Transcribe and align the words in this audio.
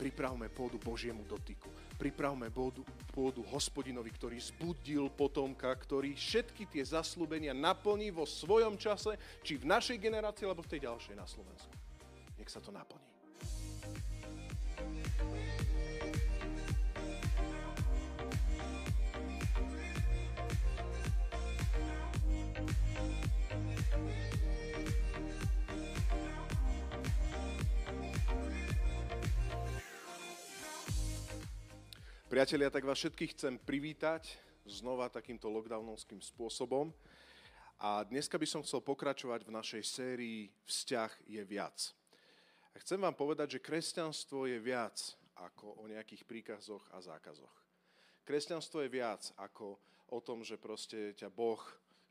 Pripravme 0.00 0.48
pôdu 0.48 0.80
Božiemu 0.80 1.28
dotyku. 1.28 1.68
Pripravme 2.00 2.48
pôdu, 2.48 2.80
pôdu 3.12 3.44
hospodinovi, 3.52 4.08
ktorý 4.08 4.40
zbudil 4.40 5.12
potomka, 5.12 5.68
ktorý 5.76 6.16
všetky 6.16 6.64
tie 6.64 6.80
zaslúbenia 6.80 7.52
naplní 7.52 8.08
vo 8.08 8.24
svojom 8.24 8.80
čase, 8.80 9.20
či 9.44 9.60
v 9.60 9.68
našej 9.68 10.00
generácii, 10.00 10.48
alebo 10.48 10.64
v 10.64 10.72
tej 10.72 10.88
ďalšej 10.88 11.14
na 11.20 11.28
Slovensku. 11.28 11.76
Nech 12.40 12.48
sa 12.48 12.64
to 12.64 12.72
naplní. 12.72 13.09
Priatelia, 32.30 32.70
tak 32.70 32.86
vás 32.86 32.94
všetkých 32.94 33.34
chcem 33.34 33.54
privítať 33.58 34.38
znova 34.62 35.10
takýmto 35.10 35.50
lockdownovským 35.50 36.22
spôsobom. 36.22 36.94
A 37.82 38.06
dneska 38.06 38.38
by 38.38 38.46
som 38.46 38.62
chcel 38.62 38.78
pokračovať 38.86 39.42
v 39.42 39.50
našej 39.50 39.82
sérii 39.82 40.46
Vzťah 40.62 41.26
je 41.26 41.42
viac. 41.42 41.90
A 42.70 42.78
chcem 42.78 43.02
vám 43.02 43.18
povedať, 43.18 43.58
že 43.58 43.66
kresťanstvo 43.66 44.46
je 44.46 44.62
viac 44.62 44.94
ako 45.42 45.82
o 45.82 45.90
nejakých 45.90 46.22
príkazoch 46.22 46.86
a 46.94 47.02
zákazoch. 47.02 47.50
Kresťanstvo 48.22 48.86
je 48.86 48.94
viac 48.94 49.26
ako 49.34 49.82
o 50.14 50.22
tom, 50.22 50.46
že 50.46 50.54
proste 50.54 51.10
ťa 51.18 51.34
Boh 51.34 51.58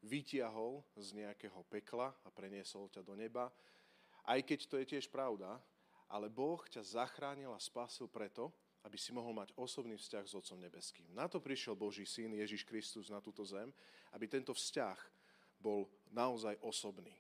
vytiahol 0.04 0.84
z 1.00 1.16
nejakého 1.16 1.64
pekla 1.72 2.12
a 2.12 2.28
preniesol 2.28 2.92
ťa 2.92 3.08
do 3.08 3.16
neba. 3.16 3.48
Aj 4.28 4.44
keď 4.44 4.68
to 4.68 4.76
je 4.84 5.00
tiež 5.00 5.08
pravda, 5.08 5.64
ale 6.12 6.28
Boh 6.28 6.60
ťa 6.68 6.84
zachránil 6.84 7.56
a 7.56 7.64
spasil 7.64 8.12
preto, 8.12 8.52
aby 8.84 8.96
si 8.96 9.12
mohol 9.12 9.36
mať 9.36 9.52
osobný 9.60 10.00
vzťah 10.00 10.26
s 10.26 10.36
Otcom 10.36 10.60
Nebeským. 10.60 11.12
Na 11.12 11.28
to 11.28 11.44
prišiel 11.44 11.76
Boží 11.76 12.08
syn 12.08 12.32
Ježiš 12.36 12.64
Kristus 12.64 13.12
na 13.12 13.20
túto 13.20 13.44
zem, 13.44 13.74
aby 14.16 14.26
tento 14.28 14.56
vzťah 14.56 14.98
bol 15.60 15.92
naozaj 16.16 16.56
osobný. 16.64 17.12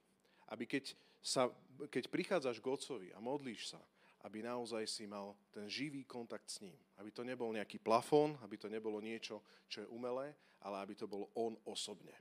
Aby 0.48 0.66
keď, 0.66 0.96
sa, 1.20 1.52
keď 1.92 2.08
prichádzaš 2.08 2.64
k 2.64 2.72
Otcovi 2.72 3.10
a 3.12 3.20
modlíš 3.20 3.76
sa, 3.76 3.82
aby 4.24 4.44
naozaj 4.44 4.84
si 4.88 5.08
mal 5.08 5.36
ten 5.52 5.68
živý 5.72 6.04
kontakt 6.04 6.48
s 6.48 6.60
ním. 6.60 6.76
Aby 7.00 7.12
to 7.12 7.24
nebol 7.24 7.52
nejaký 7.56 7.80
plafón, 7.80 8.36
aby 8.44 8.60
to 8.60 8.68
nebolo 8.68 9.00
niečo, 9.00 9.44
čo 9.72 9.84
je 9.84 9.92
umelé, 9.92 10.36
ale 10.64 10.76
aby 10.84 10.96
to 10.96 11.08
bol 11.08 11.32
on 11.36 11.56
osobne. 11.64 12.12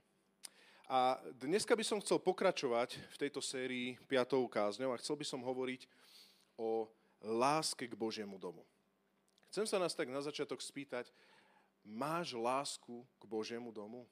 A 0.89 1.21
dneska 1.37 1.77
by 1.77 1.85
som 1.85 2.01
chcel 2.01 2.17
pokračovať 2.17 2.97
v 2.97 3.17
tejto 3.19 3.43
sérii 3.45 3.93
piatou 4.09 4.41
kázňou 4.49 4.89
a 4.95 4.97
chcel 4.97 5.19
by 5.19 5.25
som 5.27 5.43
hovoriť 5.43 5.85
o 6.57 6.89
láske 7.21 7.85
k 7.85 7.93
Božiemu 7.93 8.41
domu. 8.41 8.65
Chcem 9.49 9.65
sa 9.65 9.81
nás 9.81 9.97
tak 9.97 10.13
na 10.13 10.21
začiatok 10.21 10.61
spýtať, 10.61 11.09
máš 11.81 12.37
lásku 12.37 13.01
k 13.17 13.23
Božiemu 13.25 13.73
domu? 13.73 14.05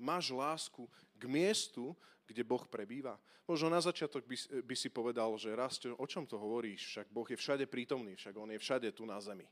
Máš 0.00 0.32
lásku 0.32 0.88
k 1.20 1.22
miestu, 1.28 1.92
kde 2.24 2.40
Boh 2.40 2.64
prebýva? 2.64 3.20
Možno 3.44 3.68
na 3.68 3.82
začiatok 3.84 4.24
by, 4.24 4.64
by 4.64 4.74
si 4.78 4.88
povedal, 4.88 5.28
že 5.36 5.52
Rasto, 5.52 5.92
o 6.00 6.06
čom 6.08 6.24
to 6.24 6.40
hovoríš? 6.40 6.96
Však 6.96 7.06
Boh 7.12 7.28
je 7.28 7.36
všade 7.36 7.68
prítomný, 7.68 8.16
však 8.16 8.32
On 8.40 8.48
je 8.48 8.56
všade 8.56 8.88
tu 8.96 9.04
na 9.04 9.20
zemi. 9.20 9.44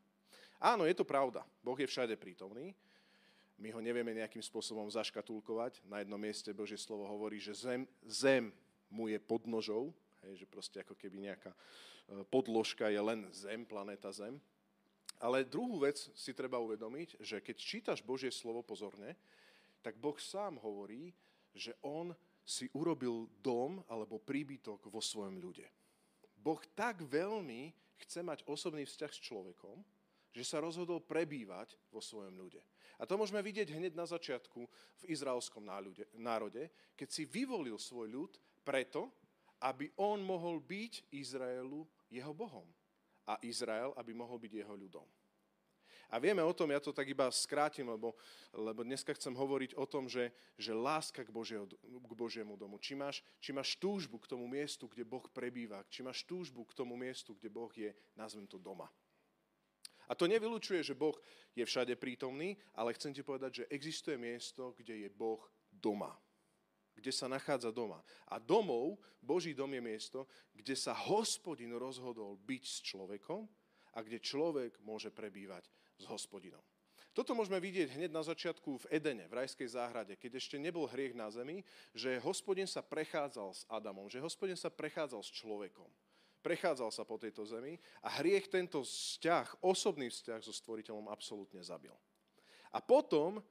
Áno, 0.57 0.89
je 0.89 0.97
to 0.97 1.05
pravda. 1.05 1.45
Boh 1.61 1.77
je 1.77 1.85
všade 1.85 2.17
prítomný. 2.17 2.73
My 3.59 3.75
ho 3.75 3.83
nevieme 3.83 4.15
nejakým 4.15 4.41
spôsobom 4.41 4.87
zaškatulkovať. 4.89 5.83
Na 5.85 6.01
jednom 6.01 6.17
mieste 6.17 6.55
Božie 6.55 6.79
slovo 6.79 7.05
hovorí, 7.11 7.43
že 7.43 7.53
zem, 7.53 7.85
zem 8.07 8.55
mu 8.87 9.11
je 9.11 9.19
podnožou, 9.19 9.93
hej, 10.25 10.41
že 10.41 10.47
proste 10.47 10.79
ako 10.81 10.95
keby 10.95 11.29
nejaká 11.29 11.51
e, 11.51 11.59
podložka 12.31 12.87
je 12.89 13.03
len 13.03 13.27
zem, 13.35 13.67
planéta 13.67 14.15
zem. 14.15 14.39
Ale 15.19 15.43
druhú 15.43 15.83
vec 15.83 15.99
si 16.15 16.31
treba 16.31 16.63
uvedomiť, 16.63 17.19
že 17.19 17.43
keď 17.43 17.57
čítaš 17.59 18.01
Božie 18.07 18.31
slovo 18.31 18.63
pozorne, 18.63 19.19
tak 19.83 19.99
Boh 19.99 20.15
sám 20.15 20.63
hovorí, 20.63 21.11
že 21.51 21.75
On 21.83 22.15
si 22.47 22.71
urobil 22.73 23.27
dom 23.43 23.83
alebo 23.91 24.23
príbytok 24.23 24.87
vo 24.87 25.03
svojom 25.03 25.43
ľude. 25.43 25.67
Boh 26.39 26.63
tak 26.79 27.03
veľmi 27.03 27.75
chce 27.99 28.23
mať 28.23 28.47
osobný 28.47 28.87
vzťah 28.87 29.13
s 29.13 29.25
človekom, 29.27 29.83
že 30.31 30.47
sa 30.47 30.63
rozhodol 30.63 31.03
prebývať 31.03 31.75
vo 31.91 31.99
svojom 31.99 32.39
ľude. 32.39 32.63
A 32.99 33.07
to 33.07 33.19
môžeme 33.19 33.43
vidieť 33.43 33.75
hneď 33.75 33.99
na 33.99 34.07
začiatku 34.07 34.61
v 35.03 35.05
izraelskom 35.11 35.67
národe, 36.15 36.71
keď 36.95 37.09
si 37.11 37.27
vyvolil 37.27 37.75
svoj 37.75 38.07
ľud 38.07 38.33
preto, 38.63 39.11
aby 39.67 39.91
on 39.99 40.23
mohol 40.23 40.63
byť 40.63 41.11
Izraelu 41.11 41.83
jeho 42.07 42.31
Bohom 42.31 42.78
a 43.29 43.37
Izrael, 43.45 43.93
aby 44.01 44.17
mohol 44.17 44.41
byť 44.41 44.53
jeho 44.65 44.73
ľudom. 44.73 45.05
A 46.09 46.17
vieme 46.17 46.41
o 46.41 46.57
tom, 46.57 46.73
ja 46.73 46.81
to 46.81 46.89
tak 46.89 47.05
iba 47.05 47.29
skrátim, 47.29 47.85
lebo, 47.85 48.17
lebo 48.57 48.81
dneska 48.81 49.13
chcem 49.13 49.37
hovoriť 49.37 49.77
o 49.77 49.85
tom, 49.85 50.09
že, 50.09 50.33
že 50.57 50.73
láska 50.73 51.21
k, 51.21 51.29
Božieho, 51.29 51.69
k 51.69 52.13
Božiemu 52.17 52.57
domu. 52.57 52.81
Či 52.81 52.97
máš, 52.97 53.21
či 53.37 53.53
máš 53.53 53.77
túžbu 53.77 54.17
k 54.17 54.33
tomu 54.33 54.49
miestu, 54.49 54.89
kde 54.89 55.05
Boh 55.05 55.29
prebýva, 55.29 55.85
či 55.93 56.01
máš 56.01 56.25
túžbu 56.25 56.65
k 56.65 56.73
tomu 56.73 56.97
miestu, 56.97 57.37
kde 57.37 57.53
Boh 57.53 57.69
je, 57.77 57.93
nazvem 58.17 58.49
to, 58.49 58.57
doma. 58.57 58.89
A 60.09 60.17
to 60.17 60.25
nevylučuje, 60.25 60.81
že 60.81 60.97
Boh 60.97 61.13
je 61.53 61.69
všade 61.69 61.93
prítomný, 62.01 62.57
ale 62.73 62.97
chcem 62.97 63.13
ti 63.13 63.21
povedať, 63.21 63.61
že 63.61 63.69
existuje 63.69 64.17
miesto, 64.17 64.73
kde 64.81 65.05
je 65.05 65.09
Boh 65.13 65.45
doma 65.69 66.17
kde 66.99 67.15
sa 67.15 67.31
nachádza 67.31 67.71
doma. 67.71 68.03
A 68.27 68.43
domov, 68.43 68.99
Boží 69.23 69.55
dom 69.55 69.71
je 69.71 69.83
miesto, 69.83 70.27
kde 70.51 70.75
sa 70.75 70.93
hospodin 70.93 71.71
rozhodol 71.79 72.35
byť 72.43 72.63
s 72.67 72.79
človekom 72.83 73.47
a 73.95 73.99
kde 74.03 74.19
človek 74.19 74.83
môže 74.83 75.15
prebývať 75.15 75.71
s 75.99 76.05
hospodinom. 76.11 76.63
Toto 77.19 77.35
môžeme 77.35 77.59
vidieť 77.59 77.99
hneď 77.99 78.11
na 78.15 78.23
začiatku 78.23 78.79
v 78.79 78.89
Edene, 78.95 79.27
v 79.27 79.43
rajskej 79.43 79.75
záhrade, 79.75 80.15
keď 80.15 80.39
ešte 80.39 80.55
nebol 80.55 80.87
hriech 80.87 81.19
na 81.19 81.27
zemi, 81.35 81.67
že 81.91 82.23
hospodin 82.23 82.71
sa 82.71 82.79
prechádzal 82.79 83.49
s 83.59 83.63
Adamom, 83.67 84.07
že 84.07 84.23
hospodin 84.23 84.55
sa 84.55 84.71
prechádzal 84.71 85.27
s 85.27 85.35
človekom. 85.35 85.91
Prechádzal 86.39 86.95
sa 86.95 87.03
po 87.03 87.19
tejto 87.19 87.43
zemi 87.43 87.75
a 88.07 88.23
hriech 88.23 88.47
tento 88.47 88.87
vzťah, 88.87 89.67
osobný 89.67 90.07
vzťah 90.15 90.41
so 90.47 90.55
stvoriteľom 90.55 91.11
absolútne 91.11 91.59
zabil. 91.59 91.91
A 92.71 92.79
potom 92.79 93.43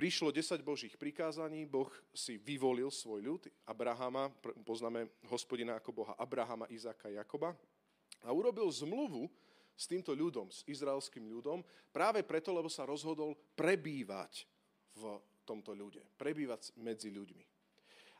prišlo 0.00 0.32
10 0.32 0.64
božích 0.64 0.96
prikázaní, 0.96 1.68
Boh 1.68 1.92
si 2.16 2.40
vyvolil 2.40 2.88
svoj 2.88 3.20
ľud, 3.20 3.42
Abrahama, 3.68 4.32
poznáme 4.64 5.12
hospodina 5.28 5.76
ako 5.76 5.92
Boha 5.92 6.16
Abrahama, 6.16 6.64
Izáka, 6.72 7.12
Jakoba, 7.12 7.52
a 8.24 8.32
urobil 8.32 8.64
zmluvu 8.72 9.28
s 9.76 9.84
týmto 9.84 10.16
ľudom, 10.16 10.48
s 10.48 10.64
izraelským 10.64 11.28
ľudom, 11.28 11.60
práve 11.92 12.24
preto, 12.24 12.48
lebo 12.48 12.72
sa 12.72 12.88
rozhodol 12.88 13.36
prebývať 13.52 14.48
v 14.96 15.20
tomto 15.44 15.76
ľude, 15.76 16.00
prebývať 16.16 16.72
medzi 16.80 17.12
ľuďmi. 17.12 17.44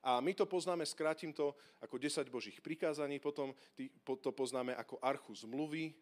A 0.05 0.21
my 0.21 0.37
to 0.37 0.45
poznáme, 0.45 0.85
skrátim 0.85 1.33
to 1.33 1.57
ako 1.81 1.97
10 1.97 2.29
božích 2.29 2.61
prikázaní, 2.61 3.25
potom 3.25 3.57
to 4.05 4.31
poznáme 4.37 4.77
ako 4.77 5.01
archu 5.01 5.33
zmluvy, 5.33 5.97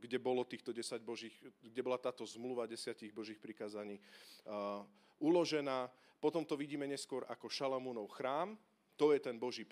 kde 0.00 0.18
bolo 0.18 0.44
týchto 0.44 0.72
10 0.72 1.02
božích, 1.02 1.34
kde 1.60 1.82
bola 1.82 1.98
táto 2.00 2.24
zmluva 2.24 2.66
desiatich 2.66 3.12
božích 3.12 3.38
prikázaní 3.38 4.00
uh, 4.46 4.82
uložená. 5.20 5.90
Potom 6.18 6.42
to 6.42 6.58
vidíme 6.58 6.86
neskôr 6.88 7.22
ako 7.28 7.46
Šalamúnov 7.46 8.10
chrám, 8.10 8.58
to 8.98 9.14
je 9.14 9.20
ten 9.22 9.38
boží 9.38 9.62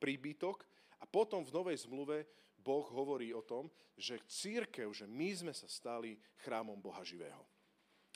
príbytok. 0.00 0.64
A 1.02 1.04
potom 1.04 1.42
v 1.42 1.52
Novej 1.52 1.84
zmluve 1.84 2.24
Boh 2.62 2.86
hovorí 2.94 3.34
o 3.34 3.42
tom, 3.42 3.66
že 3.98 4.22
církev, 4.24 4.94
že 4.94 5.04
my 5.04 5.28
sme 5.34 5.52
sa 5.52 5.66
stali 5.66 6.14
chrámom 6.46 6.78
Boha 6.78 7.02
živého. 7.02 7.42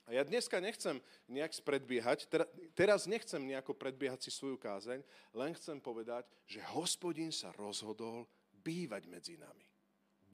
A 0.07 0.15
ja 0.15 0.23
dneska 0.23 0.63
nechcem 0.63 1.03
nejak 1.27 1.51
spredbiehať, 1.51 2.31
teraz 2.79 3.11
nechcem 3.11 3.43
nejako 3.43 3.75
predbiehať 3.75 4.23
si 4.23 4.31
svoju 4.31 4.55
kázeň, 4.55 5.03
len 5.35 5.51
chcem 5.59 5.83
povedať, 5.83 6.31
že 6.47 6.63
hospodin 6.79 7.35
sa 7.35 7.51
rozhodol 7.59 8.31
bývať 8.63 9.11
medzi 9.11 9.35
nami. 9.35 9.67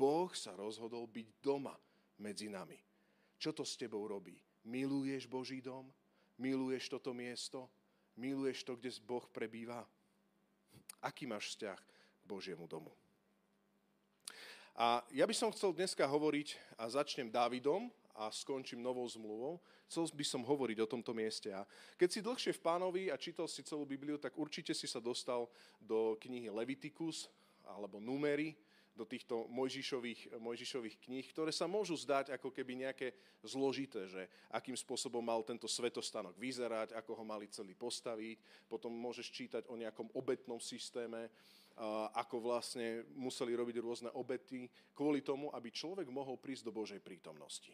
Boh 0.02 0.34
sa 0.34 0.58
rozhodol 0.58 1.06
byť 1.06 1.38
doma 1.38 1.78
medzi 2.18 2.50
nami. 2.50 2.74
Čo 3.38 3.54
to 3.54 3.62
s 3.62 3.78
tebou 3.78 4.02
robí? 4.10 4.34
Miluješ 4.66 5.30
Boží 5.30 5.62
dom? 5.62 5.86
Miluješ 6.42 6.90
toto 6.90 7.14
miesto? 7.14 7.70
Miluješ 8.18 8.66
to, 8.66 8.74
kde 8.74 8.90
Boh 9.06 9.22
prebýva? 9.30 9.86
Aký 11.06 11.30
máš 11.30 11.54
vzťah 11.54 11.78
k 11.78 12.24
Božiemu 12.26 12.66
domu? 12.66 12.90
A 14.74 15.06
ja 15.14 15.22
by 15.22 15.34
som 15.38 15.54
chcel 15.54 15.70
dneska 15.70 16.02
hovoriť 16.02 16.58
a 16.82 16.90
začnem 16.90 17.30
Dávidom 17.30 17.86
a 18.18 18.26
skončím 18.34 18.82
novou 18.82 19.06
zmluvou. 19.06 19.62
Chcel 19.86 20.10
by 20.18 20.24
som 20.26 20.42
hovoriť 20.42 20.82
o 20.82 20.90
tomto 20.90 21.14
mieste. 21.14 21.54
A 21.54 21.62
keď 21.94 22.08
si 22.10 22.24
dlhšie 22.26 22.52
v 22.58 22.64
pánovi 22.64 23.02
a 23.06 23.20
čítal 23.20 23.46
si 23.46 23.62
celú 23.62 23.86
Bibliu, 23.86 24.18
tak 24.18 24.34
určite 24.34 24.74
si 24.74 24.90
sa 24.90 24.98
dostal 24.98 25.46
do 25.78 26.18
knihy 26.18 26.50
Leviticus 26.50 27.30
alebo 27.62 28.02
Numery, 28.02 28.58
do 28.92 29.08
týchto 29.08 29.48
Mojžišových, 29.48 30.36
Mojžišových 30.36 30.96
kníh, 31.08 31.24
ktoré 31.32 31.48
sa 31.48 31.64
môžu 31.64 31.96
zdať 31.96 32.36
ako 32.36 32.52
keby 32.52 32.84
nejaké 32.84 33.16
zložité, 33.40 34.04
že 34.04 34.28
akým 34.52 34.76
spôsobom 34.76 35.24
mal 35.24 35.40
tento 35.48 35.64
svetostanok 35.64 36.36
vyzerať, 36.36 36.92
ako 36.92 37.16
ho 37.16 37.24
mali 37.24 37.48
celý 37.48 37.72
postaviť. 37.72 38.68
Potom 38.68 38.92
môžeš 38.92 39.32
čítať 39.32 39.62
o 39.72 39.80
nejakom 39.80 40.12
obetnom 40.12 40.60
systéme, 40.60 41.32
ako 42.12 42.44
vlastne 42.44 43.08
museli 43.16 43.56
robiť 43.56 43.76
rôzne 43.80 44.10
obety 44.12 44.68
kvôli 44.92 45.24
tomu, 45.24 45.48
aby 45.56 45.72
človek 45.72 46.12
mohol 46.12 46.36
prísť 46.36 46.68
do 46.68 46.76
Božej 46.76 47.00
prítomnosti. 47.00 47.72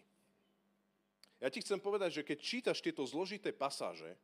Ja 1.42 1.50
ti 1.50 1.62
chcem 1.62 1.82
povedať, 1.82 2.22
že 2.22 2.26
keď 2.26 2.38
čítaš 2.38 2.78
tieto 2.78 3.02
zložité 3.06 3.50
pasáže, 3.50 4.14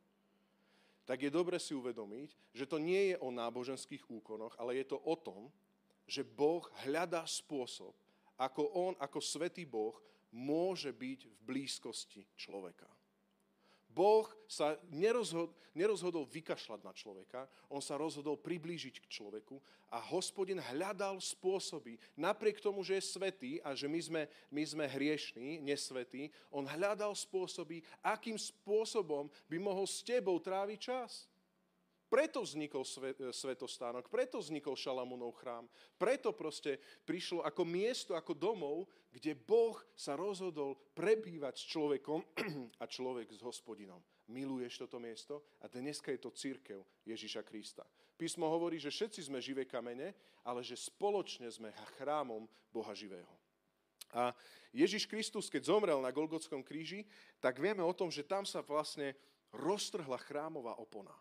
tak 1.05 1.21
je 1.21 1.29
dobre 1.29 1.59
si 1.59 1.75
uvedomiť, 1.75 2.55
že 2.55 2.65
to 2.65 2.79
nie 2.81 3.13
je 3.13 3.15
o 3.21 3.29
náboženských 3.29 4.09
úkonoch, 4.09 4.55
ale 4.57 4.79
je 4.79 4.85
to 4.89 4.97
o 4.99 5.15
tom, 5.19 5.51
že 6.05 6.21
Boh 6.21 6.65
hľadá 6.85 7.25
spôsob, 7.25 7.93
ako 8.37 8.61
On, 8.73 8.93
ako 9.01 9.19
Svetý 9.21 9.65
Boh, 9.65 9.97
môže 10.31 10.91
byť 10.91 11.19
v 11.25 11.35
blízkosti 11.47 12.21
človeka. 12.35 12.87
Boh 13.95 14.27
sa 14.43 14.75
nerozhod, 14.91 15.55
nerozhodol 15.71 16.27
vykašľať 16.27 16.81
na 16.83 16.91
človeka, 16.91 17.47
on 17.71 17.79
sa 17.79 17.95
rozhodol 17.95 18.35
priblížiť 18.35 18.99
k 18.99 19.07
človeku 19.07 19.55
a 19.87 20.03
hospodin 20.11 20.59
hľadal 20.59 21.15
spôsoby, 21.23 21.95
napriek 22.19 22.59
tomu, 22.59 22.83
že 22.83 22.99
je 22.99 23.07
svetý 23.15 23.51
a 23.63 23.71
že 23.71 23.87
my 23.87 23.99
sme, 24.03 24.21
my 24.51 24.63
sme 24.67 24.83
hriešní, 24.83 25.63
nesvetí, 25.63 26.27
on 26.51 26.67
hľadal 26.67 27.15
spôsoby, 27.15 27.79
akým 28.03 28.35
spôsobom 28.35 29.31
by 29.47 29.57
mohol 29.63 29.87
s 29.87 30.03
tebou 30.03 30.43
tráviť 30.43 30.79
čas. 30.91 31.31
Preto 32.15 32.47
vznikol 32.47 32.87
svetostánok, 33.35 34.07
preto 34.07 34.39
vznikol 34.39 34.79
Šalamúnov 34.79 35.35
chrám, 35.35 35.67
preto 35.99 36.31
proste 36.31 36.79
prišlo 37.03 37.43
ako 37.43 37.67
miesto, 37.67 38.15
ako 38.15 38.31
domov, 38.31 38.87
kde 39.11 39.35
Boh 39.35 39.75
sa 39.99 40.15
rozhodol 40.15 40.79
prebývať 40.95 41.59
s 41.59 41.67
človekom 41.75 42.23
a 42.81 42.87
človek 42.87 43.35
s 43.35 43.43
hospodinom. 43.43 43.99
Miluješ 44.31 44.87
toto 44.87 44.95
miesto? 44.95 45.43
A 45.59 45.67
dneska 45.67 46.07
je 46.15 46.23
to 46.23 46.31
církev 46.31 46.79
Ježiša 47.03 47.43
Krista. 47.43 47.83
Písmo 48.15 48.47
hovorí, 48.47 48.79
že 48.79 48.95
všetci 48.95 49.27
sme 49.27 49.43
živé 49.43 49.67
kamene, 49.67 50.15
ale 50.47 50.63
že 50.63 50.79
spoločne 50.79 51.51
sme 51.51 51.75
chrámom 51.99 52.47
Boha 52.71 52.95
živého. 52.95 53.27
A 54.15 54.31
Ježiš 54.71 55.03
Kristus, 55.03 55.51
keď 55.51 55.67
zomrel 55.67 55.99
na 55.99 56.15
Golgotskom 56.15 56.63
kríži, 56.63 57.03
tak 57.43 57.59
vieme 57.59 57.83
o 57.83 57.91
tom, 57.91 58.07
že 58.07 58.23
tam 58.23 58.47
sa 58.47 58.63
vlastne 58.63 59.11
roztrhla 59.51 60.15
chrámová 60.23 60.79
opona. 60.79 61.11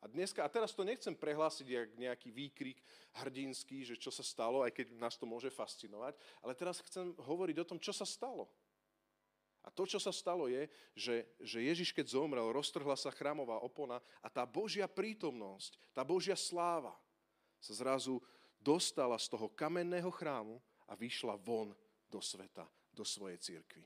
A 0.00 0.08
dneska, 0.08 0.40
a 0.40 0.48
teraz 0.48 0.72
to 0.72 0.80
nechcem 0.80 1.12
prehlásiť 1.12 1.66
jak 1.68 1.90
nejaký 2.00 2.28
výkrik 2.32 2.80
hrdinský, 3.20 3.84
že 3.84 4.00
čo 4.00 4.08
sa 4.08 4.24
stalo, 4.24 4.64
aj 4.64 4.72
keď 4.72 4.96
nás 4.96 5.20
to 5.20 5.28
môže 5.28 5.52
fascinovať, 5.52 6.16
ale 6.40 6.56
teraz 6.56 6.80
chcem 6.80 7.12
hovoriť 7.20 7.56
o 7.60 7.68
tom, 7.68 7.76
čo 7.76 7.92
sa 7.92 8.08
stalo. 8.08 8.48
A 9.60 9.68
to, 9.68 9.84
čo 9.84 10.00
sa 10.00 10.08
stalo, 10.08 10.48
je, 10.48 10.72
že, 10.96 11.28
že 11.36 11.60
Ježiš, 11.60 11.92
keď 11.92 12.16
zomrel, 12.16 12.48
roztrhla 12.48 12.96
sa 12.96 13.12
chrámová 13.12 13.60
opona 13.60 14.00
a 14.24 14.32
tá 14.32 14.48
Božia 14.48 14.88
prítomnosť, 14.88 15.76
tá 15.92 16.00
Božia 16.00 16.32
sláva 16.32 16.96
sa 17.60 17.76
zrazu 17.76 18.24
dostala 18.56 19.20
z 19.20 19.28
toho 19.28 19.52
kamenného 19.52 20.08
chrámu 20.08 20.56
a 20.88 20.96
vyšla 20.96 21.36
von 21.36 21.76
do 22.08 22.24
sveta, 22.24 22.64
do 22.88 23.04
svojej 23.04 23.36
církvy. 23.36 23.84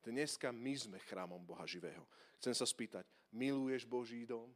Dneska 0.00 0.48
my 0.48 0.72
sme 0.72 0.98
chrámom 1.04 1.44
Boha 1.44 1.68
živého. 1.68 2.08
Chcem 2.40 2.56
sa 2.56 2.64
spýtať, 2.64 3.04
miluješ 3.28 3.84
Boží 3.84 4.24
dom? 4.24 4.48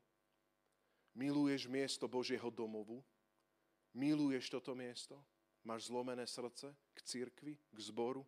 Miluješ 1.14 1.70
miesto 1.70 2.10
Božieho 2.10 2.50
domovu? 2.50 2.98
Miluješ 3.94 4.50
toto 4.50 4.74
miesto? 4.74 5.14
Máš 5.62 5.86
zlomené 5.88 6.26
srdce 6.26 6.74
k 6.92 6.98
cirkvi, 7.06 7.54
k 7.54 7.78
zboru? 7.78 8.26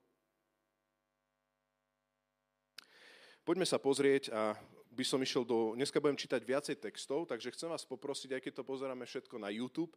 Poďme 3.42 3.66
sa 3.66 3.78
pozrieť 3.78 4.30
a 4.30 4.54
by 4.94 5.04
som 5.04 5.20
išiel 5.20 5.44
do... 5.44 5.74
Dneska 5.74 6.00
budem 6.00 6.16
čítať 6.16 6.40
viacej 6.40 6.76
textov, 6.80 7.28
takže 7.28 7.52
chcem 7.52 7.68
vás 7.68 7.84
poprosiť, 7.84 8.38
aj 8.38 8.42
keď 8.42 8.52
to 8.58 8.64
pozeráme 8.64 9.04
všetko 9.04 9.36
na 9.36 9.52
YouTube, 9.52 9.92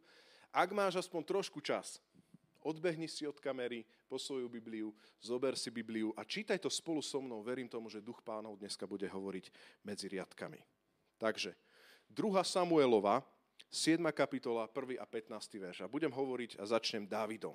ak 0.50 0.74
máš 0.74 0.98
aspoň 1.00 1.22
trošku 1.24 1.62
čas, 1.62 2.02
odbehni 2.60 3.08
si 3.08 3.24
od 3.24 3.38
kamery 3.40 3.86
po 4.10 4.18
svoju 4.18 4.50
Bibliu, 4.50 4.92
zober 5.22 5.56
si 5.56 5.70
Bibliu 5.70 6.12
a 6.18 6.26
čítaj 6.26 6.60
to 6.60 6.68
spolu 6.68 7.00
so 7.00 7.22
mnou. 7.22 7.40
Verím 7.40 7.70
tomu, 7.70 7.88
že 7.88 8.04
Duch 8.04 8.20
Pánov 8.20 8.60
dneska 8.60 8.84
bude 8.84 9.08
hovoriť 9.08 9.48
medzi 9.86 10.06
riadkami. 10.10 10.60
Takže, 11.16 11.56
2. 12.10 12.44
Samuelova, 12.44 13.22
7. 13.70 14.02
kapitola, 14.10 14.66
1. 14.66 14.98
a 14.98 15.06
15. 15.06 15.62
verš. 15.62 15.78
A 15.86 15.88
budem 15.88 16.10
hovoriť 16.10 16.58
a 16.58 16.66
začnem 16.66 17.06
Dávidom. 17.06 17.54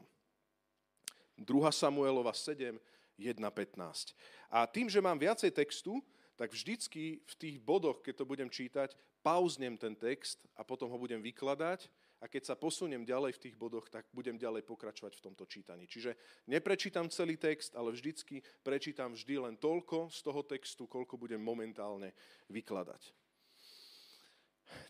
2. 1.36 1.44
Samuelova 1.76 2.32
7, 2.32 2.80
1, 3.20 3.36
15. 3.36 4.16
A 4.48 4.64
tým, 4.64 4.88
že 4.88 5.04
mám 5.04 5.20
viacej 5.20 5.52
textu, 5.52 6.00
tak 6.40 6.52
vždycky 6.52 7.20
v 7.24 7.34
tých 7.36 7.58
bodoch, 7.60 8.00
keď 8.00 8.24
to 8.24 8.26
budem 8.28 8.48
čítať, 8.48 8.96
pauznem 9.24 9.76
ten 9.76 9.96
text 9.96 10.44
a 10.56 10.64
potom 10.64 10.88
ho 10.92 10.98
budem 11.00 11.20
vykladať 11.20 11.88
a 12.24 12.32
keď 12.32 12.54
sa 12.54 12.56
posuniem 12.56 13.04
ďalej 13.04 13.36
v 13.36 13.42
tých 13.48 13.56
bodoch, 13.60 13.88
tak 13.92 14.08
budem 14.16 14.40
ďalej 14.40 14.64
pokračovať 14.64 15.20
v 15.20 15.24
tomto 15.32 15.44
čítaní. 15.48 15.88
Čiže 15.88 16.16
neprečítam 16.48 17.12
celý 17.12 17.36
text, 17.36 17.76
ale 17.76 17.92
vždycky 17.92 18.40
prečítam 18.64 19.12
vždy 19.16 19.36
len 19.50 19.56
toľko 19.60 20.12
z 20.12 20.20
toho 20.24 20.42
textu, 20.44 20.88
koľko 20.88 21.20
budem 21.20 21.40
momentálne 21.40 22.16
vykladať. 22.48 23.25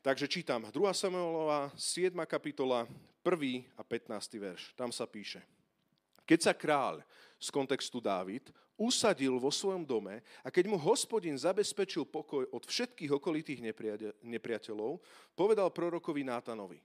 Takže 0.06 0.30
čítam 0.30 0.62
2. 0.62 0.70
Samuelova, 0.94 1.74
7. 1.74 2.14
kapitola, 2.30 2.86
1. 3.26 3.66
a 3.74 3.82
15. 3.82 4.38
verš. 4.38 4.70
Tam 4.78 4.94
sa 4.94 5.10
píše. 5.10 5.42
Keď 6.30 6.40
sa 6.46 6.54
kráľ 6.54 7.02
z 7.42 7.50
kontextu 7.50 7.98
Dávid 7.98 8.54
usadil 8.78 9.42
vo 9.42 9.50
svojom 9.50 9.82
dome 9.82 10.22
a 10.46 10.54
keď 10.54 10.70
mu 10.70 10.78
hospodin 10.78 11.34
zabezpečil 11.34 12.06
pokoj 12.06 12.46
od 12.54 12.70
všetkých 12.70 13.18
okolitých 13.18 13.66
nepriateľov, 14.22 15.02
povedal 15.34 15.74
prorokovi 15.74 16.22
Nátanovi, 16.22 16.78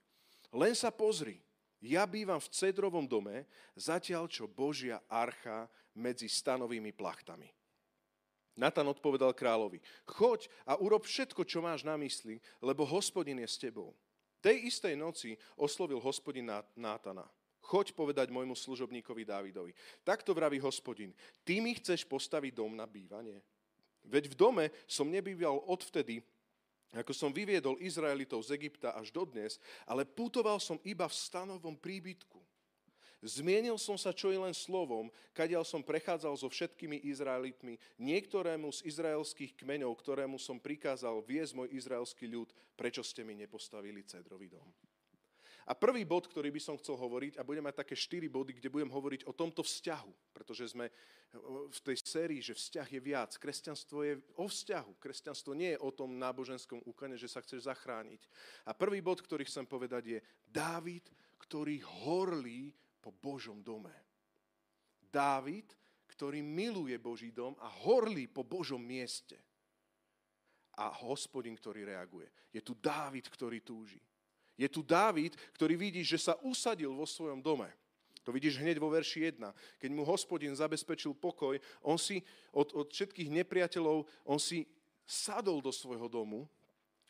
len 0.57 0.73
sa 0.73 0.89
pozri, 0.89 1.37
ja 1.77 2.09
bývam 2.09 2.41
v 2.41 2.49
cedrovom 2.57 3.05
dome, 3.05 3.45
zatiaľ 3.77 4.33
čo 4.33 4.49
Božia 4.49 4.97
archa 5.13 5.69
medzi 5.93 6.25
stanovými 6.25 6.97
plachtami. 6.97 7.53
Natan 8.59 8.91
odpovedal 8.91 9.33
kráľovi, 9.33 9.79
choď 10.05 10.51
a 10.67 10.77
urob 10.77 11.07
všetko, 11.07 11.47
čo 11.47 11.63
máš 11.63 11.87
na 11.87 11.95
mysli, 11.97 12.43
lebo 12.61 12.83
hospodin 12.85 13.39
je 13.41 13.49
s 13.49 13.57
tebou. 13.57 13.95
Tej 14.41 14.73
istej 14.73 14.97
noci 14.97 15.37
oslovil 15.55 16.01
hospodin 16.01 16.49
Nátana. 16.77 17.29
Choď 17.61 17.93
povedať 17.93 18.33
môjmu 18.33 18.57
služobníkovi 18.57 19.23
Dávidovi. 19.23 19.73
Takto 20.03 20.33
vraví 20.33 20.59
hospodin, 20.59 21.13
ty 21.45 21.61
mi 21.61 21.77
chceš 21.77 22.09
postaviť 22.09 22.57
dom 22.57 22.73
na 22.75 22.89
bývanie? 22.89 23.39
Veď 24.09 24.33
v 24.33 24.35
dome 24.35 24.65
som 24.89 25.07
nebýval 25.13 25.61
odvtedy, 25.69 26.25
ako 26.91 27.15
som 27.15 27.31
vyviedol 27.31 27.79
Izraelitov 27.79 28.43
z 28.43 28.59
Egypta 28.59 28.97
až 28.97 29.15
dodnes, 29.15 29.63
ale 29.87 30.03
putoval 30.03 30.59
som 30.59 30.81
iba 30.83 31.07
v 31.07 31.15
stanovom 31.15 31.79
príbytku. 31.79 32.40
Zmienil 33.21 33.77
som 33.77 34.01
sa 34.01 34.17
čo 34.17 34.33
i 34.33 34.41
len 34.41 34.57
slovom, 34.57 35.13
kadiaľ 35.37 35.61
som 35.69 35.85
prechádzal 35.85 36.41
so 36.41 36.49
všetkými 36.49 37.05
Izraelitmi, 37.05 37.77
niektorému 38.01 38.73
z 38.73 38.89
izraelských 38.89 39.61
kmeňov, 39.61 39.93
ktorému 40.01 40.41
som 40.41 40.57
prikázal 40.57 41.21
viesť 41.21 41.53
môj 41.53 41.69
izraelský 41.77 42.25
ľud, 42.33 42.49
prečo 42.81 43.05
ste 43.05 43.21
mi 43.21 43.37
nepostavili 43.37 44.01
cedrový 44.09 44.49
dom. 44.49 44.65
A 45.69 45.77
prvý 45.77 46.03
bod, 46.03 46.27
ktorý 46.27 46.51
by 46.51 46.59
som 46.59 46.75
chcel 46.81 46.97
hovoriť, 46.97 47.39
a 47.39 47.47
budem 47.47 47.63
mať 47.63 47.85
také 47.85 47.95
štyri 47.95 48.27
body, 48.27 48.59
kde 48.59 48.73
budem 48.73 48.91
hovoriť 48.91 49.29
o 49.29 49.37
tomto 49.37 49.63
vzťahu, 49.63 50.33
pretože 50.35 50.73
sme 50.73 50.91
v 51.71 51.81
tej 51.87 51.97
sérii, 52.03 52.41
že 52.43 52.59
vzťah 52.59 52.89
je 52.91 53.01
viac. 53.05 53.31
Kresťanstvo 53.39 54.03
je 54.03 54.19
o 54.35 54.51
vzťahu. 54.51 54.99
Kresťanstvo 54.99 55.55
nie 55.55 55.77
je 55.77 55.83
o 55.85 55.95
tom 55.95 56.19
náboženskom 56.19 56.83
úkone, 56.83 57.15
že 57.15 57.31
sa 57.31 57.39
chceš 57.39 57.71
zachrániť. 57.71 58.19
A 58.67 58.75
prvý 58.75 58.99
bod, 58.99 59.23
ktorý 59.23 59.47
chcem 59.47 59.63
povedať 59.63 60.19
je 60.19 60.19
Dávid, 60.51 61.07
ktorý 61.39 61.79
horlí 62.03 62.75
po 63.01 63.11
Božom 63.11 63.65
dome. 63.65 63.93
Dávid, 65.11 65.67
ktorý 66.15 66.45
miluje 66.45 66.95
Boží 67.01 67.33
dom 67.33 67.57
a 67.59 67.67
horlí 67.67 68.29
po 68.29 68.45
Božom 68.45 68.79
mieste. 68.79 69.41
A 70.77 70.93
hospodin, 70.93 71.57
ktorý 71.57 71.89
reaguje. 71.89 72.31
Je 72.55 72.61
tu 72.63 72.77
Dávid, 72.79 73.27
ktorý 73.27 73.65
túži. 73.65 74.01
Je 74.55 74.69
tu 74.69 74.85
Dávid, 74.85 75.35
ktorý 75.57 75.75
vidí, 75.81 76.05
že 76.05 76.21
sa 76.21 76.37
usadil 76.45 76.93
vo 76.93 77.09
svojom 77.09 77.41
dome. 77.41 77.69
To 78.29 78.31
vidíš 78.31 78.61
hneď 78.61 78.77
vo 78.77 78.93
verši 78.93 79.33
1. 79.33 79.81
Keď 79.81 79.91
mu 79.91 80.05
hospodin 80.05 80.53
zabezpečil 80.53 81.17
pokoj, 81.17 81.57
on 81.81 81.97
si 81.97 82.21
od, 82.53 82.69
od 82.77 82.93
všetkých 82.93 83.33
nepriateľov, 83.33 84.05
on 84.29 84.37
si 84.37 84.69
sadol 85.09 85.65
do 85.65 85.73
svojho 85.73 86.07
domu 86.07 86.45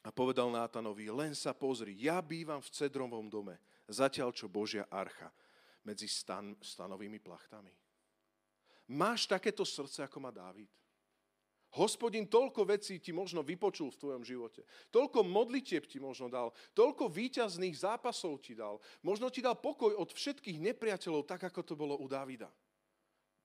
a 0.07 0.15
povedal 0.15 0.49
Nátanovi, 0.49 1.11
len 1.11 1.35
sa 1.35 1.51
pozri, 1.51 1.99
ja 1.99 2.23
bývam 2.23 2.63
v 2.63 2.73
cedrovom 2.73 3.27
dome, 3.27 3.59
zatiaľ 3.91 4.31
čo 4.31 4.47
Božia 4.47 4.87
archa 4.89 5.29
medzi 5.85 6.09
stan, 6.09 6.57
stanovými 6.61 7.19
plachtami? 7.19 7.73
Máš 8.91 9.31
takéto 9.31 9.63
srdce, 9.63 10.03
ako 10.03 10.19
má 10.19 10.35
Dávid? 10.35 10.71
Hospodin 11.79 12.27
toľko 12.27 12.67
vecí 12.67 12.99
ti 12.99 13.15
možno 13.15 13.47
vypočul 13.47 13.95
v 13.95 14.01
tvojom 14.03 14.23
živote. 14.27 14.67
Toľko 14.91 15.23
modlitieb 15.23 15.87
ti 15.87 16.03
možno 16.03 16.27
dal. 16.27 16.51
Toľko 16.75 17.07
výťazných 17.07 17.79
zápasov 17.79 18.43
ti 18.43 18.59
dal. 18.59 18.83
Možno 19.07 19.31
ti 19.31 19.39
dal 19.39 19.55
pokoj 19.55 19.95
od 19.95 20.11
všetkých 20.11 20.59
nepriateľov, 20.59 21.31
tak 21.31 21.47
ako 21.47 21.63
to 21.63 21.79
bolo 21.79 21.95
u 22.03 22.11
Dávida. 22.11 22.51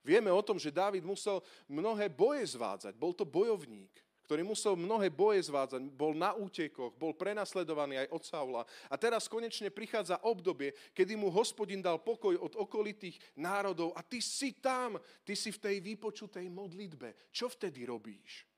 Vieme 0.01 0.33
o 0.33 0.41
tom, 0.41 0.57
že 0.57 0.73
Dávid 0.73 1.05
musel 1.05 1.45
mnohé 1.69 2.09
boje 2.09 2.45
zvádzať. 2.57 2.97
Bol 2.97 3.13
to 3.13 3.29
bojovník, 3.29 3.93
ktorý 4.25 4.41
musel 4.41 4.73
mnohé 4.73 5.13
boje 5.13 5.45
zvádzať, 5.45 5.85
bol 5.93 6.17
na 6.17 6.33
útekoch, 6.33 6.97
bol 6.97 7.13
prenasledovaný 7.13 8.01
aj 8.01 8.07
od 8.09 8.23
Saula. 8.25 8.63
A 8.89 8.97
teraz 8.97 9.29
konečne 9.29 9.69
prichádza 9.69 10.17
obdobie, 10.25 10.73
kedy 10.97 11.13
mu 11.13 11.29
hospodin 11.29 11.79
dal 11.79 12.01
pokoj 12.01 12.33
od 12.41 12.57
okolitých 12.57 13.21
národov 13.37 13.93
a 13.93 14.01
ty 14.01 14.17
si 14.17 14.57
tam, 14.57 14.97
ty 15.21 15.37
si 15.37 15.53
v 15.53 15.61
tej 15.61 15.75
vypočutej 15.85 16.49
modlitbe. 16.49 17.29
Čo 17.29 17.53
vtedy 17.53 17.85
robíš? 17.85 18.49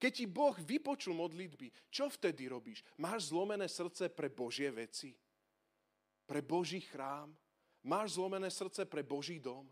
Keď 0.00 0.12
ti 0.16 0.26
Boh 0.26 0.56
vypočul 0.58 1.12
modlitby, 1.12 1.92
čo 1.92 2.08
vtedy 2.08 2.48
robíš? 2.50 2.82
Máš 2.98 3.30
zlomené 3.30 3.68
srdce 3.68 4.08
pre 4.08 4.32
Božie 4.32 4.72
veci? 4.72 5.12
Pre 6.24 6.40
Boží 6.40 6.80
chrám? 6.82 7.30
Máš 7.84 8.16
zlomené 8.16 8.48
srdce 8.48 8.88
pre 8.88 9.04
Boží 9.04 9.36
dom? 9.36 9.68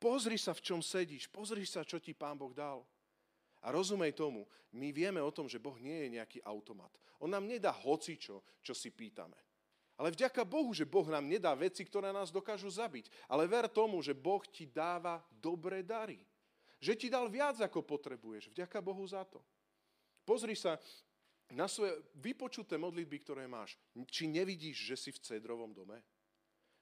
Pozri 0.00 0.34
sa, 0.34 0.50
v 0.50 0.64
čom 0.64 0.80
sedíš. 0.82 1.30
Pozri 1.30 1.62
sa, 1.62 1.86
čo 1.86 2.00
ti 2.02 2.10
Pán 2.10 2.34
Boh 2.34 2.50
dal. 2.50 2.82
A 3.62 3.70
rozumej 3.70 4.12
tomu, 4.18 4.44
my 4.74 4.90
vieme 4.90 5.22
o 5.22 5.30
tom, 5.30 5.46
že 5.46 5.62
Boh 5.62 5.78
nie 5.78 6.06
je 6.06 6.18
nejaký 6.18 6.38
automat. 6.42 6.90
On 7.22 7.30
nám 7.30 7.46
nedá 7.46 7.70
hocičo, 7.70 8.42
čo 8.58 8.74
si 8.74 8.90
pýtame. 8.90 9.38
Ale 9.94 10.10
vďaka 10.10 10.42
Bohu, 10.42 10.74
že 10.74 10.88
Boh 10.88 11.06
nám 11.06 11.22
nedá 11.30 11.54
veci, 11.54 11.86
ktoré 11.86 12.10
nás 12.10 12.34
dokážu 12.34 12.66
zabiť. 12.66 13.06
Ale 13.30 13.46
ver 13.46 13.70
tomu, 13.70 14.02
že 14.02 14.16
Boh 14.16 14.42
ti 14.42 14.66
dáva 14.66 15.22
dobré 15.30 15.86
dary. 15.86 16.18
Že 16.82 16.92
ti 16.98 17.06
dal 17.06 17.30
viac, 17.30 17.62
ako 17.62 17.86
potrebuješ. 17.86 18.50
Vďaka 18.50 18.82
Bohu 18.82 19.06
za 19.06 19.22
to. 19.22 19.38
Pozri 20.26 20.58
sa 20.58 20.74
na 21.54 21.70
svoje 21.70 21.94
vypočuté 22.18 22.74
modlitby, 22.80 23.22
ktoré 23.22 23.44
máš. 23.46 23.78
Či 24.10 24.26
nevidíš, 24.26 24.90
že 24.90 24.96
si 24.98 25.10
v 25.14 25.22
cedrovom 25.22 25.70
dome? 25.70 26.02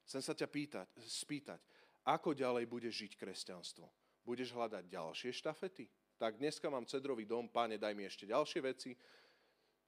Chcem 0.08 0.24
sa 0.24 0.32
ťa 0.32 0.48
pýtať, 0.48 0.88
spýtať, 0.96 1.60
ako 2.08 2.32
ďalej 2.32 2.64
budeš 2.64 3.04
žiť 3.04 3.12
kresťanstvo? 3.20 3.86
Budeš 4.24 4.56
hľadať 4.56 4.88
ďalšie 4.88 5.30
štafety? 5.36 5.86
Tak 6.20 6.36
dneska 6.36 6.68
mám 6.68 6.84
cedrový 6.84 7.24
dom, 7.24 7.48
páne, 7.48 7.80
daj 7.80 7.96
mi 7.96 8.04
ešte 8.04 8.28
ďalšie 8.28 8.60
veci. 8.60 8.92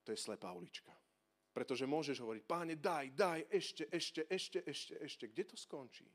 To 0.00 0.08
je 0.08 0.16
slepá 0.16 0.48
ulička. 0.56 0.88
Pretože 1.52 1.84
môžeš 1.84 2.24
hovoriť, 2.24 2.42
páne, 2.48 2.80
daj, 2.80 3.12
daj, 3.12 3.40
ešte, 3.52 3.84
ešte, 3.92 4.24
ešte, 4.24 4.64
ešte, 4.64 4.94
ešte. 4.96 5.24
Kde 5.28 5.44
to 5.52 5.56
skončí? 5.60 6.08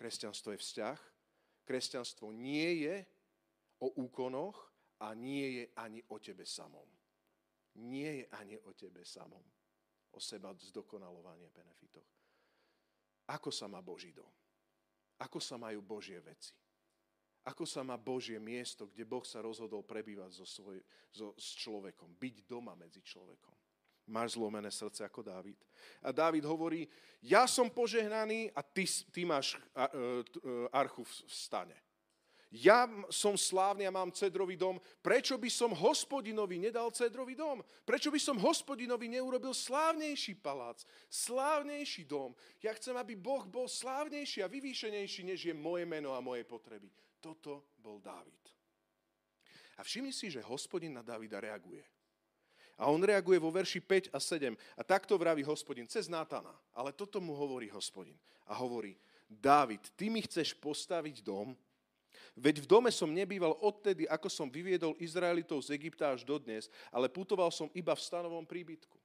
Kresťanstvo 0.00 0.56
je 0.56 0.62
vzťah. 0.64 0.98
Kresťanstvo 1.68 2.32
nie 2.32 2.88
je 2.88 3.04
o 3.84 3.92
úkonoch 4.00 4.56
a 5.04 5.12
nie 5.12 5.60
je 5.60 5.64
ani 5.76 6.00
o 6.08 6.16
tebe 6.16 6.48
samom. 6.48 6.88
Nie 7.84 8.24
je 8.24 8.26
ani 8.32 8.56
o 8.64 8.72
tebe 8.72 9.04
samom. 9.04 9.44
O 10.16 10.18
seba 10.18 10.56
zdokonalovanie 10.56 11.52
benefitoch. 11.52 12.08
Ako 13.28 13.52
sa 13.52 13.68
má 13.68 13.84
Boží 13.84 14.16
dom? 14.16 14.32
Ako 15.20 15.36
sa 15.36 15.60
majú 15.60 15.84
Božie 15.84 16.16
veci? 16.24 16.56
Ako 17.50 17.66
sa 17.66 17.82
má 17.82 17.98
Božie 17.98 18.38
miesto, 18.38 18.86
kde 18.86 19.02
Boh 19.02 19.26
sa 19.26 19.42
rozhodol 19.42 19.82
prebývať 19.82 20.38
so 20.38 20.46
svoj, 20.46 20.78
so, 21.10 21.34
s 21.34 21.58
človekom, 21.58 22.14
byť 22.14 22.46
doma 22.46 22.78
medzi 22.78 23.02
človekom. 23.02 23.54
Máš 24.10 24.38
zlomené 24.38 24.70
srdce 24.70 25.06
ako 25.06 25.22
Dávid. 25.22 25.58
A 26.02 26.10
Dávid 26.10 26.46
hovorí, 26.46 26.86
ja 27.22 27.46
som 27.46 27.70
požehnaný 27.70 28.50
a 28.54 28.62
ty, 28.62 28.86
ty 29.10 29.22
máš 29.22 29.54
e, 29.54 29.58
e, 29.58 29.90
archu 30.74 31.02
v 31.06 31.14
stane. 31.30 31.78
Ja 32.50 32.90
som 33.14 33.38
slávny 33.38 33.86
a 33.86 33.94
mám 33.94 34.10
cedrový 34.10 34.58
dom. 34.58 34.82
Prečo 34.98 35.38
by 35.38 35.46
som 35.46 35.70
hospodinovi 35.70 36.58
nedal 36.58 36.90
cedrový 36.90 37.38
dom? 37.38 37.62
Prečo 37.86 38.10
by 38.10 38.18
som 38.18 38.42
hospodinovi 38.42 39.06
neurobil 39.06 39.54
slávnejší 39.54 40.42
palác, 40.42 40.82
slávnejší 41.06 42.10
dom? 42.10 42.34
Ja 42.58 42.74
chcem, 42.74 42.98
aby 42.98 43.14
Boh 43.14 43.46
bol 43.46 43.70
slávnejší 43.70 44.42
a 44.42 44.50
vyvýšenejší, 44.50 45.30
než 45.30 45.46
je 45.46 45.54
moje 45.54 45.86
meno 45.86 46.10
a 46.10 46.18
moje 46.18 46.42
potreby. 46.42 46.90
Toto 47.20 47.76
bol 47.76 48.00
Dávid. 48.00 48.40
A 49.76 49.84
všimni 49.84 50.12
si, 50.12 50.28
že 50.32 50.44
hospodin 50.44 50.92
na 50.92 51.04
Dávida 51.04 51.40
reaguje. 51.40 51.84
A 52.80 52.88
on 52.88 53.00
reaguje 53.00 53.36
vo 53.36 53.52
verši 53.52 53.80
5 53.80 54.12
a 54.12 54.18
7. 54.20 54.56
A 54.76 54.82
takto 54.84 55.16
vraví 55.20 55.44
hospodin 55.44 55.84
cez 55.84 56.08
Nátana. 56.08 56.52
Ale 56.72 56.96
toto 56.96 57.20
mu 57.20 57.36
hovorí 57.36 57.68
hospodin. 57.68 58.16
A 58.48 58.56
hovorí, 58.56 58.96
Dávid, 59.28 59.92
ty 59.94 60.08
mi 60.08 60.24
chceš 60.24 60.56
postaviť 60.56 61.20
dom? 61.20 61.52
Veď 62.40 62.64
v 62.64 62.70
dome 62.70 62.90
som 62.90 63.12
nebýval 63.12 63.52
odtedy, 63.60 64.08
ako 64.08 64.32
som 64.32 64.48
vyviedol 64.48 64.96
Izraelitov 64.96 65.60
z 65.60 65.76
Egypta 65.76 66.10
až 66.10 66.24
dodnes, 66.24 66.72
ale 66.88 67.12
putoval 67.12 67.52
som 67.52 67.68
iba 67.76 67.92
v 67.92 68.00
stanovom 68.00 68.48
príbytku. 68.48 68.96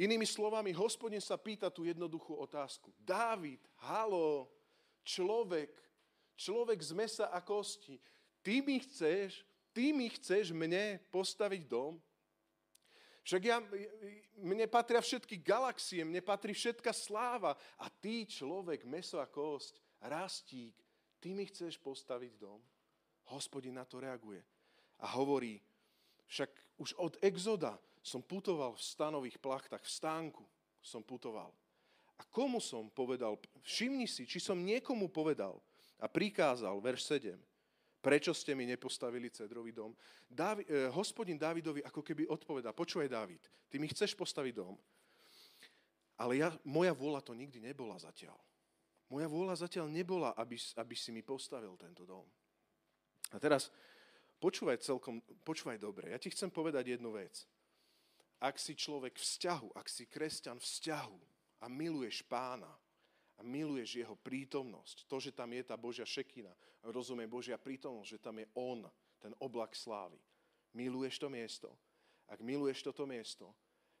Inými 0.00 0.24
slovami, 0.24 0.72
hospodin 0.72 1.20
sa 1.20 1.36
pýta 1.36 1.68
tú 1.68 1.84
jednoduchú 1.84 2.32
otázku. 2.32 2.90
Dávid, 3.04 3.60
halo, 3.84 4.48
človek, 5.04 5.70
človek 6.40 6.80
z 6.80 6.92
mesa 6.96 7.26
a 7.28 7.44
kosti. 7.44 8.00
Ty 8.40 8.64
mi 8.64 8.80
chceš, 8.80 9.44
ty 9.76 9.92
mi 9.92 10.08
chceš 10.08 10.56
mne 10.56 10.96
postaviť 11.12 11.68
dom? 11.68 12.00
Však 13.20 13.42
ja, 13.44 13.60
mne 14.40 14.64
patria 14.64 15.04
všetky 15.04 15.36
galaxie, 15.44 16.00
mne 16.00 16.24
patrí 16.24 16.56
všetka 16.56 16.88
sláva. 16.96 17.52
A 17.76 17.92
ty, 17.92 18.24
človek, 18.24 18.88
meso 18.88 19.20
a 19.20 19.28
kosť, 19.28 19.76
rastík, 20.00 20.72
ty 21.20 21.36
mi 21.36 21.44
chceš 21.44 21.76
postaviť 21.76 22.32
dom? 22.40 22.58
Hospodin 23.28 23.76
na 23.76 23.84
to 23.84 24.00
reaguje 24.00 24.40
a 25.00 25.06
hovorí, 25.16 25.60
však 26.26 26.50
už 26.80 26.96
od 26.96 27.14
exoda 27.22 27.76
som 28.00 28.24
putoval 28.24 28.74
v 28.74 28.82
stanových 28.82 29.38
plachtách, 29.38 29.84
v 29.84 29.92
stánku 29.92 30.44
som 30.80 31.04
putoval. 31.04 31.52
A 32.20 32.22
komu 32.28 32.60
som 32.60 32.88
povedal, 32.88 33.36
všimni 33.64 34.08
si, 34.08 34.24
či 34.28 34.40
som 34.40 34.60
niekomu 34.60 35.08
povedal, 35.08 35.60
a 36.00 36.08
prikázal, 36.08 36.72
verš 36.80 37.20
7, 37.20 37.36
prečo 38.00 38.32
ste 38.32 38.56
mi 38.56 38.64
nepostavili 38.64 39.28
cedrový 39.28 39.76
dom? 39.76 39.92
Dávi, 40.24 40.64
eh, 40.64 40.88
hospodin 40.88 41.36
Dávidovi 41.36 41.84
ako 41.84 42.00
keby 42.00 42.26
odpovedal, 42.26 42.72
počúvaj 42.72 43.08
Dávid, 43.12 43.44
ty 43.68 43.76
mi 43.76 43.86
chceš 43.92 44.16
postaviť 44.16 44.54
dom, 44.56 44.74
ale 46.20 46.36
ja, 46.36 46.52
moja 46.68 46.92
vôľa 46.92 47.24
to 47.24 47.32
nikdy 47.32 47.60
nebola 47.64 47.96
zatiaľ. 47.96 48.36
Moja 49.08 49.26
vôľa 49.26 49.64
zatiaľ 49.64 49.88
nebola, 49.88 50.36
aby, 50.36 50.60
aby 50.76 50.94
si 50.94 51.10
mi 51.10 51.24
postavil 51.24 51.72
tento 51.80 52.04
dom. 52.04 52.22
A 53.32 53.40
teraz 53.40 53.72
počúvaj 54.36 54.84
celkom, 54.84 55.24
počúvaj 55.42 55.80
dobre. 55.80 56.12
Ja 56.12 56.20
ti 56.20 56.28
chcem 56.28 56.52
povedať 56.52 56.94
jednu 56.94 57.16
vec. 57.16 57.48
Ak 58.40 58.56
si 58.56 58.76
človek 58.76 59.16
vzťahu, 59.16 59.76
ak 59.76 59.86
si 59.88 60.04
kresťan 60.08 60.60
vzťahu 60.60 61.18
a 61.60 61.66
miluješ 61.68 62.24
pána, 62.24 62.70
a 63.40 63.42
miluješ 63.42 64.04
jeho 64.04 64.12
prítomnosť, 64.20 65.08
to, 65.08 65.16
že 65.16 65.32
tam 65.32 65.56
je 65.56 65.64
tá 65.64 65.72
Božia 65.80 66.04
šekina, 66.04 66.52
rozumie 66.84 67.24
Božia 67.24 67.56
prítomnosť, 67.56 68.08
že 68.12 68.20
tam 68.20 68.36
je 68.36 68.46
On, 68.52 68.84
ten 69.16 69.32
oblak 69.40 69.72
slávy. 69.72 70.20
Miluješ 70.76 71.16
to 71.16 71.32
miesto. 71.32 71.72
Ak 72.28 72.44
miluješ 72.44 72.84
toto 72.84 73.08
miesto, 73.08 73.48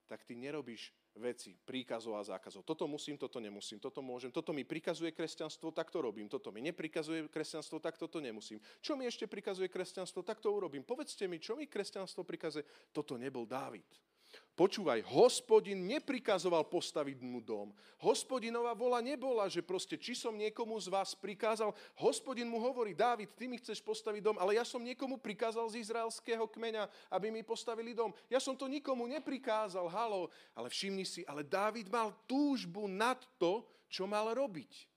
tak 0.04 0.22
ty 0.28 0.36
nerobíš 0.36 0.92
veci, 1.16 1.56
príkazov 1.56 2.20
a 2.20 2.22
zákazov. 2.22 2.62
Toto 2.62 2.84
musím, 2.84 3.16
toto 3.16 3.40
nemusím, 3.40 3.80
toto 3.80 4.04
môžem, 4.04 4.30
toto 4.30 4.52
mi 4.52 4.62
prikazuje 4.62 5.10
kresťanstvo, 5.10 5.72
tak 5.72 5.88
to 5.90 6.04
robím. 6.04 6.28
Toto 6.28 6.52
mi 6.52 6.60
neprikazuje 6.60 7.26
kresťanstvo, 7.26 7.80
tak 7.80 7.98
toto 7.98 8.20
nemusím. 8.20 8.60
Čo 8.84 8.94
mi 8.94 9.08
ešte 9.08 9.26
prikazuje 9.26 9.72
kresťanstvo, 9.72 10.22
tak 10.22 10.38
to 10.38 10.52
urobím. 10.52 10.84
Povedzte 10.84 11.26
mi, 11.26 11.40
čo 11.40 11.56
mi 11.56 11.66
kresťanstvo 11.66 12.22
prikazuje. 12.22 12.62
Toto 12.92 13.16
nebol 13.16 13.48
Dávid. 13.48 13.88
Počúvaj, 14.60 15.00
hospodin 15.16 15.88
neprikazoval 15.88 16.68
postaviť 16.68 17.24
mu 17.24 17.40
dom. 17.40 17.72
Hospodinová 18.04 18.76
vola 18.76 19.00
nebola, 19.00 19.48
že 19.48 19.64
proste, 19.64 19.96
či 19.96 20.12
som 20.12 20.36
niekomu 20.36 20.76
z 20.76 20.92
vás 20.92 21.16
prikázal, 21.16 21.72
hospodin 21.96 22.44
mu 22.44 22.60
hovorí, 22.60 22.92
Dávid, 22.92 23.32
ty 23.32 23.48
mi 23.48 23.56
chceš 23.56 23.80
postaviť 23.80 24.20
dom, 24.20 24.36
ale 24.36 24.60
ja 24.60 24.64
som 24.68 24.84
niekomu 24.84 25.16
prikázal 25.16 25.64
z 25.72 25.80
izraelského 25.80 26.44
kmeňa, 26.44 26.92
aby 27.08 27.32
mi 27.32 27.40
postavili 27.40 27.96
dom. 27.96 28.12
Ja 28.28 28.36
som 28.36 28.52
to 28.52 28.68
nikomu 28.68 29.08
neprikázal, 29.08 29.88
halo, 29.88 30.28
ale 30.52 30.68
všimni 30.68 31.08
si, 31.08 31.24
ale 31.24 31.40
Dávid 31.40 31.88
mal 31.88 32.12
túžbu 32.28 32.84
nad 32.84 33.16
to, 33.40 33.64
čo 33.88 34.04
mal 34.04 34.28
robiť. 34.36 34.90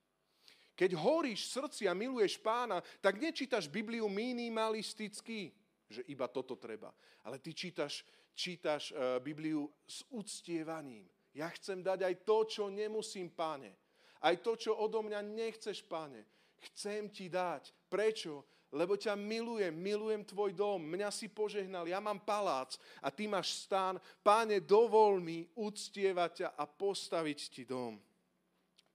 Keď 0.75 0.91
horíš 0.97 1.55
srdci 1.55 1.87
a 1.87 1.95
miluješ 1.95 2.35
pána, 2.43 2.83
tak 2.99 3.15
nečítaš 3.15 3.71
Bibliu 3.71 4.11
minimalisticky, 4.11 5.55
že 5.87 6.03
iba 6.09 6.27
toto 6.27 6.59
treba. 6.59 6.91
Ale 7.23 7.39
ty 7.39 7.55
čítaš 7.55 8.03
čítaš 8.33 8.91
eh, 8.91 9.19
Bibliu 9.21 9.69
s 9.87 10.03
uctievaním. 10.09 11.09
Ja 11.33 11.49
chcem 11.49 11.81
dať 11.81 12.05
aj 12.05 12.15
to, 12.21 12.37
čo 12.45 12.63
nemusím, 12.69 13.33
páne. 13.33 13.73
Aj 14.21 14.37
to, 14.37 14.53
čo 14.53 14.77
odo 14.77 15.01
mňa 15.01 15.19
nechceš, 15.25 15.81
páne. 15.89 16.21
Chcem 16.61 17.09
ti 17.09 17.27
dať. 17.27 17.73
Prečo? 17.89 18.45
Lebo 18.73 18.97
ťa 18.97 19.13
milujem, 19.13 19.69
milujem 19.69 20.25
tvoj 20.25 20.49
dom, 20.57 20.81
mňa 20.81 21.13
si 21.13 21.29
požehnal, 21.29 21.85
ja 21.85 22.01
mám 22.01 22.25
palác 22.25 22.73
a 23.05 23.13
ty 23.13 23.29
máš 23.29 23.69
stán. 23.69 24.01
Páne, 24.25 24.65
dovol 24.65 25.21
mi 25.21 25.45
uctievať 25.61 26.31
ťa 26.33 26.49
a 26.57 26.65
postaviť 26.65 27.39
ti 27.53 27.63
dom. 27.69 28.01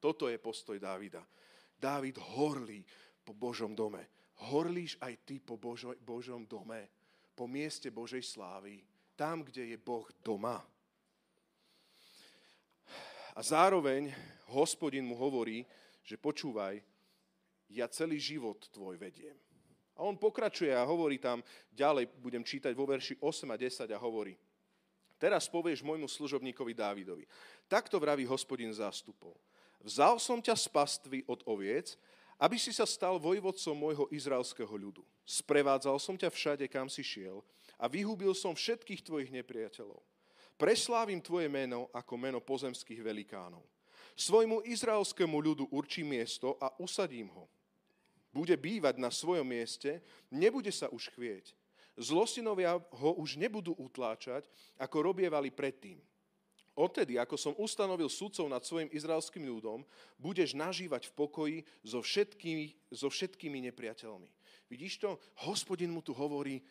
Toto 0.02 0.26
je 0.26 0.34
postoj 0.42 0.82
Dávida. 0.82 1.22
Dávid 1.78 2.18
horlí 2.18 2.82
po 3.22 3.38
Božom 3.38 3.70
dome. 3.70 4.34
Horlíš 4.50 4.98
aj 4.98 5.14
ty 5.22 5.38
po 5.38 5.54
Božo, 5.54 5.94
Božom 6.02 6.42
dome, 6.42 6.90
po 7.38 7.46
mieste 7.46 7.94
Božej 7.94 8.22
slávy 8.22 8.82
tam, 9.18 9.42
kde 9.42 9.74
je 9.74 9.76
Boh 9.76 10.06
doma. 10.22 10.62
A 13.34 13.42
zároveň 13.42 14.14
hospodin 14.54 15.02
mu 15.02 15.18
hovorí, 15.18 15.66
že 16.06 16.14
počúvaj, 16.14 16.78
ja 17.66 17.90
celý 17.90 18.22
život 18.22 18.70
tvoj 18.70 18.94
vediem. 18.94 19.34
A 19.98 20.06
on 20.06 20.14
pokračuje 20.14 20.70
a 20.70 20.86
hovorí 20.86 21.18
tam, 21.18 21.42
ďalej 21.74 22.06
budem 22.22 22.46
čítať 22.46 22.70
vo 22.78 22.86
verši 22.86 23.18
8 23.18 23.50
a 23.50 23.56
10 23.58 23.90
a 23.90 23.98
hovorí, 23.98 24.38
teraz 25.18 25.50
povieš 25.50 25.82
môjmu 25.82 26.06
služobníkovi 26.06 26.70
Dávidovi, 26.70 27.26
takto 27.66 27.98
vraví 27.98 28.22
hospodin 28.22 28.70
zástupov. 28.70 29.34
Vzal 29.82 30.22
som 30.22 30.38
ťa 30.38 30.54
z 30.54 30.66
pastvy 30.70 31.18
od 31.26 31.42
oviec, 31.50 31.98
aby 32.38 32.54
si 32.54 32.70
sa 32.70 32.86
stal 32.86 33.18
vojvodcom 33.18 33.74
môjho 33.74 34.06
izraelského 34.14 34.70
ľudu. 34.70 35.02
Sprevádzal 35.26 35.98
som 35.98 36.14
ťa 36.14 36.30
všade, 36.30 36.64
kam 36.70 36.86
si 36.86 37.02
šiel 37.02 37.42
a 37.78 37.86
vyhubil 37.86 38.34
som 38.34 38.52
všetkých 38.58 39.06
tvojich 39.06 39.30
nepriateľov. 39.30 40.02
Preslávim 40.58 41.22
tvoje 41.22 41.46
meno 41.46 41.86
ako 41.94 42.14
meno 42.18 42.42
pozemských 42.42 42.98
velikánov. 43.00 43.62
Svojmu 44.18 44.66
izraelskému 44.66 45.38
ľudu 45.38 45.70
určí 45.70 46.02
miesto 46.02 46.58
a 46.58 46.74
usadím 46.82 47.30
ho 47.30 47.46
bude 48.38 48.54
bývať 48.54 49.00
na 49.00 49.10
svojom 49.10 49.42
mieste, 49.42 49.98
nebude 50.28 50.70
sa 50.70 50.86
už 50.92 51.10
chvieť. 51.16 51.56
Zlosinovia 51.98 52.78
ho 52.78 53.10
už 53.18 53.34
nebudú 53.34 53.74
utláčať, 53.74 54.46
ako 54.78 55.10
robievali 55.10 55.50
predtým. 55.50 55.98
Odtedy, 56.78 57.18
ako 57.18 57.34
som 57.34 57.58
ustanovil 57.58 58.06
sudcov 58.06 58.46
nad 58.46 58.62
svojim 58.62 58.86
izraelským 58.94 59.42
ľudom, 59.42 59.82
budeš 60.14 60.54
nažívať 60.54 61.10
v 61.10 61.16
pokoji 61.18 61.58
so 61.82 61.98
všetkými, 61.98 62.94
so 62.94 63.10
všetkými 63.10 63.58
nepriateľmi. 63.66 64.30
Vidíš 64.70 65.02
to? 65.02 65.18
Hospodin 65.42 65.90
mu 65.90 66.06
tu 66.06 66.14
hovorí, 66.14 66.62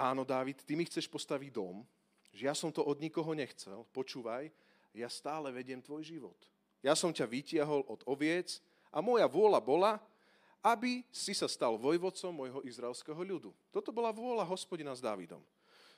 áno, 0.00 0.24
Dávid, 0.24 0.64
ty 0.64 0.72
mi 0.72 0.88
chceš 0.88 1.04
postaviť 1.04 1.50
dom, 1.52 1.84
že 2.32 2.48
ja 2.48 2.54
som 2.56 2.72
to 2.72 2.80
od 2.80 2.96
nikoho 2.96 3.36
nechcel, 3.36 3.84
počúvaj, 3.92 4.48
ja 4.96 5.06
stále 5.12 5.52
vediem 5.52 5.84
tvoj 5.84 6.02
život. 6.02 6.38
Ja 6.80 6.96
som 6.96 7.12
ťa 7.12 7.28
vytiahol 7.28 7.84
od 7.84 8.00
oviec 8.08 8.58
a 8.88 9.04
moja 9.04 9.28
vôľa 9.28 9.60
bola, 9.60 9.92
aby 10.64 11.04
si 11.12 11.36
sa 11.36 11.48
stal 11.48 11.76
vojvodcom 11.76 12.32
môjho 12.32 12.60
izraelského 12.64 13.20
ľudu. 13.20 13.52
Toto 13.72 13.92
bola 13.92 14.12
vôľa 14.12 14.44
hospodina 14.48 14.92
s 14.92 15.04
Dávidom. 15.04 15.40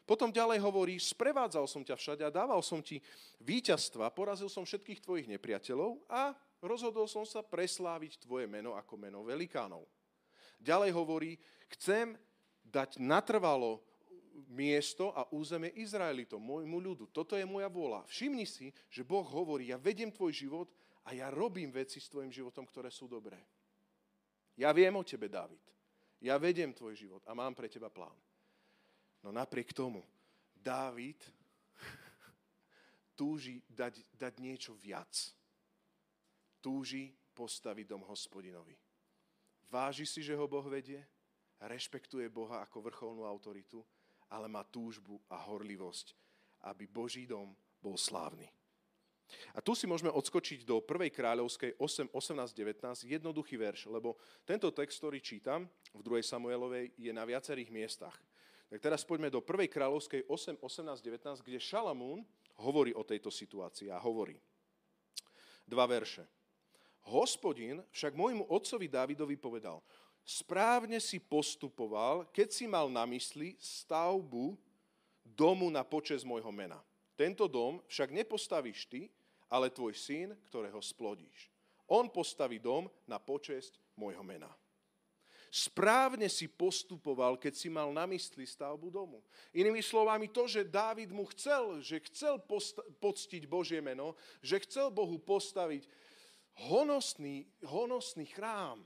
Potom 0.02 0.34
ďalej 0.34 0.58
hovorí, 0.58 0.98
sprevádzal 0.98 1.70
som 1.70 1.86
ťa 1.86 1.94
všade 1.94 2.22
a 2.26 2.34
dával 2.34 2.58
som 2.58 2.82
ti 2.82 2.98
víťazstva, 3.38 4.10
porazil 4.10 4.50
som 4.50 4.66
všetkých 4.66 4.98
tvojich 4.98 5.30
nepriateľov 5.30 6.02
a 6.10 6.34
rozhodol 6.58 7.06
som 7.06 7.22
sa 7.22 7.38
presláviť 7.38 8.26
tvoje 8.26 8.50
meno 8.50 8.74
ako 8.74 8.98
meno 8.98 9.22
velikánov. 9.22 9.86
Ďalej 10.58 10.90
hovorí, 10.94 11.38
chcem 11.78 12.18
dať 12.66 12.98
natrvalo 12.98 13.82
miesto 14.50 15.14
a 15.14 15.28
územie 15.30 15.70
Izraelitom, 15.78 16.42
môjmu 16.42 16.78
ľudu. 16.80 17.04
Toto 17.10 17.38
je 17.38 17.46
moja 17.46 17.70
vôľa. 17.70 18.02
Všimni 18.08 18.46
si, 18.48 18.74
že 18.90 19.06
Boh 19.06 19.22
hovorí, 19.22 19.70
ja 19.70 19.78
vediem 19.78 20.10
tvoj 20.10 20.32
život 20.34 20.68
a 21.06 21.14
ja 21.14 21.30
robím 21.30 21.70
veci 21.70 21.98
s 21.98 22.10
tvojim 22.10 22.30
životom, 22.30 22.66
ktoré 22.66 22.90
sú 22.90 23.10
dobré. 23.10 23.38
Ja 24.58 24.70
viem 24.70 24.94
o 24.94 25.02
tebe, 25.02 25.26
David. 25.30 25.62
Ja 26.22 26.38
vediem 26.38 26.70
tvoj 26.70 26.94
život 26.94 27.22
a 27.26 27.34
mám 27.34 27.54
pre 27.54 27.66
teba 27.66 27.90
plán. 27.90 28.14
No 29.22 29.34
napriek 29.34 29.74
tomu, 29.74 30.02
Dávid 30.54 31.18
túži 33.18 33.58
dať, 33.66 33.98
dať 34.14 34.34
niečo 34.38 34.72
viac. 34.78 35.10
Túži 36.62 37.10
postaviť 37.34 37.86
dom 37.90 38.06
hospodinovi. 38.06 38.78
Váži 39.66 40.06
si, 40.06 40.22
že 40.22 40.36
ho 40.38 40.46
Boh 40.46 40.62
vedie, 40.68 41.02
rešpektuje 41.58 42.28
Boha 42.30 42.62
ako 42.62 42.86
vrcholnú 42.86 43.26
autoritu, 43.26 43.82
ale 44.32 44.48
má 44.48 44.64
túžbu 44.64 45.20
a 45.28 45.36
horlivosť, 45.36 46.16
aby 46.72 46.88
Boží 46.88 47.28
dom 47.28 47.52
bol 47.84 48.00
slávny. 48.00 48.48
A 49.56 49.64
tu 49.64 49.72
si 49.72 49.88
môžeme 49.88 50.12
odskočiť 50.12 50.64
do 50.64 50.80
1. 50.80 51.08
kráľovskej 51.08 51.76
8, 51.80 52.12
18, 52.12 52.52
19, 52.52 53.12
jednoduchý 53.16 53.56
verš, 53.56 53.88
lebo 53.88 54.16
tento 54.44 54.68
text, 54.72 55.00
ktorý 55.00 55.20
čítam 55.24 55.68
v 55.92 56.00
2. 56.04 56.20
Samuelovej, 56.24 56.92
je 56.96 57.12
na 57.12 57.24
viacerých 57.24 57.72
miestach. 57.72 58.16
Tak 58.68 58.80
teraz 58.80 59.04
poďme 59.04 59.28
do 59.28 59.44
1. 59.44 59.68
kráľovskej 59.68 60.28
8, 60.28 60.60
18, 60.60 61.00
19, 61.00 61.44
kde 61.44 61.60
Šalamún 61.60 62.24
hovorí 62.60 62.92
o 62.96 63.04
tejto 63.04 63.28
situácii 63.28 63.92
a 63.92 64.00
hovorí. 64.00 64.36
Dva 65.64 65.84
verše. 65.88 66.24
Hospodin 67.08 67.82
však 67.90 68.14
môjmu 68.14 68.46
otcovi 68.46 68.86
Dávidovi 68.86 69.34
povedal, 69.34 69.82
správne 70.22 71.02
si 71.02 71.18
postupoval, 71.18 72.30
keď 72.30 72.48
si 72.50 72.64
mal 72.70 72.86
na 72.88 73.06
mysli 73.06 73.58
stavbu 73.58 74.54
domu 75.22 75.70
na 75.70 75.82
počes 75.82 76.22
môjho 76.22 76.50
mena. 76.50 76.78
Tento 77.18 77.46
dom 77.46 77.78
však 77.86 78.10
nepostavíš 78.10 78.88
ty, 78.88 79.10
ale 79.52 79.68
tvoj 79.68 79.92
syn, 79.92 80.32
ktorého 80.48 80.80
splodíš. 80.80 81.52
On 81.92 82.08
postaví 82.08 82.56
dom 82.56 82.88
na 83.04 83.20
počesť 83.20 83.76
môjho 84.00 84.24
mena. 84.24 84.48
Správne 85.52 86.32
si 86.32 86.48
postupoval, 86.48 87.36
keď 87.36 87.52
si 87.52 87.68
mal 87.68 87.92
na 87.92 88.08
mysli 88.08 88.48
stavbu 88.48 88.88
domu. 88.88 89.20
Inými 89.52 89.84
slovami 89.84 90.32
to, 90.32 90.48
že 90.48 90.64
Dávid 90.64 91.12
mu 91.12 91.28
chcel, 91.28 91.84
že 91.84 92.00
chcel 92.08 92.40
posta- 92.40 92.80
poctiť 92.96 93.44
Božie 93.44 93.84
meno, 93.84 94.16
že 94.40 94.64
chcel 94.64 94.88
Bohu 94.88 95.20
postaviť 95.20 95.84
honosný, 96.72 97.44
honosný 97.68 98.32
chrám, 98.32 98.80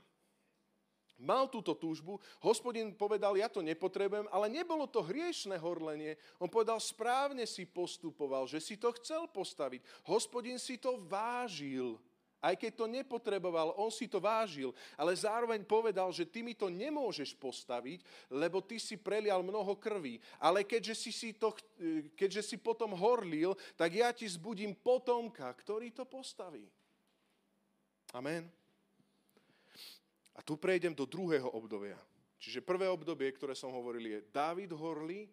mal 1.17 1.49
túto 1.49 1.73
túžbu, 1.73 2.21
hospodin 2.45 2.93
povedal, 2.93 3.33
ja 3.33 3.49
to 3.49 3.65
nepotrebujem, 3.65 4.29
ale 4.29 4.47
nebolo 4.53 4.85
to 4.85 5.01
hriešne 5.01 5.57
horlenie. 5.57 6.15
On 6.37 6.49
povedal, 6.49 6.77
správne 6.77 7.43
si 7.49 7.65
postupoval, 7.65 8.45
že 8.45 8.61
si 8.61 8.77
to 8.77 8.93
chcel 9.01 9.25
postaviť. 9.29 9.81
Hospodin 10.05 10.61
si 10.61 10.77
to 10.77 11.01
vážil. 11.09 11.97
Aj 12.37 12.53
keď 12.53 12.71
to 12.77 12.85
nepotreboval, 12.85 13.73
on 13.81 13.89
si 13.89 14.05
to 14.05 14.21
vážil, 14.21 14.69
ale 14.93 15.17
zároveň 15.17 15.65
povedal, 15.65 16.13
že 16.13 16.21
ty 16.21 16.45
mi 16.45 16.53
to 16.53 16.69
nemôžeš 16.69 17.33
postaviť, 17.33 18.29
lebo 18.29 18.61
ty 18.61 18.77
si 18.77 18.93
prelial 18.93 19.41
mnoho 19.41 19.73
krví. 19.73 20.21
Ale 20.37 20.61
keďže 20.61 20.93
si, 20.93 21.09
si, 21.09 21.29
to, 21.33 21.57
keďže 22.13 22.53
si 22.53 22.57
potom 22.61 22.93
horlil, 22.93 23.57
tak 23.73 23.89
ja 23.97 24.13
ti 24.13 24.29
zbudím 24.29 24.77
potomka, 24.77 25.49
ktorý 25.49 25.89
to 25.89 26.05
postaví. 26.05 26.69
Amen. 28.13 28.45
A 30.37 30.45
tu 30.45 30.53
prejdem 30.55 30.93
do 30.93 31.09
druhého 31.09 31.49
obdobia. 31.49 31.97
Čiže 32.37 32.61
prvé 32.61 32.85
obdobie, 32.85 33.33
ktoré 33.33 33.57
som 33.57 33.73
hovoril, 33.73 34.05
je 34.13 34.19
Dávid 34.29 34.69
horlí 34.69 35.25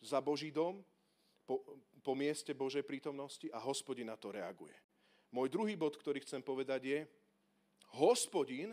za 0.00 0.24
Boží 0.24 0.48
dom 0.48 0.80
po, 1.44 1.60
po 2.00 2.16
mieste 2.16 2.56
Božej 2.56 2.80
prítomnosti 2.80 3.44
a 3.52 3.60
hospodin 3.60 4.08
na 4.08 4.16
to 4.16 4.32
reaguje. 4.32 4.72
Môj 5.30 5.52
druhý 5.52 5.76
bod, 5.76 6.00
ktorý 6.00 6.24
chcem 6.24 6.40
povedať 6.40 6.80
je, 6.88 7.00
hospodin, 8.00 8.72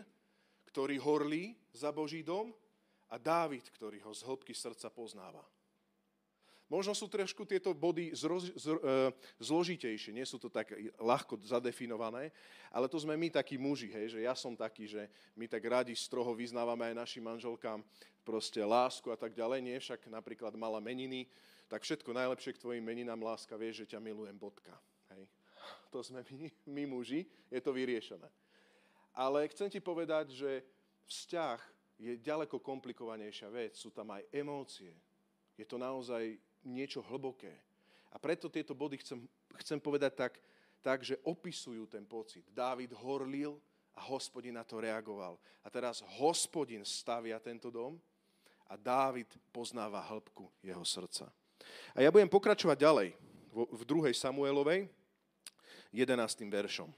ktorý 0.72 0.96
horlí 0.96 1.52
za 1.76 1.92
Boží 1.92 2.24
dom 2.24 2.50
a 3.12 3.20
Dávid, 3.20 3.68
ktorý 3.68 4.00
ho 4.08 4.12
z 4.16 4.24
hĺbky 4.24 4.56
srdca 4.56 4.88
poznáva. 4.88 5.44
Možno 6.68 6.92
sú 6.92 7.08
trošku 7.08 7.48
tieto 7.48 7.72
body 7.72 8.12
zro, 8.12 8.36
zro, 8.36 8.76
e, 8.84 9.08
zložitejšie, 9.40 10.12
nie 10.12 10.28
sú 10.28 10.36
to 10.36 10.52
tak 10.52 10.76
ľahko 11.00 11.40
zadefinované, 11.40 12.28
ale 12.68 12.92
to 12.92 13.00
sme 13.00 13.16
my 13.16 13.32
takí 13.32 13.56
muži, 13.56 13.88
hej, 13.88 14.12
že 14.12 14.20
ja 14.20 14.36
som 14.36 14.52
taký, 14.52 14.84
že 14.84 15.08
my 15.32 15.48
tak 15.48 15.64
radi 15.64 15.96
stroho 15.96 16.36
vyznávame 16.36 16.92
aj 16.92 17.00
našim 17.08 17.24
manželkám 17.24 17.80
proste 18.20 18.60
lásku 18.60 19.08
a 19.08 19.16
tak 19.16 19.32
ďalej, 19.32 19.64
nie 19.64 19.80
však 19.80 20.12
napríklad 20.12 20.52
mala 20.60 20.76
meniny, 20.76 21.24
tak 21.72 21.88
všetko 21.88 22.12
najlepšie 22.12 22.52
k 22.52 22.60
tvojim 22.60 22.84
meninám 22.84 23.24
láska, 23.24 23.56
vieš, 23.56 23.88
že 23.88 23.96
ťa 23.96 24.04
milujem, 24.04 24.36
bodka. 24.36 24.76
Hej. 25.16 25.24
To 25.88 26.04
sme 26.04 26.20
my, 26.20 26.52
my 26.68 26.84
muži, 26.84 27.24
je 27.48 27.60
to 27.64 27.72
vyriešené. 27.72 28.28
Ale 29.16 29.48
chcem 29.48 29.72
ti 29.72 29.80
povedať, 29.80 30.36
že 30.36 30.60
vzťah 31.08 31.58
je 31.96 32.12
ďaleko 32.20 32.60
komplikovanejšia 32.60 33.48
vec, 33.48 33.72
sú 33.72 33.88
tam 33.88 34.12
aj 34.12 34.28
emócie, 34.36 34.92
je 35.58 35.66
to 35.66 35.74
naozaj 35.74 36.38
niečo 36.64 37.04
hlboké. 37.06 37.52
A 38.12 38.16
preto 38.16 38.48
tieto 38.48 38.72
body 38.72 38.98
chcem, 38.98 39.22
chcem 39.60 39.78
povedať 39.78 40.12
tak, 40.16 40.32
tak, 40.80 41.04
že 41.04 41.20
opisujú 41.26 41.86
ten 41.90 42.06
pocit. 42.06 42.46
Dávid 42.50 42.94
horlil 42.96 43.58
a 43.98 44.00
hospodin 44.08 44.54
na 44.54 44.64
to 44.64 44.78
reagoval. 44.78 45.36
A 45.66 45.68
teraz 45.68 46.00
hospodin 46.22 46.86
stavia 46.86 47.36
tento 47.42 47.68
dom 47.68 47.98
a 48.70 48.78
Dávid 48.78 49.28
poznáva 49.50 50.00
hĺbku 50.06 50.46
jeho 50.62 50.84
srdca. 50.86 51.28
A 51.92 52.00
ja 52.00 52.08
budem 52.14 52.30
pokračovať 52.30 52.78
ďalej 52.78 53.08
v 53.52 53.82
2. 53.82 54.14
Samuelovej 54.14 54.86
11. 55.90 56.46
veršom. 56.46 56.88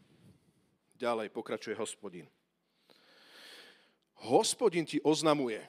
Ďalej 1.01 1.33
pokračuje 1.33 1.73
hospodin. 1.81 2.29
Hospodin 4.29 4.85
ti 4.85 5.01
oznamuje, 5.01 5.64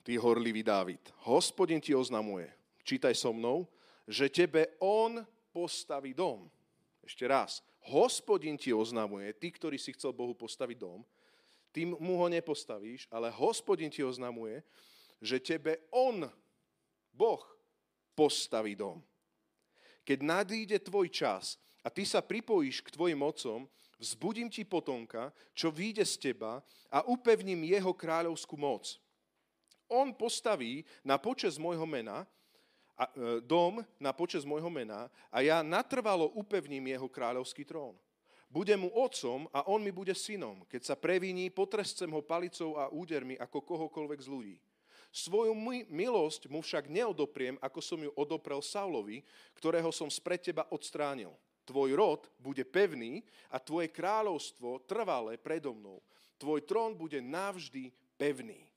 ty 0.00 0.16
horlivý 0.16 0.64
Dávid, 0.64 1.04
hospodin 1.28 1.84
ti 1.84 1.92
oznamuje, 1.92 2.48
čítaj 2.84 3.16
so 3.16 3.32
mnou, 3.32 3.66
že 4.04 4.28
tebe 4.28 4.76
on 4.78 5.24
postaví 5.50 6.12
dom. 6.12 6.46
Ešte 7.00 7.24
raz. 7.24 7.64
Hospodin 7.84 8.56
ti 8.56 8.72
oznamuje, 8.72 9.32
ty, 9.36 9.52
ktorý 9.52 9.76
si 9.76 9.92
chcel 9.92 10.16
Bohu 10.16 10.32
postaviť 10.32 10.76
dom, 10.80 11.04
ty 11.68 11.84
mu 11.84 12.16
ho 12.16 12.28
nepostavíš, 12.32 13.04
ale 13.12 13.28
hospodin 13.28 13.92
ti 13.92 14.00
oznamuje, 14.00 14.64
že 15.20 15.40
tebe 15.40 15.84
on, 15.92 16.24
Boh, 17.12 17.44
postaví 18.16 18.72
dom. 18.72 19.04
Keď 20.04 20.18
nadíde 20.20 20.76
tvoj 20.80 21.08
čas 21.12 21.60
a 21.84 21.88
ty 21.92 22.08
sa 22.08 22.24
pripojíš 22.24 22.80
k 22.84 22.92
tvojim 22.92 23.20
mocom, 23.20 23.68
vzbudím 24.00 24.48
ti 24.48 24.64
potomka, 24.64 25.32
čo 25.52 25.68
vyjde 25.68 26.04
z 26.08 26.32
teba 26.32 26.64
a 26.88 27.04
upevním 27.04 27.68
jeho 27.68 27.92
kráľovskú 27.92 28.56
moc 28.56 29.00
on 29.94 30.10
postaví 30.16 30.84
na 31.04 31.20
počas 31.20 31.60
môjho 31.60 31.84
mena, 31.86 32.26
e, 32.94 33.42
dom 33.42 33.82
na 33.98 34.14
počas 34.14 34.46
môjho 34.46 34.70
mena 34.70 35.10
a 35.32 35.42
ja 35.42 35.60
natrvalo 35.66 36.30
upevním 36.38 36.94
jeho 36.94 37.10
kráľovský 37.10 37.66
trón. 37.66 37.98
Bude 38.46 38.78
mu 38.78 38.86
otcom 38.94 39.50
a 39.50 39.66
on 39.66 39.82
mi 39.82 39.90
bude 39.90 40.14
synom. 40.14 40.62
Keď 40.70 40.82
sa 40.86 40.94
previní, 40.94 41.50
potrescem 41.50 42.06
ho 42.06 42.22
palicou 42.22 42.78
a 42.78 42.86
údermi 42.86 43.34
ako 43.34 43.58
kohokoľvek 43.66 44.20
z 44.22 44.28
ľudí. 44.30 44.56
Svoju 45.14 45.54
milosť 45.90 46.50
mu 46.50 46.58
však 46.58 46.90
neodopriem, 46.90 47.54
ako 47.62 47.78
som 47.78 47.98
ju 48.02 48.10
odoprel 48.18 48.58
Saulovi, 48.58 49.22
ktorého 49.54 49.90
som 49.94 50.10
spred 50.10 50.42
teba 50.42 50.66
odstránil. 50.70 51.30
Tvoj 51.62 51.94
rod 51.94 52.20
bude 52.38 52.66
pevný 52.66 53.22
a 53.46 53.62
tvoje 53.62 53.88
kráľovstvo 53.94 54.82
trvalé 54.84 55.38
predo 55.38 55.70
mnou. 55.70 56.02
Tvoj 56.34 56.66
trón 56.66 56.98
bude 56.98 57.22
navždy 57.22 57.94
pevný. 58.18 58.73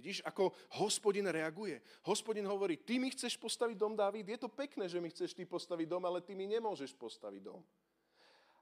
Vidíš, 0.00 0.24
ako 0.24 0.56
hospodin 0.80 1.28
reaguje. 1.28 1.76
Hospodin 2.08 2.48
hovorí, 2.48 2.80
ty 2.80 2.96
mi 2.96 3.12
chceš 3.12 3.36
postaviť 3.36 3.76
dom, 3.76 3.92
Dávid? 3.92 4.24
Je 4.24 4.40
to 4.40 4.48
pekné, 4.48 4.88
že 4.88 4.96
mi 4.96 5.12
chceš 5.12 5.36
ty 5.36 5.44
postaviť 5.44 5.84
dom, 5.84 6.00
ale 6.08 6.24
ty 6.24 6.32
mi 6.32 6.48
nemôžeš 6.48 6.96
postaviť 6.96 7.44
dom. 7.44 7.60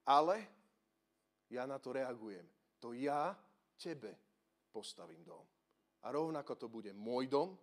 Ale 0.03 0.42
ja 1.46 1.62
na 1.62 1.79
to 1.79 1.94
reagujem. 1.94 2.42
To 2.83 2.90
ja 2.90 3.38
tebe 3.79 4.18
postavím 4.74 5.22
dom. 5.22 5.46
A 6.03 6.11
rovnako 6.11 6.59
to 6.59 6.66
bude 6.66 6.90
môj 6.90 7.31
dom, 7.31 7.55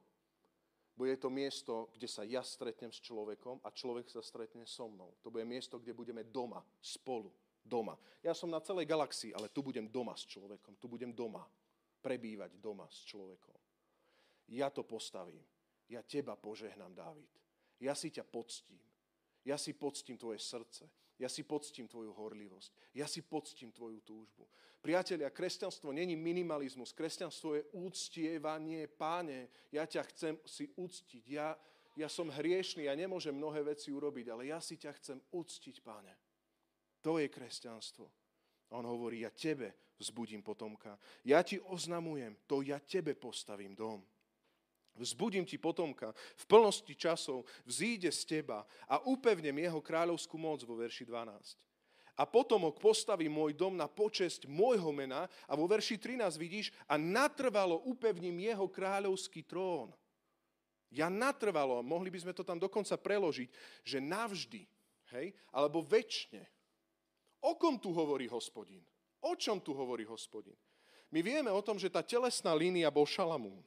bude 0.95 1.19
to 1.19 1.27
miesto, 1.27 1.91
kde 1.91 2.07
sa 2.07 2.23
ja 2.23 2.39
stretnem 2.39 2.95
s 2.95 3.03
človekom 3.03 3.59
a 3.59 3.75
človek 3.75 4.07
sa 4.07 4.23
stretne 4.23 4.63
so 4.63 4.88
mnou. 4.88 5.11
To 5.19 5.27
bude 5.27 5.43
miesto, 5.43 5.75
kde 5.75 5.91
budeme 5.91 6.23
doma, 6.23 6.63
spolu, 6.79 7.27
doma. 7.59 7.99
Ja 8.23 8.31
som 8.31 8.47
na 8.47 8.63
celej 8.63 8.88
galaxii, 8.88 9.35
ale 9.35 9.51
tu 9.51 9.59
budem 9.59 9.91
doma 9.91 10.15
s 10.15 10.23
človekom, 10.23 10.79
tu 10.79 10.88
budem 10.88 11.11
doma, 11.11 11.43
prebývať 11.99 12.55
doma 12.61 12.85
s 12.88 13.03
človekom. 13.09 13.54
Ja 14.47 14.69
to 14.69 14.86
postavím. 14.86 15.41
Ja 15.89 16.01
teba 16.01 16.36
požehnám, 16.36 16.93
Dávid. 16.93 17.29
Ja 17.79 17.93
si 17.93 18.10
ťa 18.10 18.25
poctím. 18.25 18.81
Ja 19.45 19.58
si 19.58 19.73
poctím 19.77 20.17
tvoje 20.17 20.41
srdce. 20.41 20.89
Ja 21.15 21.31
si 21.31 21.47
poctím 21.47 21.88
tvoju 21.88 22.12
horlivosť. 22.12 22.71
Ja 22.91 23.08
si 23.08 23.23
poctím 23.23 23.71
tvoju 23.71 24.03
túžbu. 24.03 24.43
Priatelia, 24.81 25.31
kresťanstvo 25.31 25.95
není 25.95 26.17
minimalizmus. 26.17 26.91
Kresťanstvo 26.91 27.55
je 27.55 27.63
úctievanie. 27.71 28.86
Páne, 28.91 29.47
ja 29.71 29.88
ťa 29.88 30.03
chcem 30.12 30.34
si 30.43 30.67
úctiť. 30.75 31.23
Ja, 31.31 31.55
ja 31.95 32.12
som 32.12 32.27
hriešný, 32.27 32.91
ja 32.91 32.95
nemôžem 32.97 33.31
mnohé 33.31 33.63
veci 33.63 33.95
urobiť, 33.95 34.27
ale 34.27 34.51
ja 34.51 34.60
si 34.60 34.75
ťa 34.75 34.91
chcem 34.99 35.17
úctiť, 35.31 35.79
páne. 35.79 36.12
To 36.99 37.15
je 37.21 37.31
kresťanstvo. 37.31 38.05
On 38.75 38.84
hovorí, 38.84 39.23
ja 39.23 39.31
tebe 39.31 39.95
vzbudím 39.95 40.43
potomka. 40.43 40.99
Ja 41.23 41.39
ti 41.45 41.62
oznamujem, 41.63 42.36
to 42.43 42.60
ja 42.60 42.81
tebe 42.84 43.15
postavím 43.15 43.71
dom. 43.71 44.03
Vzbudím 44.95 45.43
ti 45.43 45.60
potomka, 45.60 46.15
v 46.15 46.45
plnosti 46.47 46.95
časov 46.95 47.43
vzíde 47.67 48.08
z 48.15 48.39
teba 48.39 48.63
a 48.88 49.03
upevnem 49.03 49.67
jeho 49.67 49.84
kráľovskú 49.84 50.39
moc 50.39 50.63
vo 50.63 50.79
verši 50.79 51.03
12. 51.03 51.36
A 52.15 52.23
potomok 52.23 52.79
postaví 52.79 53.27
môj 53.27 53.51
dom 53.51 53.75
na 53.75 53.91
počesť 53.91 54.47
môjho 54.47 54.88
mena 54.95 55.27
a 55.51 55.53
vo 55.60 55.67
verši 55.67 55.99
13 55.99 56.39
vidíš 56.39 56.71
a 56.88 56.95
natrvalo 56.95 57.84
upevním 57.84 58.39
jeho 58.39 58.71
kráľovský 58.71 59.43
trón. 59.43 59.91
Ja 60.95 61.12
natrvalo, 61.12 61.84
mohli 61.84 62.08
by 62.08 62.23
sme 62.23 62.31
to 62.31 62.47
tam 62.47 62.55
dokonca 62.55 62.95
preložiť, 62.95 63.51
že 63.84 63.99
navždy, 63.99 64.63
hej, 65.12 65.36
alebo 65.51 65.84
väčšine. 65.84 66.39
O 67.43 67.60
kom 67.60 67.75
tu 67.75 67.91
hovorí 67.91 68.31
hospodin? 68.31 68.79
O 69.27 69.36
čom 69.36 69.60
tu 69.60 69.75
hovorí 69.75 70.08
hospodin? 70.08 70.55
My 71.12 71.19
vieme 71.19 71.51
o 71.51 71.60
tom, 71.60 71.75
že 71.75 71.91
tá 71.91 71.99
telesná 71.99 72.55
línia 72.55 72.88
bol 72.88 73.03
Šalamún. 73.03 73.60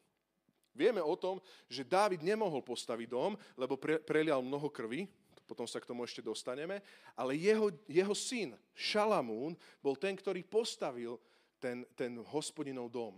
Vieme 0.75 1.03
o 1.03 1.15
tom, 1.19 1.43
že 1.67 1.87
Dávid 1.87 2.23
nemohol 2.23 2.63
postaviť 2.63 3.09
dom, 3.11 3.35
lebo 3.59 3.75
pre, 3.75 3.99
prelial 3.99 4.45
mnoho 4.45 4.71
krvi, 4.71 5.09
potom 5.49 5.65
sa 5.65 5.81
k 5.81 5.89
tomu 5.89 6.05
ešte 6.05 6.21
dostaneme, 6.21 6.85
ale 7.17 7.33
jeho, 7.41 7.73
jeho 7.89 8.13
syn 8.13 8.53
Šalamún 8.77 9.57
bol 9.81 9.97
ten, 9.97 10.13
ktorý 10.13 10.45
postavil 10.45 11.17
ten, 11.57 11.89
ten 11.97 12.21
hospodinov 12.21 12.93
dom. 12.93 13.17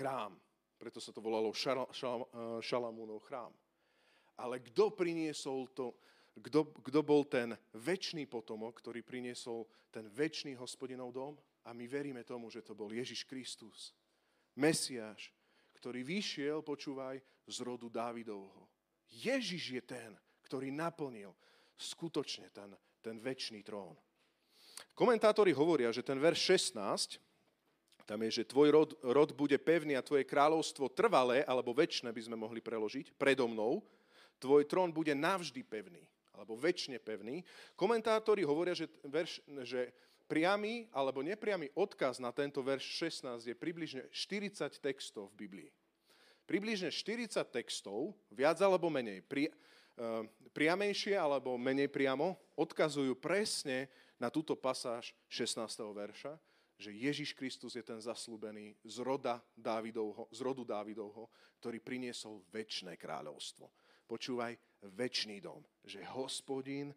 Chrám. 0.00 0.40
Preto 0.80 0.96
sa 0.96 1.12
to 1.12 1.20
volalo 1.20 1.52
šal, 1.52 1.84
šal, 1.92 2.24
Šalamúnov 2.64 3.20
chrám. 3.28 3.52
Ale 4.40 4.64
kto 4.64 4.96
priniesol 4.96 5.68
to, 5.76 5.92
kto, 6.40 6.72
kto 6.80 7.00
bol 7.04 7.28
ten 7.28 7.52
väčší 7.76 8.24
potomok, 8.24 8.80
ktorý 8.80 9.04
priniesol 9.04 9.68
ten 9.92 10.08
väčší 10.08 10.56
hospodinov 10.56 11.12
dom? 11.12 11.36
A 11.68 11.76
my 11.76 11.84
veríme 11.84 12.24
tomu, 12.24 12.48
že 12.48 12.64
to 12.64 12.72
bol 12.72 12.88
Ježiš 12.88 13.28
Kristus. 13.28 13.92
Mesiáš, 14.56 15.28
ktorý 15.80 16.04
vyšiel, 16.04 16.60
počúvaj, 16.60 17.16
z 17.48 17.56
rodu 17.64 17.88
Dávidovho. 17.88 18.68
Ježiš 19.08 19.80
je 19.80 19.82
ten, 19.82 20.12
ktorý 20.44 20.68
naplnil 20.68 21.32
skutočne 21.80 22.52
ten, 22.52 22.76
ten 23.00 23.16
väčší 23.16 23.64
trón. 23.64 23.96
Komentátori 24.92 25.56
hovoria, 25.56 25.88
že 25.88 26.04
ten 26.04 26.20
verš 26.20 26.60
16, 26.84 27.16
tam 28.04 28.20
je, 28.28 28.42
že 28.42 28.50
tvoj 28.50 28.68
rod, 28.68 28.90
rod 29.00 29.30
bude 29.32 29.56
pevný 29.56 29.96
a 29.96 30.04
tvoje 30.04 30.28
kráľovstvo 30.28 30.92
trvalé, 30.92 31.40
alebo 31.48 31.72
väčšie 31.72 32.12
by 32.12 32.22
sme 32.28 32.36
mohli 32.36 32.60
preložiť, 32.60 33.16
predo 33.16 33.48
mnou, 33.48 33.80
tvoj 34.36 34.68
trón 34.68 34.92
bude 34.92 35.16
navždy 35.16 35.64
pevný, 35.64 36.04
alebo 36.36 36.60
väčšine 36.60 37.00
pevný. 37.00 37.40
Komentátori 37.72 38.44
hovoria, 38.44 38.76
že, 38.76 38.90
verš, 39.08 39.40
že 39.64 39.94
priamy 40.30 40.86
alebo 40.94 41.26
nepriamy 41.26 41.74
odkaz 41.74 42.22
na 42.22 42.30
tento 42.30 42.62
verš 42.62 43.10
16 43.26 43.50
je 43.50 43.54
približne 43.58 44.06
40 44.14 44.78
textov 44.78 45.34
v 45.34 45.50
Biblii. 45.50 45.70
Približne 46.46 46.94
40 46.94 47.34
textov, 47.50 48.14
viac 48.30 48.62
alebo 48.62 48.86
menej, 48.86 49.26
pri, 49.26 49.50
uh, 49.50 50.22
priamejšie 50.54 51.18
alebo 51.18 51.58
menej 51.58 51.90
priamo, 51.90 52.38
odkazujú 52.54 53.18
presne 53.18 53.90
na 54.22 54.30
túto 54.30 54.54
pasáž 54.54 55.10
16. 55.26 55.66
verša, 55.90 56.38
že 56.80 56.94
Ježiš 56.94 57.34
Kristus 57.34 57.74
je 57.76 57.84
ten 57.84 57.98
zaslúbený 58.00 58.78
z, 58.86 58.96
roda 59.02 59.42
Dávidovho, 59.52 60.30
z 60.30 60.40
rodu 60.40 60.62
Dávidovho, 60.64 61.28
ktorý 61.60 61.82
priniesol 61.82 62.40
väčšné 62.48 62.96
kráľovstvo. 62.96 63.68
Počúvaj, 64.08 64.56
väčší 64.96 65.38
dom, 65.44 65.60
že 65.84 66.02
hospodín 66.16 66.90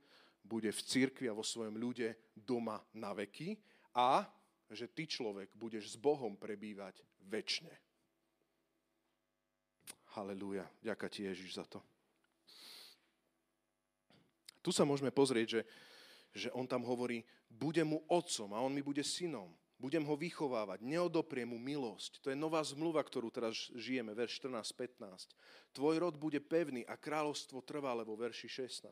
bude 0.44 0.70
v 0.70 0.82
cirkvi 0.84 1.32
a 1.32 1.38
vo 1.38 1.42
svojom 1.42 1.80
ľude 1.80 2.36
doma 2.36 2.84
na 2.94 3.16
veky 3.16 3.56
a 3.96 4.28
že 4.68 4.92
ty 4.92 5.08
človek 5.08 5.50
budeš 5.56 5.96
s 5.96 5.98
Bohom 5.98 6.36
prebývať 6.36 7.00
väčšine. 7.32 7.74
Halelúja. 10.14 10.68
Ďaká 10.84 11.10
ti 11.10 11.26
Ježiš 11.26 11.58
za 11.58 11.66
to. 11.66 11.82
Tu 14.64 14.72
sa 14.72 14.86
môžeme 14.88 15.12
pozrieť, 15.12 15.48
že, 15.60 15.62
že 16.32 16.50
on 16.56 16.70
tam 16.70 16.86
hovorí, 16.88 17.26
bude 17.50 17.84
mu 17.84 18.00
otcom 18.08 18.50
a 18.56 18.64
on 18.64 18.72
mi 18.72 18.80
bude 18.86 19.04
synom. 19.04 19.52
Budem 19.76 20.06
ho 20.08 20.16
vychovávať, 20.16 20.80
neodopriem 20.80 21.50
mu 21.50 21.60
milosť. 21.60 22.24
To 22.24 22.32
je 22.32 22.40
nová 22.40 22.64
zmluva, 22.64 23.04
ktorú 23.04 23.28
teraz 23.28 23.68
žijeme, 23.76 24.16
verš 24.16 24.40
14-15. 24.48 25.36
Tvoj 25.76 25.96
rod 26.00 26.16
bude 26.16 26.40
pevný 26.40 26.88
a 26.88 26.96
kráľovstvo 26.96 27.60
trvalé 27.68 28.08
vo 28.08 28.16
verši 28.16 28.48
16. 28.48 28.88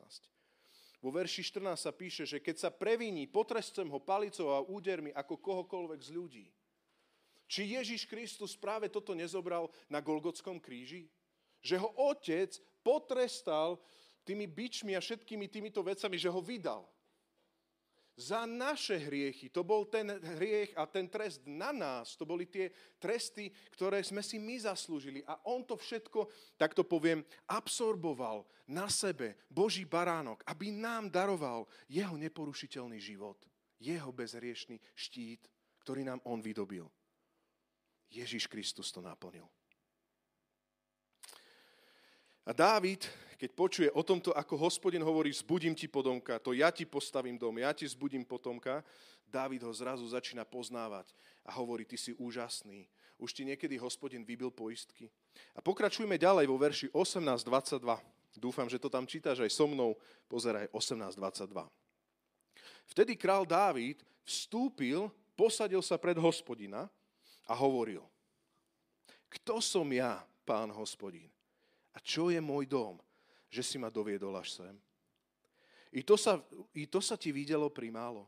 Vo 1.02 1.10
verši 1.10 1.42
14 1.42 1.74
sa 1.74 1.90
píše, 1.90 2.22
že 2.22 2.38
keď 2.38 2.56
sa 2.62 2.70
previní, 2.70 3.26
potrescem 3.26 3.90
ho 3.90 3.98
palicou 3.98 4.54
a 4.54 4.62
údermi 4.62 5.10
ako 5.10 5.34
kohokoľvek 5.34 5.98
z 5.98 6.10
ľudí. 6.14 6.46
Či 7.50 7.74
Ježiš 7.74 8.06
Kristus 8.06 8.54
práve 8.54 8.86
toto 8.86 9.10
nezobral 9.12 9.66
na 9.90 9.98
Golgotskom 9.98 10.62
kríži? 10.62 11.10
Že 11.58 11.82
ho 11.82 11.90
otec 12.14 12.54
potrestal 12.86 13.82
tými 14.22 14.46
bičmi 14.46 14.94
a 14.94 15.02
všetkými 15.02 15.50
týmito 15.50 15.82
vecami, 15.82 16.14
že 16.14 16.30
ho 16.30 16.38
vydal 16.38 16.86
za 18.16 18.44
naše 18.44 18.98
hriechy. 18.98 19.48
To 19.48 19.64
bol 19.64 19.88
ten 19.88 20.12
hriech 20.36 20.76
a 20.76 20.84
ten 20.84 21.08
trest 21.08 21.40
na 21.48 21.72
nás. 21.72 22.12
To 22.20 22.28
boli 22.28 22.44
tie 22.44 22.68
tresty, 23.00 23.48
ktoré 23.72 24.04
sme 24.04 24.20
si 24.20 24.36
my 24.36 24.60
zaslúžili. 24.60 25.24
A 25.24 25.40
on 25.48 25.64
to 25.64 25.80
všetko, 25.80 26.28
tak 26.60 26.76
to 26.76 26.84
poviem, 26.84 27.24
absorboval 27.48 28.44
na 28.68 28.88
sebe, 28.92 29.40
Boží 29.48 29.88
baránok, 29.88 30.44
aby 30.44 30.68
nám 30.72 31.08
daroval 31.08 31.64
jeho 31.88 32.14
neporušiteľný 32.20 33.00
život. 33.00 33.40
Jeho 33.82 34.14
bezhriešný 34.14 34.78
štít, 34.94 35.50
ktorý 35.82 36.06
nám 36.06 36.22
on 36.22 36.38
vydobil. 36.38 36.86
Ježiš 38.12 38.46
Kristus 38.46 38.92
to 38.92 39.00
naplnil. 39.00 39.48
A 42.42 42.50
Dávid, 42.50 43.06
keď 43.38 43.50
počuje 43.54 43.88
o 43.94 44.02
tomto, 44.02 44.34
ako 44.34 44.58
hospodin 44.58 45.02
hovorí, 45.02 45.30
zbudím 45.30 45.74
ti 45.78 45.86
podomka, 45.86 46.42
to 46.42 46.50
ja 46.54 46.74
ti 46.74 46.82
postavím 46.82 47.38
dom, 47.38 47.54
ja 47.58 47.70
ti 47.70 47.86
zbudím 47.86 48.26
potomka, 48.26 48.82
Dávid 49.26 49.62
ho 49.62 49.72
zrazu 49.72 50.04
začína 50.04 50.44
poznávať 50.44 51.14
a 51.46 51.56
hovorí, 51.56 51.88
ty 51.88 51.96
si 51.96 52.12
úžasný. 52.20 52.84
Už 53.16 53.32
ti 53.32 53.46
niekedy 53.46 53.78
hospodin 53.78 54.26
vybil 54.26 54.50
poistky. 54.50 55.08
A 55.56 55.62
pokračujme 55.64 56.18
ďalej 56.18 56.50
vo 56.50 56.58
verši 56.58 56.86
18.22. 56.92 57.80
Dúfam, 58.36 58.68
že 58.68 58.76
to 58.76 58.92
tam 58.92 59.08
čítaš 59.08 59.40
aj 59.40 59.50
so 59.54 59.64
mnou. 59.64 59.96
Pozeraj, 60.28 60.68
18.22. 60.74 61.64
Vtedy 62.92 63.16
král 63.16 63.48
Dávid 63.48 64.04
vstúpil, 64.26 65.08
posadil 65.32 65.80
sa 65.80 65.96
pred 65.96 66.18
hospodina 66.20 66.92
a 67.48 67.54
hovoril, 67.56 68.04
Kto 69.32 69.64
som 69.64 69.88
ja, 69.88 70.20
pán 70.44 70.68
hospodín? 70.68 71.31
A 71.92 71.98
čo 72.00 72.32
je 72.32 72.40
môj 72.40 72.64
dom, 72.64 72.96
že 73.52 73.60
si 73.60 73.76
ma 73.76 73.92
doviedol 73.92 74.32
až 74.36 74.60
sem? 74.60 74.74
I 75.92 76.00
to 76.00 76.16
sa, 76.16 76.40
i 76.72 76.88
to 76.88 77.04
sa 77.04 77.20
ti 77.20 77.28
videlo 77.28 77.68
primálo. 77.68 78.24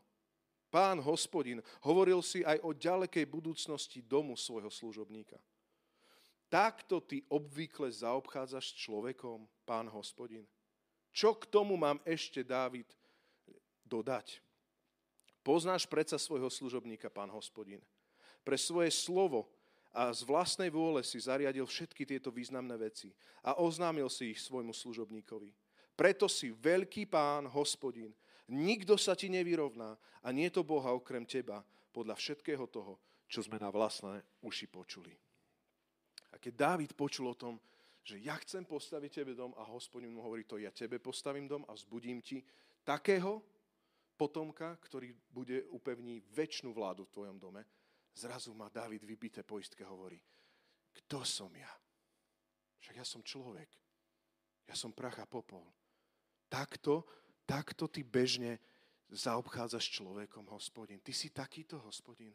Pán 0.68 1.00
hospodin, 1.00 1.62
hovoril 1.86 2.20
si 2.20 2.44
aj 2.44 2.60
o 2.60 2.74
ďalekej 2.74 3.24
budúcnosti 3.30 4.02
domu 4.04 4.36
svojho 4.36 4.68
služobníka. 4.68 5.38
Takto 6.50 7.00
ty 7.00 7.22
obvykle 7.30 7.88
zaobchádzaš 7.88 8.74
s 8.74 8.78
človekom, 8.84 9.46
pán 9.64 9.88
hospodin. 9.88 10.44
Čo 11.14 11.38
k 11.38 11.46
tomu 11.46 11.78
mám 11.78 12.02
ešte, 12.02 12.42
Dávid, 12.42 12.90
dodať? 13.86 14.42
Poznáš 15.46 15.86
predsa 15.86 16.18
svojho 16.18 16.50
služobníka, 16.50 17.06
pán 17.06 17.30
hospodin. 17.30 17.78
Pre 18.42 18.58
svoje 18.58 18.90
slovo 18.90 19.53
a 19.94 20.10
z 20.10 20.26
vlastnej 20.26 20.74
vôle 20.74 21.06
si 21.06 21.22
zariadil 21.22 21.64
všetky 21.64 22.02
tieto 22.02 22.34
významné 22.34 22.74
veci 22.74 23.14
a 23.46 23.62
oznámil 23.62 24.10
si 24.10 24.34
ich 24.34 24.42
svojmu 24.42 24.74
služobníkovi. 24.74 25.54
Preto 25.94 26.26
si 26.26 26.50
veľký 26.50 27.06
pán, 27.06 27.46
hospodin, 27.46 28.10
Nikto 28.52 29.00
sa 29.00 29.16
ti 29.16 29.32
nevyrovná 29.32 29.96
a 30.20 30.28
nie 30.28 30.52
to 30.52 30.60
Boha 30.60 30.92
okrem 30.92 31.24
teba 31.24 31.64
podľa 31.96 32.20
všetkého 32.20 32.68
toho, 32.68 33.00
čo 33.24 33.40
sme 33.40 33.56
na 33.56 33.72
vlastné 33.72 34.20
uši 34.44 34.68
počuli. 34.68 35.16
A 36.28 36.36
keď 36.36 36.52
Dávid 36.52 36.92
počul 36.92 37.32
o 37.32 37.38
tom, 37.38 37.56
že 38.04 38.20
ja 38.20 38.36
chcem 38.36 38.68
postaviť 38.68 39.24
tebe 39.24 39.32
dom 39.32 39.56
a 39.56 39.64
hospodin 39.64 40.12
mu 40.12 40.20
hovorí 40.20 40.44
to, 40.44 40.60
ja 40.60 40.68
tebe 40.68 41.00
postavím 41.00 41.48
dom 41.48 41.64
a 41.64 41.72
vzbudím 41.72 42.20
ti 42.20 42.44
takého 42.84 43.40
potomka, 44.20 44.76
ktorý 44.76 45.16
bude 45.32 45.64
upevní 45.72 46.20
väčšinu 46.36 46.76
vládu 46.76 47.08
v 47.08 47.14
tvojom 47.16 47.40
dome, 47.40 47.64
zrazu 48.14 48.54
má 48.54 48.70
Dávid 48.70 49.02
vybité 49.02 49.42
poistke 49.42 49.84
hovorí, 49.84 50.18
kto 50.94 51.26
som 51.26 51.50
ja? 51.54 51.70
Však 52.80 52.94
ja 52.96 53.06
som 53.06 53.20
človek. 53.20 53.68
Ja 54.64 54.78
som 54.78 54.94
prach 54.94 55.18
a 55.20 55.26
popol. 55.26 55.66
Takto 56.48 57.04
Takto 57.44 57.92
ty 57.92 58.00
bežne 58.00 58.56
zaobchádzaš 59.12 59.92
človekom, 59.92 60.48
hospodin. 60.48 61.00
Ty 61.04 61.12
si 61.12 61.28
takýto, 61.28 61.76
hospodin, 61.84 62.32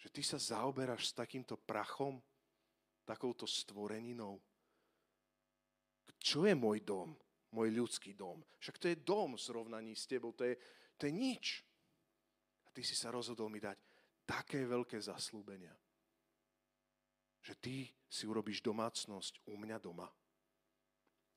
že 0.00 0.08
ty 0.08 0.24
sa 0.24 0.40
zaoberáš 0.40 1.12
s 1.12 1.16
takýmto 1.16 1.60
prachom, 1.60 2.16
takouto 3.04 3.44
stvoreninou. 3.44 4.40
Čo 6.16 6.48
je 6.48 6.56
môj 6.56 6.80
dom? 6.80 7.12
Môj 7.52 7.72
ľudský 7.72 8.16
dom. 8.16 8.40
Však 8.60 8.76
to 8.80 8.86
je 8.88 8.96
dom 9.04 9.36
v 9.36 9.44
srovnaní 9.44 9.92
s 9.96 10.08
tebou. 10.08 10.32
To 10.36 10.44
je, 10.44 10.56
to 10.96 11.08
je 11.08 11.12
nič. 11.12 11.64
A 12.64 12.72
ty 12.72 12.80
si 12.80 12.96
sa 12.96 13.12
rozhodol 13.12 13.52
mi 13.52 13.60
dať 13.60 13.76
také 14.28 14.68
veľké 14.68 15.00
zaslúbenia, 15.00 15.72
že 17.40 17.56
ty 17.56 17.88
si 18.04 18.28
urobíš 18.28 18.60
domácnosť 18.60 19.40
u 19.48 19.56
mňa 19.56 19.80
doma 19.80 20.04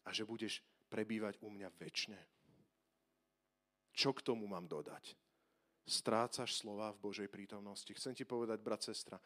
a 0.04 0.10
že 0.12 0.27
budeš 0.27 0.60
prebývať 0.91 1.39
u 1.39 1.47
mňa 1.47 1.71
väčšine. 1.80 2.19
Čo 3.95 4.12
k 4.12 4.23
tomu 4.27 4.43
mám 4.43 4.67
dodať? 4.67 5.15
Strácaš 5.88 6.60
slova 6.60 6.91
v 6.91 7.01
Božej 7.10 7.30
prítomnosti. 7.32 7.91
Chcem 7.95 8.12
ti 8.12 8.27
povedať, 8.27 8.60
brat, 8.60 8.84
sestra, 8.84 9.19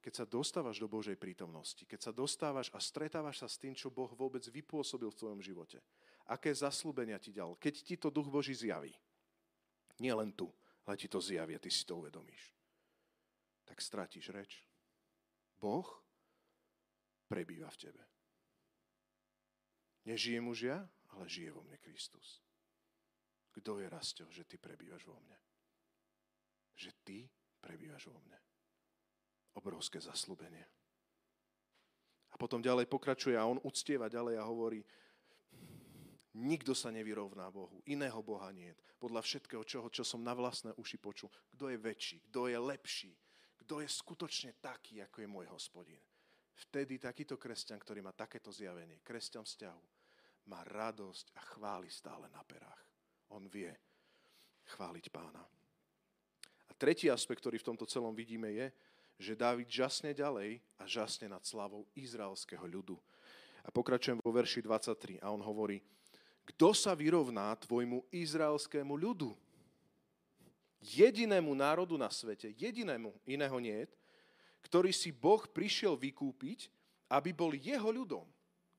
keď 0.00 0.12
sa 0.16 0.24
dostávaš 0.24 0.80
do 0.80 0.88
Božej 0.88 1.20
prítomnosti, 1.20 1.84
keď 1.84 2.08
sa 2.08 2.12
dostávaš 2.12 2.72
a 2.72 2.80
stretávaš 2.80 3.44
sa 3.44 3.48
s 3.48 3.60
tým, 3.60 3.76
čo 3.76 3.92
Boh 3.92 4.08
vôbec 4.16 4.40
vypôsobil 4.48 5.12
v 5.12 5.18
tvojom 5.20 5.40
živote, 5.44 5.76
aké 6.24 6.48
zaslúbenia 6.56 7.20
ti 7.20 7.36
dal, 7.36 7.52
keď 7.60 7.74
ti 7.84 7.94
to 8.00 8.08
Duch 8.08 8.32
Boží 8.32 8.56
zjaví, 8.56 8.96
nie 10.00 10.12
len 10.16 10.32
tu, 10.32 10.48
ale 10.88 10.96
ti 10.96 11.04
to 11.04 11.20
zjaví 11.20 11.52
a 11.52 11.60
ty 11.60 11.68
si 11.68 11.84
to 11.84 12.00
uvedomíš, 12.00 12.56
tak 13.70 13.78
stratíš 13.78 14.34
reč. 14.34 14.66
Boh 15.62 15.86
prebýva 17.30 17.70
v 17.70 17.78
tebe. 17.86 18.02
Nežijem 20.10 20.42
už 20.50 20.58
ja, 20.74 20.82
ale 21.14 21.30
žije 21.30 21.54
vo 21.54 21.62
mne 21.62 21.78
Kristus. 21.78 22.42
Kto 23.54 23.78
je 23.78 23.86
Rasto, 23.86 24.26
že 24.26 24.42
ty 24.42 24.58
prebývaš 24.58 25.06
vo 25.06 25.14
mne? 25.22 25.38
Že 26.74 26.90
ty 27.06 27.18
prebývaš 27.62 28.10
vo 28.10 28.18
mne. 28.18 28.38
Obrovské 29.54 30.02
zaslúbenie. 30.02 30.66
A 32.30 32.34
potom 32.34 32.58
ďalej 32.58 32.90
pokračuje 32.90 33.38
a 33.38 33.46
on 33.46 33.62
uctieva 33.62 34.10
ďalej 34.10 34.34
a 34.34 34.48
hovorí, 34.50 34.82
nikto 36.34 36.74
sa 36.74 36.90
nevyrovná 36.90 37.46
Bohu, 37.54 37.82
iného 37.86 38.18
Boha 38.18 38.50
nie. 38.50 38.74
Podľa 38.98 39.22
všetkého, 39.22 39.62
čo, 39.62 39.86
čo 39.94 40.02
som 40.02 40.26
na 40.26 40.34
vlastné 40.34 40.74
uši 40.74 40.98
počul. 40.98 41.30
Kto 41.54 41.70
je 41.70 41.78
väčší, 41.78 42.18
kto 42.30 42.50
je 42.50 42.58
lepší, 42.58 43.14
kto 43.60 43.84
je 43.84 43.88
skutočne 43.88 44.56
taký, 44.58 45.04
ako 45.04 45.22
je 45.22 45.28
môj 45.28 45.46
hospodin. 45.52 46.00
Vtedy 46.68 47.00
takýto 47.00 47.40
kresťan, 47.40 47.80
ktorý 47.80 48.04
má 48.04 48.12
takéto 48.12 48.52
zjavenie, 48.52 49.00
kresťan 49.00 49.44
vzťahu, 49.44 49.82
má 50.52 50.60
radosť 50.66 51.36
a 51.36 51.42
chváli 51.56 51.88
stále 51.88 52.28
na 52.32 52.42
perách. 52.44 52.84
On 53.32 53.44
vie 53.46 53.70
chváliť 54.76 55.06
pána. 55.08 55.40
A 56.68 56.72
tretí 56.76 57.08
aspekt, 57.08 57.40
ktorý 57.40 57.60
v 57.60 57.68
tomto 57.74 57.86
celom 57.86 58.12
vidíme, 58.12 58.50
je, 58.52 58.66
že 59.20 59.36
Dávid 59.36 59.68
žasne 59.68 60.16
ďalej 60.16 60.64
a 60.80 60.84
žasne 60.88 61.28
nad 61.28 61.44
slavou 61.44 61.84
izraelského 61.92 62.64
ľudu. 62.64 62.96
A 63.60 63.68
pokračujem 63.68 64.16
vo 64.24 64.32
verši 64.32 64.64
23 64.64 65.20
a 65.20 65.28
on 65.28 65.44
hovorí, 65.44 65.84
kto 66.48 66.72
sa 66.72 66.96
vyrovná 66.96 67.52
tvojmu 67.60 68.08
izraelskému 68.10 68.96
ľudu? 68.96 69.36
Jedinému 70.80 71.52
národu 71.52 72.00
na 72.00 72.08
svete, 72.08 72.56
jedinému, 72.56 73.12
iného 73.28 73.56
nie, 73.60 73.84
ktorý 74.64 74.92
si 74.92 75.12
Boh 75.12 75.44
prišiel 75.44 75.92
vykúpiť, 75.96 76.72
aby 77.12 77.36
bol 77.36 77.52
jeho 77.52 77.92
ľudom. 77.92 78.24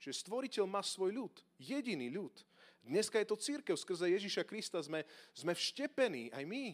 Čiže 0.02 0.26
stvoriteľ 0.26 0.66
má 0.66 0.82
svoj 0.82 1.14
ľud, 1.14 1.36
jediný 1.62 2.10
ľud. 2.10 2.34
Dneska 2.82 3.22
je 3.22 3.30
to 3.30 3.38
církev, 3.38 3.78
skrze 3.78 4.10
Ježiša 4.10 4.42
Krista 4.50 4.82
sme, 4.82 5.06
sme 5.38 5.54
vštepení 5.54 6.34
aj 6.34 6.42
my 6.42 6.74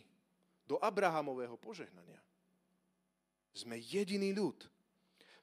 do 0.63 0.79
Abrahamového 0.79 1.59
požehnania. 1.59 2.23
Sme 3.51 3.75
jediný 3.83 4.31
ľud. 4.31 4.63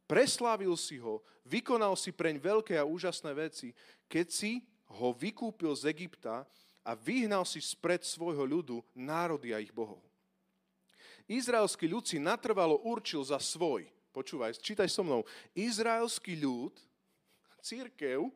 Preslávil 0.08 0.72
si 0.80 0.96
ho, 0.96 1.20
vykonal 1.44 1.92
si 1.96 2.12
preň 2.12 2.40
veľké 2.40 2.80
a 2.80 2.88
úžasné 2.88 3.32
veci, 3.36 3.76
keď 4.08 4.26
si 4.32 4.64
ho 5.00 5.12
vykúpil 5.12 5.72
z 5.76 5.92
Egypta 5.92 6.48
a 6.84 6.92
vyhnal 6.92 7.48
si 7.48 7.64
spred 7.64 8.04
svojho 8.04 8.44
ľudu 8.44 8.84
národy 8.92 9.56
a 9.56 9.58
ich 9.58 9.72
bohov. 9.72 10.04
Izraelský 11.24 11.88
ľud 11.88 12.04
si 12.04 12.20
natrvalo 12.20 12.84
určil 12.84 13.24
za 13.24 13.40
svoj. 13.40 13.88
Počúvaj, 14.12 14.60
čítaj 14.60 14.92
so 14.92 15.00
mnou. 15.00 15.24
Izraelský 15.56 16.36
ľud, 16.36 16.76
církev, 17.64 18.28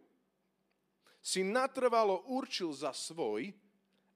si 1.21 1.45
natrvalo 1.45 2.25
určil 2.33 2.73
za 2.73 2.97
svoj 2.97 3.53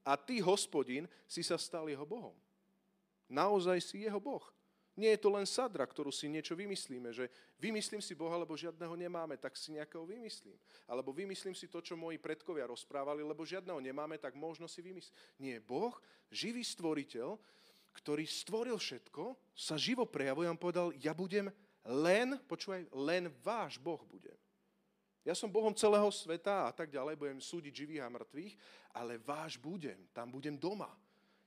a 0.01 0.17
ty, 0.17 0.41
hospodin, 0.41 1.05
si 1.29 1.45
sa 1.45 1.61
stal 1.61 1.85
jeho 1.85 2.03
Bohom. 2.03 2.33
Naozaj 3.29 3.77
si 3.85 4.03
jeho 4.03 4.17
Boh. 4.17 4.43
Nie 4.93 5.17
je 5.17 5.25
to 5.25 5.33
len 5.33 5.49
sadra, 5.49 5.89
ktorú 5.89 6.13
si 6.13 6.29
niečo 6.29 6.53
vymyslíme, 6.53 7.09
že 7.09 7.25
vymyslím 7.57 7.97
si 7.97 8.13
Boha, 8.13 8.37
lebo 8.37 8.53
žiadneho 8.53 8.93
nemáme, 8.93 9.41
tak 9.41 9.57
si 9.57 9.73
nejakého 9.73 10.05
vymyslím. 10.05 10.53
Alebo 10.85 11.09
vymyslím 11.09 11.57
si 11.57 11.65
to, 11.65 11.81
čo 11.81 11.97
moji 11.97 12.21
predkovia 12.21 12.69
rozprávali, 12.69 13.25
lebo 13.25 13.41
žiadneho 13.41 13.81
nemáme, 13.81 14.21
tak 14.21 14.37
možno 14.37 14.69
si 14.69 14.85
vymyslím. 14.85 15.17
Nie, 15.41 15.57
Boh, 15.57 15.97
živý 16.29 16.61
stvoriteľ, 16.61 17.41
ktorý 17.97 18.25
stvoril 18.29 18.77
všetko, 18.77 19.33
sa 19.57 19.81
živo 19.81 20.05
prejavuje 20.05 20.45
a 20.45 20.53
povedal, 20.53 20.93
ja 21.01 21.17
budem 21.17 21.49
len, 21.89 22.37
počúvaj, 22.45 22.85
len 22.93 23.33
váš 23.41 23.81
Boh 23.81 24.01
budem. 24.05 24.37
Ja 25.23 25.33
som 25.33 25.49
Bohom 25.49 25.71
celého 25.71 26.11
sveta 26.11 26.67
a 26.67 26.71
tak 26.75 26.91
ďalej, 26.91 27.15
budem 27.15 27.39
súdiť 27.39 27.73
živých 27.73 28.03
a 28.03 28.11
mŕtvych, 28.11 28.53
ale 28.93 29.17
váš 29.23 29.55
budem, 29.55 29.97
tam 30.11 30.29
budem 30.29 30.53
doma. 30.53 30.91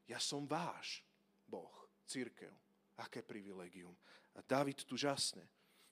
Ja 0.09 0.16
som 0.18 0.48
váš 0.48 1.04
Boh, 1.46 1.70
církev. 2.09 2.65
Aké 2.96 3.20
privilegium. 3.20 3.92
A 4.37 4.40
David 4.44 4.85
tu 4.85 4.96
žasne. 4.96 5.44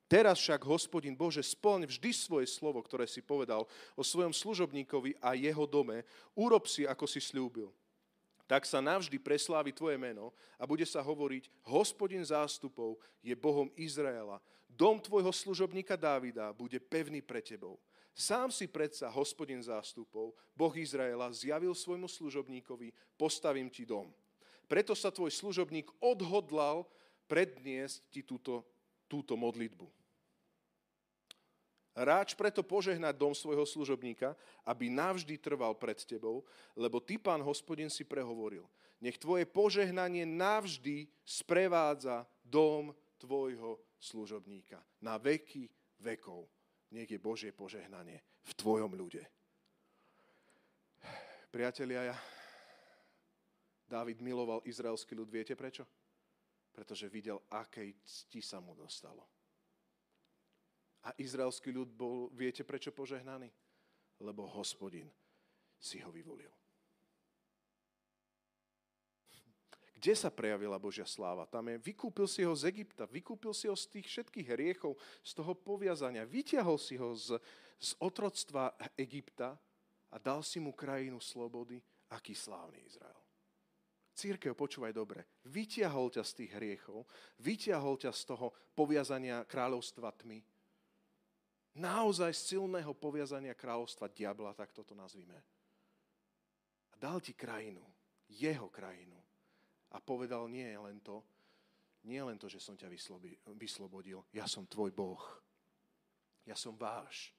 Teraz 0.04 0.36
však, 0.40 0.60
hospodin 0.68 1.16
Bože, 1.16 1.40
splň 1.40 1.88
vždy 1.88 2.10
svoje 2.12 2.46
slovo, 2.48 2.80
ktoré 2.84 3.08
si 3.08 3.24
povedal 3.24 3.64
o 3.96 4.02
svojom 4.04 4.32
služobníkovi 4.36 5.16
a 5.20 5.32
jeho 5.32 5.64
dome. 5.64 6.04
Urob 6.36 6.68
si, 6.68 6.84
ako 6.84 7.08
si 7.08 7.24
slúbil. 7.24 7.72
Tak 8.44 8.68
sa 8.68 8.84
navždy 8.84 9.16
preslávi 9.16 9.72
tvoje 9.72 9.96
meno 9.96 10.36
a 10.60 10.68
bude 10.68 10.84
sa 10.84 11.00
hovoriť, 11.00 11.48
hospodin 11.64 12.20
zástupov 12.20 13.00
je 13.24 13.32
Bohom 13.32 13.72
Izraela 13.72 14.36
Dom 14.74 14.98
tvojho 14.98 15.30
služobníka 15.30 15.94
Dávida 15.94 16.50
bude 16.50 16.82
pevný 16.82 17.22
pre 17.22 17.38
tebou. 17.38 17.78
Sám 18.10 18.50
si 18.50 18.66
predsa, 18.66 19.06
hospodin 19.06 19.62
zástupov, 19.62 20.34
Boh 20.50 20.74
Izraela, 20.74 21.30
zjavil 21.30 21.74
svojmu 21.74 22.10
služobníkovi, 22.10 22.90
postavím 23.14 23.70
ti 23.70 23.86
dom. 23.86 24.10
Preto 24.64 24.96
sa 24.96 25.12
tvoj 25.12 25.30
služobník 25.30 25.88
odhodlal 26.00 26.88
predniesť 27.28 28.08
ti 28.08 28.20
túto, 28.24 28.64
túto 29.08 29.36
modlitbu. 29.36 29.86
Ráč 31.94 32.34
preto 32.34 32.66
požehnať 32.66 33.14
dom 33.14 33.30
svojho 33.38 33.62
služobníka, 33.62 34.34
aby 34.66 34.90
navždy 34.90 35.38
trval 35.38 35.78
pred 35.78 35.94
tebou, 36.02 36.42
lebo 36.74 36.98
ty, 36.98 37.22
pán 37.22 37.38
hospodin, 37.38 37.86
si 37.86 38.02
prehovoril. 38.02 38.66
Nech 38.98 39.14
tvoje 39.14 39.46
požehnanie 39.46 40.26
navždy 40.26 41.06
sprevádza 41.22 42.26
dom 42.42 42.90
tvojho 43.22 43.78
služobníka. 44.02 44.82
Na 44.98 45.22
veky 45.22 45.70
vekov. 46.02 46.50
Nech 46.90 47.06
je 47.06 47.22
Božie 47.22 47.54
požehnanie 47.54 48.18
v 48.42 48.52
tvojom 48.58 48.90
ľude. 48.90 49.22
Priatelia, 51.54 52.10
ja, 52.10 52.16
Dávid 53.84 54.20
miloval 54.24 54.64
izraelský 54.64 55.12
ľud. 55.12 55.28
Viete 55.28 55.52
prečo? 55.52 55.84
Pretože 56.72 57.06
videl, 57.06 57.38
akej 57.52 57.94
cti 58.02 58.40
sa 58.40 58.58
mu 58.58 58.74
dostalo. 58.74 59.22
A 61.04 61.12
izraelský 61.20 61.68
ľud 61.68 61.92
bol, 61.92 62.32
viete 62.32 62.64
prečo 62.64 62.90
požehnaný? 62.90 63.52
Lebo 64.24 64.48
hospodin 64.48 65.06
si 65.76 66.00
ho 66.00 66.08
vyvolil. 66.08 66.48
Kde 70.04 70.12
sa 70.20 70.28
prejavila 70.28 70.76
Božia 70.76 71.08
sláva? 71.08 71.48
Tam 71.48 71.64
je, 71.64 71.80
vykúpil 71.80 72.28
si 72.28 72.44
ho 72.44 72.52
z 72.52 72.68
Egypta, 72.68 73.08
vykúpil 73.08 73.56
si 73.56 73.72
ho 73.72 73.76
z 73.76 73.88
tých 73.88 74.04
všetkých 74.04 74.52
hriechov, 74.52 75.00
z 75.24 75.32
toho 75.32 75.56
poviazania, 75.56 76.28
vyťahol 76.28 76.76
si 76.76 77.00
ho 77.00 77.16
z, 77.16 77.40
z 77.80 77.90
otroctva 78.04 78.76
Egypta 79.00 79.56
a 80.12 80.16
dal 80.20 80.44
si 80.44 80.60
mu 80.60 80.76
krajinu 80.76 81.24
slobody, 81.24 81.80
aký 82.12 82.36
slávny 82.36 82.84
Izrael. 82.84 83.23
Církev, 84.14 84.54
počúvaj 84.54 84.94
dobre, 84.94 85.26
vyťahol 85.50 86.06
ťa 86.14 86.22
z 86.22 86.32
tých 86.38 86.52
hriechov, 86.54 87.02
vyťahol 87.42 87.98
ťa 87.98 88.14
z 88.14 88.22
toho 88.30 88.54
poviazania 88.78 89.42
kráľovstva 89.42 90.14
tmy, 90.14 90.38
naozaj 91.82 92.30
silného 92.30 92.94
poviazania 92.94 93.58
kráľovstva 93.58 94.06
diabla, 94.14 94.54
tak 94.54 94.70
toto 94.70 94.94
nazvime. 94.94 95.34
A 96.90 96.94
dal 96.94 97.18
ti 97.18 97.34
krajinu, 97.34 97.82
jeho 98.30 98.70
krajinu, 98.70 99.18
a 99.90 99.98
povedal, 99.98 100.46
nie 100.46 100.70
len 100.78 101.02
to, 101.02 101.22
nie 102.06 102.22
len 102.22 102.38
to, 102.38 102.46
že 102.46 102.62
som 102.62 102.78
ťa 102.78 102.86
vyslobodil, 103.58 104.22
ja 104.30 104.46
som 104.46 104.66
tvoj 104.66 104.94
Boh. 104.94 105.22
Ja 106.44 106.54
som 106.54 106.76
váš. 106.76 107.32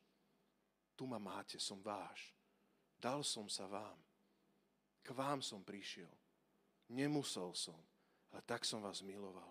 Tu 0.98 1.06
ma 1.06 1.22
máte, 1.22 1.62
som 1.62 1.78
váš. 1.78 2.34
Dal 2.98 3.22
som 3.22 3.46
sa 3.46 3.70
vám. 3.70 4.02
K 5.06 5.14
vám 5.14 5.46
som 5.46 5.62
prišiel. 5.62 6.10
Nemusel 6.90 7.50
som, 7.58 7.78
ale 8.30 8.42
tak 8.46 8.62
som 8.66 8.82
vás 8.82 9.02
miloval. 9.02 9.50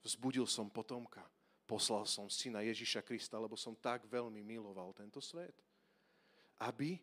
Vzbudil 0.00 0.48
som 0.48 0.72
potomka. 0.72 1.20
Poslal 1.68 2.08
som 2.08 2.26
syna 2.26 2.64
Ježiša 2.66 3.04
Krista, 3.04 3.38
lebo 3.38 3.54
som 3.54 3.76
tak 3.78 4.08
veľmi 4.08 4.42
miloval 4.42 4.90
tento 4.96 5.22
svet. 5.22 5.54
Aby 6.60 6.98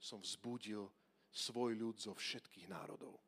som 0.00 0.18
vzbudil 0.18 0.88
svoj 1.30 1.78
ľud 1.78 1.96
zo 2.00 2.16
všetkých 2.16 2.66
národov 2.66 3.20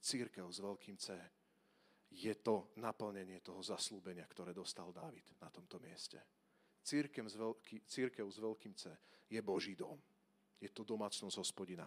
církev 0.00 0.46
s 0.48 0.58
veľkým 0.62 0.96
C 0.96 1.12
je 2.08 2.32
to 2.40 2.72
naplnenie 2.80 3.44
toho 3.44 3.60
zaslúbenia, 3.60 4.24
ktoré 4.24 4.56
dostal 4.56 4.88
Dávid 4.88 5.36
na 5.44 5.52
tomto 5.52 5.76
mieste. 5.76 6.16
Církev 6.80 7.28
s, 7.28 7.36
veľký, 7.36 7.84
církev 7.84 8.24
s 8.24 8.40
veľkým 8.40 8.72
C 8.72 8.88
je 9.28 9.40
Boží 9.44 9.76
dom. 9.76 10.00
Je 10.56 10.72
to 10.72 10.88
domácnosť 10.88 11.36
hospodina. 11.36 11.84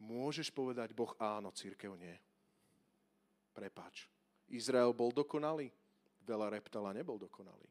Môžeš 0.00 0.48
povedať 0.48 0.96
Boh 0.96 1.12
áno, 1.20 1.52
církev 1.52 1.92
nie. 2.00 2.16
Prepač. 3.56 4.04
Izrael 4.52 4.92
bol 4.92 5.08
dokonalý, 5.08 5.72
veľa 6.28 6.52
reptala 6.52 6.92
nebol 6.92 7.16
dokonalý. 7.16 7.64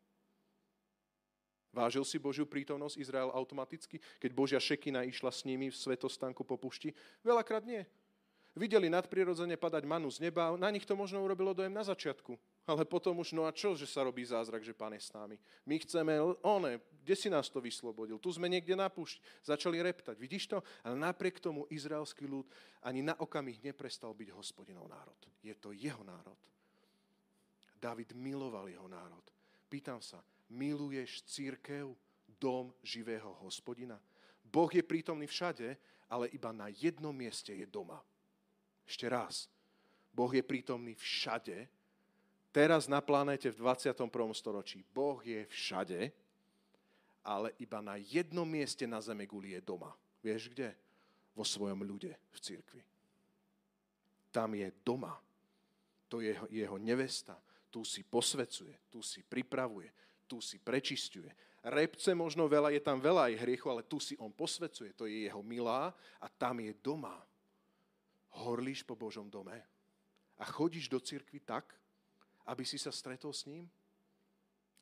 Vážil 1.70 2.02
si 2.08 2.18
Božiu 2.18 2.50
prítomnosť 2.50 2.98
Izrael 2.98 3.30
automaticky, 3.30 4.02
keď 4.18 4.32
Božia 4.34 4.60
šekina 4.60 5.06
išla 5.06 5.30
s 5.30 5.46
nimi 5.46 5.70
v 5.70 5.78
svetostánku 5.78 6.42
po 6.42 6.58
pušti? 6.58 6.90
Veľakrát 7.22 7.68
nie 7.68 7.86
videli 8.56 8.88
nadprirodzene 8.88 9.60
padať 9.60 9.84
manu 9.84 10.08
z 10.08 10.24
neba, 10.24 10.56
na 10.56 10.72
nich 10.72 10.88
to 10.88 10.96
možno 10.96 11.22
urobilo 11.22 11.52
dojem 11.52 11.76
na 11.76 11.84
začiatku. 11.84 12.40
Ale 12.66 12.82
potom 12.82 13.22
už, 13.22 13.38
no 13.38 13.46
a 13.46 13.54
čo, 13.54 13.78
že 13.78 13.86
sa 13.86 14.02
robí 14.02 14.26
zázrak, 14.26 14.66
že 14.66 14.74
Pán 14.74 14.98
je 14.98 15.06
s 15.06 15.14
nami? 15.14 15.38
My 15.70 15.78
chceme, 15.78 16.18
one, 16.42 16.82
kde 17.06 17.14
si 17.14 17.30
nás 17.30 17.46
to 17.46 17.62
vyslobodil? 17.62 18.18
Tu 18.18 18.34
sme 18.34 18.50
niekde 18.50 18.74
na 18.74 18.90
púšť, 18.90 19.22
začali 19.46 19.78
reptať. 19.86 20.18
Vidíš 20.18 20.50
to? 20.50 20.66
Ale 20.82 20.98
napriek 20.98 21.38
tomu 21.38 21.70
izraelský 21.70 22.26
ľud 22.26 22.50
ani 22.82 23.06
na 23.06 23.14
okamih 23.22 23.62
neprestal 23.62 24.18
byť 24.18 24.34
hospodinov 24.34 24.90
národ. 24.90 25.20
Je 25.46 25.54
to 25.54 25.78
jeho 25.78 26.02
národ. 26.02 26.42
David 27.78 28.18
miloval 28.18 28.66
jeho 28.66 28.90
národ. 28.90 29.22
Pýtam 29.70 30.02
sa, 30.02 30.26
miluješ 30.50 31.22
církev, 31.30 31.94
dom 32.42 32.74
živého 32.82 33.30
hospodina? 33.46 34.02
Boh 34.42 34.74
je 34.74 34.82
prítomný 34.82 35.30
všade, 35.30 35.78
ale 36.10 36.34
iba 36.34 36.50
na 36.50 36.74
jednom 36.74 37.14
mieste 37.14 37.54
je 37.54 37.66
doma. 37.70 38.02
Ešte 38.86 39.06
raz. 39.06 39.50
Boh 40.14 40.30
je 40.34 40.42
prítomný 40.42 40.98
všade. 40.98 41.70
Teraz 42.56 42.88
na 42.88 43.04
planéte 43.04 43.52
v 43.52 43.60
21. 43.60 44.08
storočí. 44.32 44.80
Boh 44.96 45.20
je 45.20 45.44
všade, 45.52 46.08
ale 47.20 47.52
iba 47.60 47.84
na 47.84 48.00
jednom 48.00 48.48
mieste 48.48 48.88
na 48.88 49.04
zeme 49.04 49.28
guli 49.28 49.52
je 49.52 49.60
doma. 49.60 49.92
Vieš 50.24 50.56
kde? 50.56 50.72
Vo 51.36 51.44
svojom 51.44 51.84
ľude 51.84 52.16
v 52.16 52.38
cirkvi. 52.40 52.80
Tam 54.32 54.56
je 54.56 54.72
doma. 54.88 55.20
To 56.08 56.24
je 56.24 56.32
jeho, 56.32 56.48
jeho 56.48 56.78
nevesta. 56.80 57.36
Tu 57.68 57.84
si 57.84 58.08
posvecuje, 58.08 58.88
tu 58.88 59.04
si 59.04 59.20
pripravuje, 59.20 59.92
tu 60.24 60.40
si 60.40 60.56
prečistuje. 60.56 61.28
Repce 61.60 62.16
možno 62.16 62.48
veľa, 62.48 62.72
je 62.72 62.80
tam 62.80 63.04
veľa 63.04 63.36
aj 63.36 63.42
hriechu, 63.44 63.68
ale 63.68 63.84
tu 63.84 64.00
si 64.00 64.16
on 64.16 64.32
posvecuje. 64.32 64.96
To 64.96 65.12
je 65.12 65.28
jeho 65.28 65.44
milá 65.44 65.92
a 66.24 66.32
tam 66.32 66.64
je 66.64 66.72
doma 66.80 67.20
horlíš 68.48 68.84
po 68.84 68.96
Božom 68.96 69.28
dome 69.28 69.60
a 70.40 70.44
chodíš 70.48 70.88
do 70.88 71.00
cirkvi 71.04 71.40
tak, 71.40 71.76
aby 72.46 72.64
si 72.66 72.78
sa 72.78 72.94
stretol 72.94 73.34
s 73.34 73.50
ním? 73.50 73.66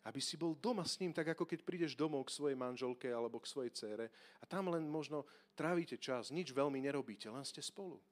Aby 0.04 0.19
si 0.19 0.36
bol 0.36 0.60
doma 0.60 0.84
s 0.84 0.99
ním, 0.99 1.15
tak 1.15 1.32
ako 1.32 1.47
keď 1.47 1.63
prídeš 1.63 1.95
domov 1.95 2.28
k 2.28 2.36
svojej 2.36 2.60
manželke 2.60 3.08
alebo 3.08 3.39
k 3.39 3.47
svojej 3.47 3.71
cére 3.71 4.06
a 4.39 4.43
tam 4.43 4.67
len 4.67 4.84
možno 4.84 5.23
trávite 5.56 5.95
čas, 5.95 6.28
nič 6.28 6.52
veľmi 6.52 6.84
nerobíte, 6.84 7.32
len 7.32 7.47
ste 7.47 7.63
spolu. 7.63 8.04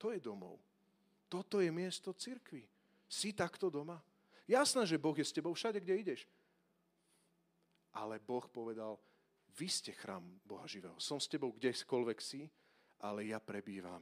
To 0.00 0.08
je 0.08 0.18
domov. 0.18 0.56
Toto 1.28 1.60
je 1.60 1.68
miesto 1.68 2.16
cirkvi. 2.16 2.64
Si 3.08 3.36
takto 3.36 3.68
doma? 3.68 4.00
Jasné, 4.48 4.88
že 4.88 5.00
Boh 5.00 5.14
je 5.16 5.24
s 5.24 5.36
tebou 5.36 5.52
všade, 5.52 5.80
kde 5.80 5.94
ideš. 6.00 6.20
Ale 7.92 8.16
Boh 8.18 8.48
povedal, 8.48 8.96
vy 9.52 9.68
ste 9.68 9.92
chrám 9.92 10.24
Boha 10.48 10.64
živého. 10.64 10.96
Som 10.96 11.20
s 11.20 11.28
tebou 11.28 11.52
kdekoľvek 11.52 12.18
si, 12.24 12.48
ale 13.04 13.28
ja 13.28 13.36
prebývam 13.36 14.00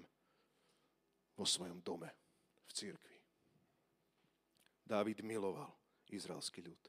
vo 1.35 1.45
svojom 1.45 1.83
dome, 1.83 2.11
v 2.67 2.73
církvi. 2.73 3.20
Dávid 4.85 5.23
miloval 5.23 5.71
izraelský 6.11 6.67
ľud. 6.67 6.83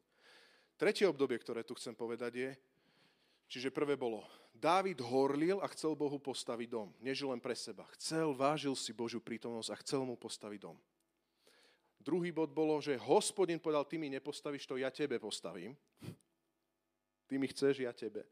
Tretie 0.76 1.06
obdobie, 1.06 1.38
ktoré 1.38 1.62
tu 1.62 1.78
chcem 1.78 1.94
povedať 1.94 2.32
je, 2.34 2.50
čiže 3.46 3.70
prvé 3.70 3.94
bolo, 3.94 4.26
Dávid 4.52 5.02
horlil 5.02 5.58
a 5.64 5.68
chcel 5.74 5.98
Bohu 5.98 6.22
postaviť 6.22 6.68
dom. 6.70 6.90
Nežil 7.02 7.32
len 7.34 7.42
pre 7.42 7.58
seba. 7.58 7.88
Chcel, 7.98 8.34
vážil 8.36 8.78
si 8.78 8.94
Božiu 8.94 9.24
prítomnosť 9.24 9.70
a 9.74 9.80
chcel 9.82 10.06
mu 10.06 10.14
postaviť 10.14 10.60
dom. 10.62 10.78
Druhý 12.02 12.34
bod 12.34 12.50
bolo, 12.50 12.82
že 12.82 12.98
hospodin 12.98 13.62
povedal, 13.62 13.86
ty 13.86 14.02
mi 14.02 14.10
nepostavíš 14.10 14.66
to, 14.66 14.78
ja 14.78 14.90
tebe 14.90 15.22
postavím. 15.22 15.78
Ty 17.30 17.38
mi 17.38 17.46
chceš, 17.46 17.86
ja 17.86 17.94
tebe. 17.94 18.26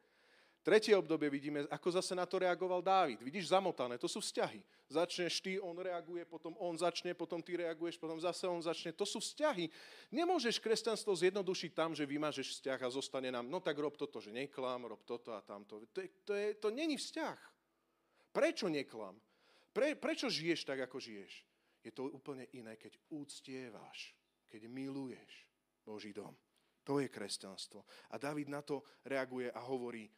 Tretie 0.60 0.92
obdobie 0.92 1.32
vidíme, 1.32 1.64
ako 1.72 1.88
zase 2.04 2.12
na 2.12 2.28
to 2.28 2.36
reagoval 2.36 2.84
Dávid. 2.84 3.24
Vidíš, 3.24 3.56
zamotané, 3.56 3.96
to 3.96 4.12
sú 4.12 4.20
vzťahy. 4.20 4.60
Začneš 4.92 5.40
ty, 5.40 5.56
on 5.56 5.78
reaguje, 5.80 6.28
potom 6.28 6.52
on 6.60 6.76
začne, 6.76 7.16
potom 7.16 7.40
ty 7.40 7.56
reaguješ, 7.56 7.96
potom 7.96 8.20
zase 8.20 8.44
on 8.44 8.60
začne. 8.60 8.92
To 8.92 9.08
sú 9.08 9.24
vzťahy. 9.24 9.72
Nemôžeš 10.12 10.60
kresťanstvo 10.60 11.16
zjednodušiť 11.16 11.72
tam, 11.72 11.96
že 11.96 12.04
vymažeš 12.04 12.60
vzťah 12.60 12.80
a 12.84 12.90
zostane 12.92 13.32
nám, 13.32 13.48
no 13.48 13.64
tak 13.64 13.80
rob 13.80 13.96
toto, 13.96 14.20
že 14.20 14.36
neklam, 14.36 14.84
rob 14.84 15.00
toto 15.08 15.32
a 15.32 15.40
tamto. 15.40 15.80
To, 15.96 16.00
je, 16.04 16.10
to, 16.28 16.34
je, 16.36 16.48
to 16.60 16.68
není 16.76 17.00
vzťah. 17.00 17.40
Prečo 18.36 18.68
neklam? 18.68 19.16
Pre, 19.72 19.96
prečo 19.96 20.28
žiješ 20.28 20.68
tak, 20.68 20.84
ako 20.84 21.00
žiješ? 21.00 21.46
Je 21.86 21.96
to 21.96 22.12
úplne 22.12 22.44
iné, 22.52 22.76
keď 22.76 23.00
úctievaš, 23.16 24.12
keď 24.52 24.68
miluješ 24.68 25.48
Boží 25.88 26.12
dom. 26.12 26.36
To 26.84 26.98
je 26.98 27.08
kresťanstvo. 27.08 27.86
A 28.12 28.18
David 28.18 28.50
na 28.50 28.66
to 28.66 28.82
reaguje 29.06 29.54
a 29.54 29.62
hovorí, 29.62 30.10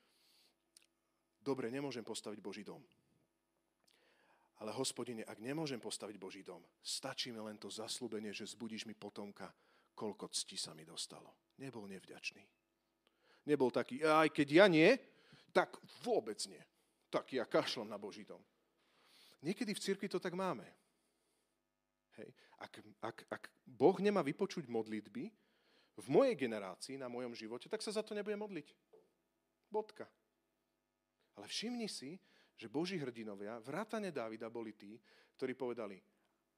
dobre, 1.42 1.68
nemôžem 1.74 2.06
postaviť 2.06 2.40
Boží 2.40 2.64
dom. 2.64 2.82
Ale 4.62 4.70
hospodine, 4.78 5.26
ak 5.26 5.42
nemôžem 5.42 5.82
postaviť 5.82 6.22
Boží 6.22 6.46
dom, 6.46 6.62
stačí 6.86 7.34
mi 7.34 7.42
len 7.42 7.58
to 7.58 7.66
zaslúbenie, 7.66 8.30
že 8.30 8.46
zbudíš 8.46 8.86
mi 8.86 8.94
potomka, 8.94 9.50
koľko 9.98 10.30
cti 10.30 10.54
sa 10.54 10.78
mi 10.78 10.86
dostalo. 10.86 11.34
Nebol 11.58 11.90
nevďačný. 11.90 12.46
Nebol 13.50 13.74
taký, 13.74 14.06
aj 14.06 14.30
keď 14.30 14.48
ja 14.54 14.66
nie, 14.70 14.94
tak 15.50 15.82
vôbec 16.06 16.38
nie. 16.46 16.62
Tak 17.10 17.34
ja 17.34 17.50
kašlom 17.50 17.90
na 17.90 17.98
Boží 17.98 18.22
dom. 18.22 18.40
Niekedy 19.42 19.74
v 19.74 19.82
cirkvi 19.82 20.06
to 20.06 20.22
tak 20.22 20.38
máme. 20.38 20.64
Hej. 22.22 22.30
Ak, 22.62 22.74
ak, 23.02 23.18
ak 23.34 23.44
Boh 23.66 23.98
nemá 23.98 24.22
vypočuť 24.22 24.70
modlitby 24.70 25.34
v 25.98 26.08
mojej 26.08 26.38
generácii, 26.38 27.02
na 27.02 27.10
mojom 27.10 27.34
živote, 27.34 27.66
tak 27.66 27.82
sa 27.82 27.90
za 27.90 28.06
to 28.06 28.14
nebude 28.14 28.38
modliť. 28.38 28.68
Bodka. 29.74 30.06
Ale 31.38 31.48
všimni 31.48 31.88
si, 31.88 32.20
že 32.56 32.72
Boží 32.72 33.00
hrdinovia, 33.00 33.58
vrátane 33.64 34.12
Dávida, 34.12 34.52
boli 34.52 34.76
tí, 34.76 35.00
ktorí 35.38 35.58
povedali, 35.58 35.98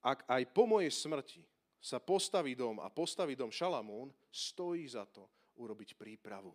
ak 0.04 0.28
aj 0.28 0.42
po 0.52 0.68
mojej 0.68 0.92
smrti 0.92 1.40
sa 1.80 2.00
postaví 2.00 2.52
dom 2.52 2.80
a 2.80 2.92
postaví 2.92 3.36
dom 3.36 3.52
Šalamún, 3.52 4.12
stojí 4.28 4.84
za 4.88 5.08
to 5.08 5.28
urobiť 5.56 5.96
prípravu 5.96 6.52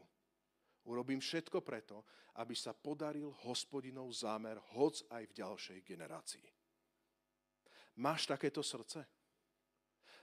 Urobím 0.90 1.20
všetko 1.20 1.62
preto, 1.62 2.08
aby 2.42 2.56
sa 2.56 2.72
podaril 2.72 3.30
hospodinov 3.46 4.10
zámer, 4.10 4.58
hoc 4.74 5.04
aj 5.12 5.24
v 5.28 5.36
ďalšej 5.38 5.80
generácii. 5.84 6.48
Máš 8.00 8.26
takéto 8.26 8.64
srdce? 8.64 9.04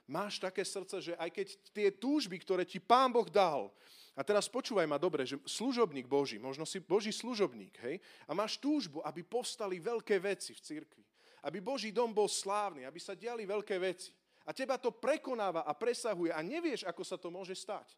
Máš 0.07 0.39
také 0.39 0.63
srdce, 0.63 1.03
že 1.03 1.13
aj 1.19 1.29
keď 1.35 1.47
tie 1.75 1.87
túžby, 1.91 2.39
ktoré 2.39 2.63
ti 2.63 2.79
Pán 2.79 3.11
Boh 3.11 3.27
dal, 3.27 3.67
a 4.17 4.25
teraz 4.25 4.49
počúvaj 4.49 4.89
ma 4.89 4.97
dobre, 4.97 5.29
že 5.29 5.37
služobník 5.45 6.09
Boží, 6.09 6.41
možno 6.41 6.65
si 6.65 6.81
Boží 6.81 7.13
služobník, 7.13 7.77
hej, 7.85 8.01
a 8.25 8.33
máš 8.33 8.57
túžbu, 8.57 9.03
aby 9.05 9.21
povstali 9.21 9.77
veľké 9.77 10.17
veci 10.17 10.57
v 10.57 10.63
cirkvi, 10.63 11.03
aby 11.45 11.61
Boží 11.61 11.93
dom 11.93 12.09
bol 12.15 12.25
slávny, 12.25 12.87
aby 12.87 12.97
sa 12.97 13.13
diali 13.13 13.45
veľké 13.45 13.77
veci. 13.77 14.09
A 14.47 14.55
teba 14.55 14.79
to 14.79 14.95
prekonáva 14.95 15.67
a 15.67 15.75
presahuje 15.75 16.31
a 16.31 16.39
nevieš, 16.39 16.87
ako 16.87 17.03
sa 17.03 17.19
to 17.19 17.27
môže 17.27 17.53
stať. 17.53 17.93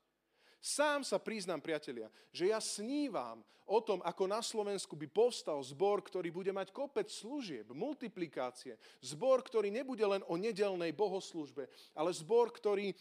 Sám 0.59 1.07
sa 1.07 1.15
priznám, 1.15 1.63
priatelia, 1.63 2.11
že 2.35 2.51
ja 2.51 2.59
snívam 2.59 3.39
o 3.69 3.79
tom, 3.79 4.01
ako 4.01 4.25
na 4.25 4.41
Slovensku 4.41 4.97
by 4.97 5.07
povstal 5.07 5.61
zbor, 5.61 6.01
ktorý 6.01 6.33
bude 6.33 6.49
mať 6.49 6.73
kopec 6.73 7.05
služieb, 7.07 7.69
multiplikácie. 7.71 8.75
Zbor, 8.99 9.45
ktorý 9.45 9.69
nebude 9.69 10.01
len 10.01 10.25
o 10.25 10.35
nedelnej 10.35 10.89
bohoslužbe, 10.89 11.69
ale 11.93 12.09
zbor, 12.11 12.49
ktorý 12.49 12.97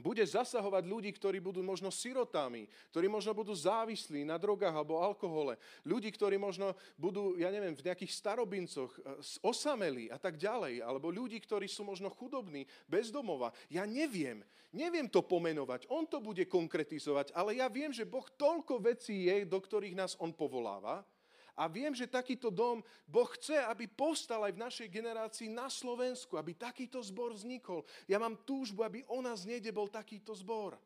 bude 0.00 0.24
zasahovať 0.24 0.88
ľudí, 0.88 1.12
ktorí 1.12 1.36
budú 1.36 1.60
možno 1.60 1.92
sirotami, 1.92 2.64
ktorí 2.88 3.12
možno 3.12 3.36
budú 3.36 3.52
závislí 3.52 4.24
na 4.24 4.40
drogách 4.40 4.72
alebo 4.72 5.04
alkohole, 5.04 5.60
ľudí, 5.84 6.08
ktorí 6.08 6.40
možno 6.40 6.72
budú, 6.96 7.36
ja 7.36 7.52
neviem, 7.52 7.76
v 7.76 7.84
nejakých 7.84 8.16
starobincoch 8.16 8.88
e, 8.96 9.00
osamelí 9.44 10.08
a 10.08 10.16
tak 10.16 10.40
ďalej, 10.40 10.80
alebo 10.80 11.12
ľudí, 11.12 11.36
ktorí 11.44 11.68
sú 11.68 11.84
možno 11.84 12.08
chudobní, 12.08 12.64
bezdomova. 12.88 13.52
Ja 13.68 13.84
neviem, 13.84 14.40
neviem 14.72 15.04
to 15.12 15.20
pomenovať, 15.20 15.84
on 15.92 16.08
to 16.08 16.24
bude 16.24 16.48
konkretizovať, 16.48 17.36
ale 17.36 17.60
ja 17.60 17.68
viem, 17.68 17.92
že 17.92 18.08
Boh 18.08 18.24
toľko 18.24 18.80
vecí 18.80 19.28
je, 19.28 19.44
do 19.44 19.60
ktorých 19.60 19.92
nás 19.92 20.16
on 20.16 20.32
povoláva, 20.32 21.04
a 21.52 21.68
viem, 21.68 21.92
že 21.92 22.08
takýto 22.08 22.48
dom 22.48 22.80
Boh 23.04 23.28
chce, 23.36 23.60
aby 23.60 23.84
postal 23.84 24.40
aj 24.48 24.56
v 24.56 24.62
našej 24.64 24.88
generácii 24.88 25.52
na 25.52 25.68
Slovensku, 25.68 26.40
aby 26.40 26.56
takýto 26.56 27.04
zbor 27.04 27.36
vznikol. 27.36 27.84
Ja 28.08 28.16
mám 28.16 28.40
túžbu, 28.48 28.80
aby 28.88 29.04
o 29.12 29.20
nás 29.20 29.44
niekde 29.44 29.68
bol 29.68 29.92
takýto 29.92 30.32
zbor. 30.32 30.80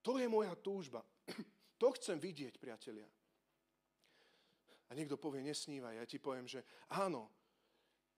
To 0.00 0.16
je 0.16 0.26
moja 0.28 0.56
túžba. 0.56 1.04
To 1.80 1.96
chcem 1.96 2.20
vidieť, 2.20 2.60
priatelia. 2.60 3.08
A 4.84 4.90
niekto 4.92 5.16
povie, 5.16 5.40
nesnívaj. 5.40 5.96
Ja 5.96 6.04
ti 6.04 6.20
poviem, 6.20 6.44
že 6.44 6.60
áno, 6.92 7.24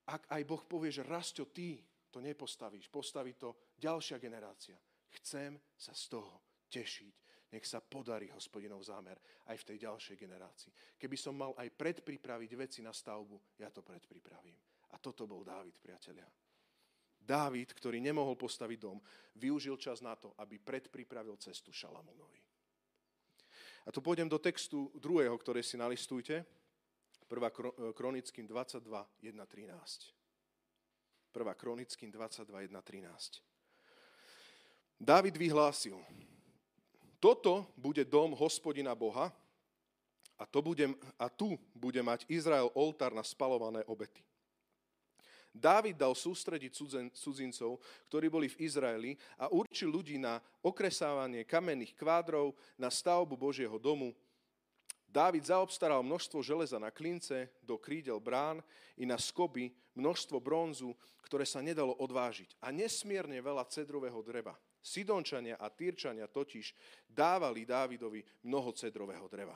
ak 0.03 0.26
aj 0.34 0.43
Boh 0.43 0.66
povie, 0.66 0.90
že 0.90 1.07
Rasto, 1.07 1.47
ty 1.47 1.78
to 2.11 2.18
nepostavíš, 2.18 2.90
postaví 2.90 3.38
to 3.38 3.55
ďalšia 3.78 4.18
generácia. 4.18 4.74
Chcem 5.14 5.62
sa 5.78 5.95
z 5.95 6.11
toho 6.11 6.66
tešiť 6.74 7.32
nech 7.53 7.68
sa 7.68 7.84
podarí 7.84 8.32
hospodinov 8.32 8.80
zámer 8.80 9.20
aj 9.53 9.61
v 9.61 9.66
tej 9.68 9.78
ďalšej 9.84 10.16
generácii. 10.16 10.72
Keby 10.96 11.16
som 11.20 11.36
mal 11.36 11.53
aj 11.61 11.68
predpripraviť 11.76 12.50
veci 12.57 12.80
na 12.80 12.96
stavbu, 12.96 13.61
ja 13.61 13.68
to 13.68 13.84
predpripravím. 13.84 14.57
A 14.92 14.96
toto 14.96 15.28
bol 15.28 15.44
Dávid, 15.44 15.76
priatelia. 15.76 16.26
Dávid, 17.22 17.70
ktorý 17.76 18.03
nemohol 18.03 18.34
postaviť 18.34 18.78
dom, 18.82 18.98
využil 19.38 19.78
čas 19.78 20.03
na 20.03 20.18
to, 20.18 20.34
aby 20.42 20.59
predpripravil 20.59 21.38
cestu 21.38 21.70
Šalamúnovi. 21.70 22.40
A 23.86 23.90
tu 23.94 24.03
pôjdem 24.03 24.26
do 24.26 24.38
textu 24.38 24.90
druhého, 24.98 25.34
ktoré 25.38 25.62
si 25.62 25.78
nalistujte. 25.78 26.42
1. 27.30 27.94
Kronickým 27.94 28.46
22, 28.46 28.82
1, 29.22 29.38
13. 29.38 30.14
1. 31.32 31.55
Kronickým 31.55 32.11
22, 32.11 32.62
1, 32.68 32.82
13. 32.82 33.42
Dávid 35.03 35.34
vyhlásil, 35.34 35.98
toto 37.22 37.70
bude 37.78 38.02
dom 38.02 38.34
hospodina 38.34 38.98
Boha 38.98 39.30
a, 40.34 40.42
to 40.42 40.58
bude, 40.58 40.90
a 41.14 41.30
tu 41.30 41.54
bude 41.70 42.02
mať 42.02 42.26
Izrael 42.26 42.66
oltár 42.74 43.14
na 43.14 43.22
spalované 43.22 43.86
obety. 43.86 44.26
Dávid 45.52 46.00
dal 46.00 46.16
sústrediť 46.16 46.72
cudzincov, 47.12 47.78
ktorí 48.08 48.26
boli 48.32 48.48
v 48.48 48.66
Izraeli 48.66 49.12
a 49.36 49.52
určil 49.52 49.92
ľudí 49.92 50.16
na 50.16 50.40
okresávanie 50.64 51.44
kamenných 51.44 51.94
kvádrov, 51.94 52.56
na 52.80 52.88
stavbu 52.88 53.36
Božieho 53.36 53.76
domu. 53.76 54.16
Dávid 55.04 55.44
zaobstaral 55.44 56.00
množstvo 56.00 56.40
železa 56.40 56.80
na 56.80 56.88
klince, 56.88 57.52
do 57.60 57.76
krídel 57.76 58.16
brán 58.16 58.64
i 58.96 59.04
na 59.04 59.20
skoby, 59.20 59.68
množstvo 59.92 60.40
bronzu, 60.40 60.96
ktoré 61.20 61.44
sa 61.44 61.60
nedalo 61.60 61.92
odvážiť 62.00 62.56
a 62.64 62.72
nesmierne 62.72 63.36
veľa 63.44 63.68
cedrového 63.68 64.24
dreva. 64.24 64.56
Sidončania 64.83 65.55
a 65.57 65.70
Týrčania 65.70 66.26
totiž 66.26 66.74
dávali 67.07 67.62
Dávidovi 67.62 68.20
mnoho 68.43 68.74
cedrového 68.74 69.30
dreva. 69.30 69.55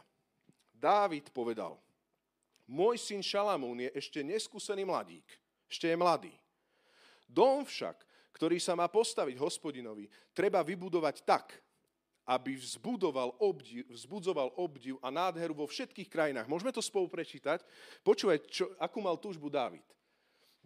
Dávid 0.71 1.35
povedal, 1.35 1.75
môj 2.71 3.03
syn 3.03 3.21
Šalamún 3.27 3.83
je 3.83 3.91
ešte 3.99 4.23
neskúsený 4.23 4.87
mladík, 4.87 5.27
ešte 5.67 5.91
je 5.91 5.97
mladý. 5.99 6.33
Dom 7.27 7.67
však, 7.67 8.07
ktorý 8.39 8.63
sa 8.63 8.79
má 8.79 8.87
postaviť 8.87 9.35
hospodinovi, 9.43 10.07
treba 10.31 10.63
vybudovať 10.63 11.27
tak, 11.27 11.59
aby 12.27 12.59
vzbudoval 12.59 13.39
obdiv, 13.39 13.87
vzbudzoval 13.87 14.55
obdiv 14.59 14.99
a 14.99 15.15
nádheru 15.15 15.55
vo 15.55 15.67
všetkých 15.67 16.11
krajinách. 16.11 16.51
Môžeme 16.51 16.75
to 16.75 16.83
spolu 16.83 17.07
prečítať? 17.07 17.63
Počúvaj, 18.03 18.39
čo, 18.51 18.71
akú 18.83 18.99
mal 18.99 19.15
túžbu 19.19 19.47
Dávid. 19.47 19.87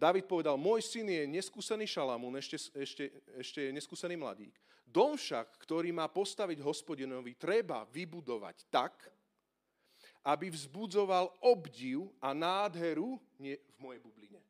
David 0.01 0.25
povedal, 0.25 0.57
môj 0.57 0.81
syn 0.81 1.05
je 1.13 1.29
neskúsený 1.29 1.85
šalamún, 1.85 2.33
ešte, 2.41 2.57
ešte, 2.73 3.03
ešte 3.37 3.69
je 3.69 3.69
neskúsený 3.69 4.17
mladík. 4.17 4.57
Dom 4.81 5.13
však, 5.13 5.61
ktorý 5.61 5.93
má 5.93 6.09
postaviť 6.09 6.57
hospodinovi, 6.65 7.37
treba 7.37 7.85
vybudovať 7.85 8.65
tak, 8.73 8.97
aby 10.25 10.49
vzbudzoval 10.49 11.45
obdiv 11.45 12.09
a 12.17 12.33
nádheru 12.33 13.21
nie 13.37 13.61
v 13.61 13.77
mojej 13.77 14.01
bubline. 14.01 14.41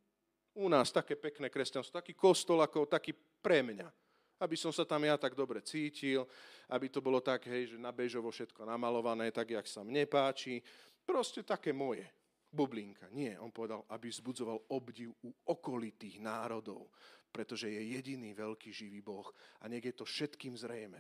U 0.56 0.72
nás 0.72 0.88
také 0.88 1.20
pekné 1.20 1.52
kresťanstvo, 1.52 2.00
taký 2.00 2.16
kostol 2.16 2.64
ako 2.64 2.88
taký 2.88 3.12
pre 3.44 3.60
mňa. 3.60 3.92
Aby 4.40 4.56
som 4.56 4.72
sa 4.72 4.88
tam 4.88 5.04
ja 5.04 5.20
tak 5.20 5.36
dobre 5.36 5.60
cítil, 5.60 6.24
aby 6.72 6.88
to 6.88 7.04
bolo 7.04 7.20
tak, 7.20 7.44
hej, 7.52 7.76
že 7.76 7.78
na 7.78 7.92
bežovo 7.92 8.32
všetko 8.32 8.64
namalované, 8.64 9.36
tak, 9.36 9.52
jak 9.52 9.68
sa 9.68 9.84
mne 9.84 10.08
páči. 10.08 10.64
Proste 11.04 11.44
také 11.44 11.76
moje 11.76 12.08
bublinka. 12.52 13.08
Nie, 13.16 13.40
on 13.40 13.50
povedal, 13.50 13.88
aby 13.88 14.12
vzbudzoval 14.12 14.68
obdiv 14.70 15.16
u 15.24 15.32
okolitých 15.48 16.20
národov, 16.20 16.92
pretože 17.32 17.72
je 17.72 17.96
jediný 17.96 18.36
veľký 18.36 18.76
živý 18.76 19.00
Boh 19.00 19.26
a 19.64 19.72
nech 19.72 19.82
je 19.82 19.96
to 19.96 20.04
všetkým 20.04 20.54
zrejme. 20.60 21.00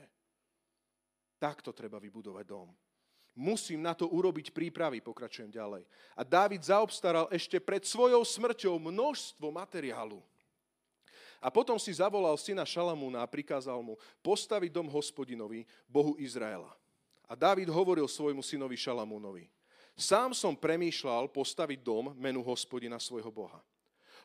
Takto 1.35 1.75
treba 1.75 1.99
vybudovať 1.99 2.45
dom. 2.47 2.71
Musím 3.35 3.79
na 3.83 3.95
to 3.95 4.11
urobiť 4.11 4.51
prípravy, 4.51 4.99
pokračujem 4.99 5.51
ďalej. 5.51 5.87
A 6.19 6.21
Dávid 6.27 6.67
zaobstaral 6.67 7.31
ešte 7.31 7.63
pred 7.63 7.83
svojou 7.87 8.19
smrťou 8.27 8.75
množstvo 8.75 9.47
materiálu. 9.51 10.19
A 11.41 11.49
potom 11.49 11.79
si 11.81 11.89
zavolal 11.95 12.37
syna 12.37 12.67
Šalamúna 12.67 13.23
a 13.23 13.31
prikázal 13.31 13.79
mu 13.81 13.97
postaviť 14.21 14.69
dom 14.69 14.85
hospodinovi, 14.91 15.65
Bohu 15.89 16.13
Izraela. 16.19 16.69
A 17.25 17.33
Dávid 17.33 17.71
hovoril 17.71 18.05
svojmu 18.05 18.43
synovi 18.43 18.75
Šalamúnovi, 18.75 19.47
Sám 19.95 20.33
som 20.33 20.57
premýšľal 20.57 21.29
postaviť 21.29 21.79
dom 21.83 22.15
menu 22.17 22.41
hospodina 22.41 22.97
svojho 22.97 23.29
Boha. 23.29 23.59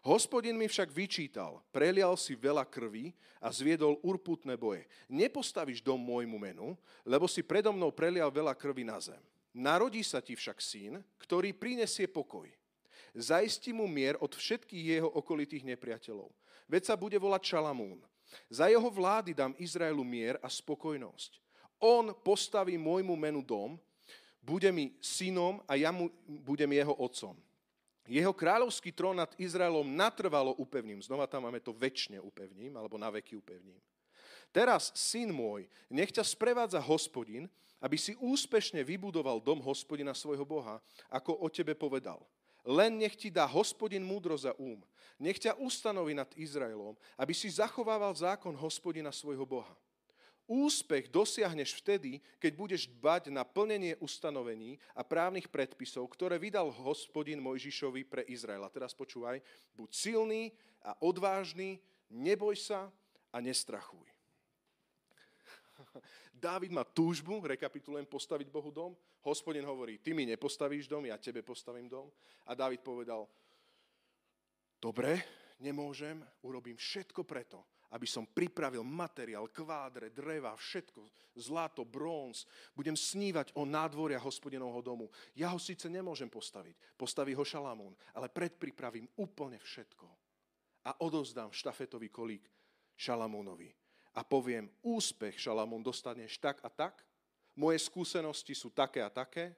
Hospodin 0.06 0.54
mi 0.54 0.70
však 0.70 0.94
vyčítal, 0.94 1.58
prelial 1.74 2.14
si 2.14 2.38
veľa 2.38 2.62
krvi 2.62 3.10
a 3.42 3.50
zviedol 3.50 3.98
urputné 4.06 4.54
boje. 4.54 4.86
Nepostavíš 5.10 5.82
dom 5.82 5.98
môjmu 5.98 6.38
menu, 6.38 6.78
lebo 7.02 7.26
si 7.26 7.42
predo 7.42 7.74
mnou 7.74 7.90
prelial 7.90 8.30
veľa 8.30 8.54
krvi 8.54 8.86
na 8.86 9.02
zem. 9.02 9.18
Narodí 9.50 10.06
sa 10.06 10.22
ti 10.22 10.38
však 10.38 10.62
syn, 10.62 11.02
ktorý 11.18 11.50
prinesie 11.50 12.06
pokoj. 12.06 12.46
Zajistí 13.16 13.72
mu 13.72 13.88
mier 13.88 14.14
od 14.22 14.30
všetkých 14.30 15.00
jeho 15.00 15.10
okolitých 15.10 15.64
nepriateľov. 15.64 16.28
Veď 16.70 16.92
sa 16.92 16.94
bude 16.94 17.16
volať 17.16 17.56
Šalamún. 17.56 17.98
Za 18.46 18.70
jeho 18.70 18.86
vlády 18.86 19.32
dám 19.32 19.58
Izraelu 19.58 20.04
mier 20.04 20.36
a 20.38 20.46
spokojnosť. 20.46 21.40
On 21.82 22.14
postaví 22.14 22.78
môjmu 22.78 23.16
menu 23.16 23.40
dom 23.42 23.80
bude 24.46 24.70
mi 24.70 24.94
synom 25.02 25.58
a 25.66 25.74
ja 25.74 25.90
mu 25.90 26.06
budem 26.46 26.70
jeho 26.70 26.94
otcom. 26.94 27.34
Jeho 28.06 28.30
kráľovský 28.30 28.94
trón 28.94 29.18
nad 29.18 29.34
Izraelom 29.34 29.82
natrvalo 29.82 30.54
upevním. 30.54 31.02
Znova 31.02 31.26
tam 31.26 31.50
máme 31.50 31.58
to 31.58 31.74
väčšine 31.74 32.22
upevním, 32.22 32.78
alebo 32.78 32.94
na 32.94 33.10
veky 33.10 33.34
upevním. 33.34 33.74
Teraz, 34.54 34.94
syn 34.94 35.34
môj, 35.34 35.66
nech 35.90 36.14
ťa 36.14 36.22
sprevádza 36.22 36.78
hospodin, 36.78 37.50
aby 37.82 37.98
si 37.98 38.14
úspešne 38.22 38.86
vybudoval 38.86 39.42
dom 39.42 39.58
hospodina 39.58 40.14
svojho 40.14 40.46
Boha, 40.46 40.78
ako 41.10 41.34
o 41.42 41.50
tebe 41.50 41.74
povedal. 41.74 42.22
Len 42.62 42.94
nech 42.94 43.18
ti 43.18 43.28
dá 43.28 43.42
hospodin 43.46 44.06
múdro 44.06 44.38
za 44.38 44.54
úm. 44.54 44.78
Nech 45.18 45.42
ťa 45.42 45.58
ustanovi 45.58 46.14
nad 46.14 46.30
Izraelom, 46.38 46.94
aby 47.18 47.34
si 47.34 47.50
zachovával 47.50 48.14
zákon 48.14 48.54
hospodina 48.54 49.10
svojho 49.10 49.42
Boha. 49.42 49.74
Úspech 50.46 51.10
dosiahneš 51.10 51.74
vtedy, 51.82 52.22
keď 52.38 52.52
budeš 52.54 52.82
dbať 52.86 53.34
na 53.34 53.42
plnenie 53.42 53.98
ustanovení 53.98 54.78
a 54.94 55.02
právnych 55.02 55.50
predpisov, 55.50 56.06
ktoré 56.14 56.38
vydal 56.38 56.70
hospodin 56.70 57.42
Mojžišovi 57.42 58.06
pre 58.06 58.22
Izrael. 58.30 58.62
A 58.62 58.70
teraz 58.70 58.94
počúvaj, 58.94 59.42
buď 59.74 59.90
silný 59.90 60.54
a 60.86 60.94
odvážny, 61.02 61.82
neboj 62.14 62.54
sa 62.54 62.86
a 63.34 63.42
nestrachuj. 63.42 64.06
Dávid 66.46 66.70
má 66.70 66.86
túžbu, 66.86 67.42
rekapitulujem, 67.42 68.06
postaviť 68.06 68.46
Bohu 68.46 68.70
dom. 68.70 68.94
Hospodin 69.26 69.66
hovorí, 69.66 69.98
ty 69.98 70.14
mi 70.14 70.22
nepostavíš 70.30 70.86
dom, 70.86 71.10
ja 71.10 71.18
tebe 71.18 71.42
postavím 71.42 71.90
dom. 71.90 72.06
A 72.46 72.54
Dávid 72.54 72.86
povedal, 72.86 73.26
dobre, 74.78 75.26
nemôžem, 75.58 76.22
urobím 76.46 76.78
všetko 76.78 77.26
preto, 77.26 77.66
aby 77.94 78.06
som 78.08 78.26
pripravil 78.26 78.82
materiál, 78.82 79.46
kvádre, 79.50 80.10
dreva, 80.10 80.56
všetko, 80.58 81.32
zlato, 81.38 81.86
bronz. 81.86 82.48
Budem 82.74 82.98
snívať 82.98 83.54
o 83.54 83.62
nádvoria 83.62 84.18
hospodinovho 84.18 84.82
domu. 84.82 85.06
Ja 85.38 85.52
ho 85.54 85.60
síce 85.60 85.86
nemôžem 85.86 86.26
postaviť, 86.26 86.98
postaví 86.98 87.36
ho 87.36 87.44
Šalamún, 87.46 87.94
ale 88.16 88.32
predpripravím 88.32 89.06
úplne 89.20 89.60
všetko. 89.62 90.06
A 90.86 90.90
odozdám 91.02 91.54
štafetový 91.54 92.10
kolík 92.10 92.46
Šalamúnovi. 92.96 93.70
A 94.16 94.24
poviem, 94.24 94.72
úspech 94.80 95.36
Šalamún 95.36 95.84
dostaneš 95.84 96.40
tak 96.40 96.64
a 96.64 96.70
tak, 96.72 97.04
moje 97.56 97.80
skúsenosti 97.84 98.52
sú 98.52 98.72
také 98.72 99.00
a 99.04 99.12
také, 99.12 99.56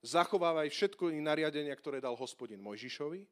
zachovávaj 0.00 0.68
všetko 0.72 1.12
nariadenia, 1.20 1.76
ktoré 1.76 2.00
dal 2.00 2.16
hospodin 2.16 2.60
Mojžišovi, 2.60 3.24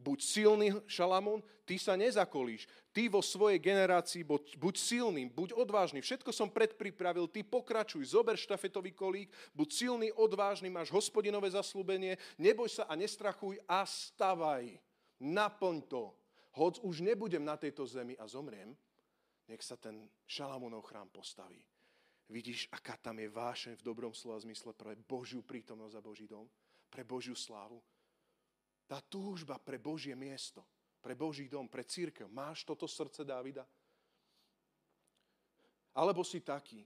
buď 0.00 0.18
silný 0.24 0.68
Šalamún, 0.88 1.44
ty 1.68 1.76
sa 1.76 1.94
nezakolíš. 1.94 2.64
Ty 2.90 3.12
vo 3.12 3.20
svojej 3.22 3.60
generácii 3.60 4.24
buď, 4.24 4.74
silný, 4.74 5.28
buď 5.28 5.54
odvážny. 5.54 6.00
Všetko 6.00 6.32
som 6.32 6.50
predpripravil, 6.50 7.28
ty 7.28 7.44
pokračuj, 7.44 8.02
zober 8.02 8.34
štafetový 8.34 8.90
kolík, 8.96 9.28
buď 9.54 9.68
silný, 9.70 10.08
odvážny, 10.10 10.72
máš 10.72 10.90
hospodinové 10.90 11.52
zaslúbenie, 11.52 12.18
neboj 12.40 12.66
sa 12.66 12.88
a 12.88 12.96
nestrachuj 12.96 13.60
a 13.68 13.84
stavaj. 13.86 14.80
Naplň 15.20 15.76
to. 15.86 16.10
Hoď 16.56 16.82
už 16.82 17.06
nebudem 17.06 17.44
na 17.44 17.54
tejto 17.54 17.86
zemi 17.86 18.18
a 18.18 18.26
zomriem, 18.26 18.74
nech 19.46 19.62
sa 19.62 19.78
ten 19.78 20.10
Šalamúnov 20.26 20.82
chrám 20.90 21.06
postaví. 21.12 21.62
Vidíš, 22.30 22.66
aká 22.70 22.98
tam 22.98 23.18
je 23.18 23.30
vášeň 23.30 23.74
v 23.78 23.86
dobrom 23.86 24.14
slova 24.14 24.38
zmysle 24.42 24.74
pre 24.74 24.94
Božiu 24.94 25.42
prítomnosť 25.42 25.94
a 25.98 26.02
Boží 26.02 26.26
dom, 26.26 26.46
pre 26.90 27.06
Božiu 27.06 27.34
slávu 27.38 27.82
tá 28.90 28.98
túžba 28.98 29.54
pre 29.62 29.78
Božie 29.78 30.18
miesto, 30.18 30.66
pre 30.98 31.14
Boží 31.14 31.46
dom, 31.46 31.70
pre 31.70 31.86
církev. 31.86 32.26
Máš 32.26 32.66
toto 32.66 32.90
srdce 32.90 33.22
Dávida? 33.22 33.62
Alebo 35.94 36.26
si 36.26 36.42
taký, 36.42 36.82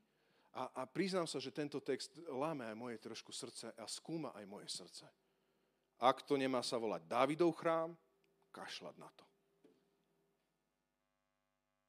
a, 0.53 0.69
a 0.69 0.83
priznám 0.85 1.25
sa, 1.25 1.41
že 1.41 1.49
tento 1.49 1.81
text 1.81 2.21
láme 2.29 2.69
aj 2.69 2.77
moje 2.77 2.97
trošku 3.01 3.33
srdce 3.33 3.73
a 3.73 3.89
skúma 3.89 4.37
aj 4.37 4.45
moje 4.45 4.69
srdce. 4.69 5.09
Ak 5.97 6.29
to 6.29 6.37
nemá 6.37 6.61
sa 6.61 6.77
volať 6.77 7.09
Dávidov 7.09 7.57
chrám, 7.57 7.97
kašľať 8.53 8.97
na 9.01 9.09
to. 9.17 9.25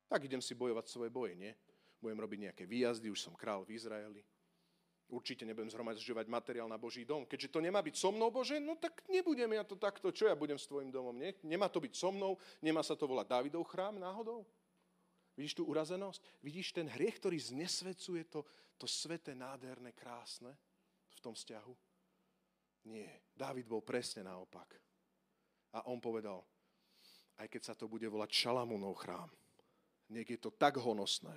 Tak 0.07 0.23
idem 0.23 0.39
si 0.39 0.55
bojovať 0.55 0.85
svoje 0.87 1.11
boje, 1.11 1.35
nie? 1.35 1.51
Budem 1.99 2.23
robiť 2.23 2.39
nejaké 2.49 2.63
výjazdy, 2.63 3.11
už 3.11 3.19
som 3.19 3.35
král 3.35 3.67
v 3.67 3.75
Izraeli. 3.75 4.23
Určite 5.05 5.45
nebudem 5.45 5.69
zhromažďovať 5.69 6.25
materiál 6.25 6.65
na 6.65 6.81
Boží 6.81 7.05
dom. 7.05 7.29
Keďže 7.29 7.53
to 7.53 7.59
nemá 7.61 7.77
byť 7.85 7.93
so 7.93 8.09
mnou, 8.09 8.33
Bože, 8.33 8.57
no 8.57 8.73
tak 8.73 9.05
nebudem 9.05 9.53
ja 9.53 9.61
to 9.61 9.77
takto. 9.77 10.09
Čo 10.09 10.25
ja 10.25 10.33
budem 10.33 10.57
s 10.57 10.65
tvojim 10.65 10.89
domom? 10.89 11.13
Nie? 11.13 11.37
Nemá 11.45 11.69
to 11.69 11.77
byť 11.77 11.93
so 11.93 12.09
mnou, 12.09 12.41
nemá 12.57 12.81
sa 12.81 12.97
to 12.97 13.05
volať 13.05 13.29
Dávidov 13.29 13.69
chrám 13.69 14.01
náhodou? 14.01 14.41
Vidíš 15.37 15.61
tú 15.61 15.69
urazenosť? 15.69 16.41
Vidíš 16.41 16.73
ten 16.73 16.89
hriech, 16.89 17.21
ktorý 17.21 17.37
znesvecuje 17.37 18.25
to, 18.33 18.41
to 18.81 18.89
sveté, 18.89 19.37
nádherné, 19.37 19.93
krásne 19.93 20.57
v 21.13 21.19
tom 21.21 21.37
vzťahu? 21.37 21.73
Nie. 22.89 23.29
Dávid 23.37 23.69
bol 23.69 23.85
presne 23.85 24.25
naopak. 24.25 24.73
A 25.77 25.85
on 25.85 26.01
povedal, 26.01 26.41
aj 27.37 27.45
keď 27.45 27.61
sa 27.61 27.73
to 27.77 27.85
bude 27.85 28.09
volať 28.09 28.31
Šalamúnov 28.33 28.97
chrám, 28.97 29.29
nech 30.09 30.25
je 30.25 30.39
to 30.41 30.49
tak 30.49 30.81
honosné, 30.81 31.35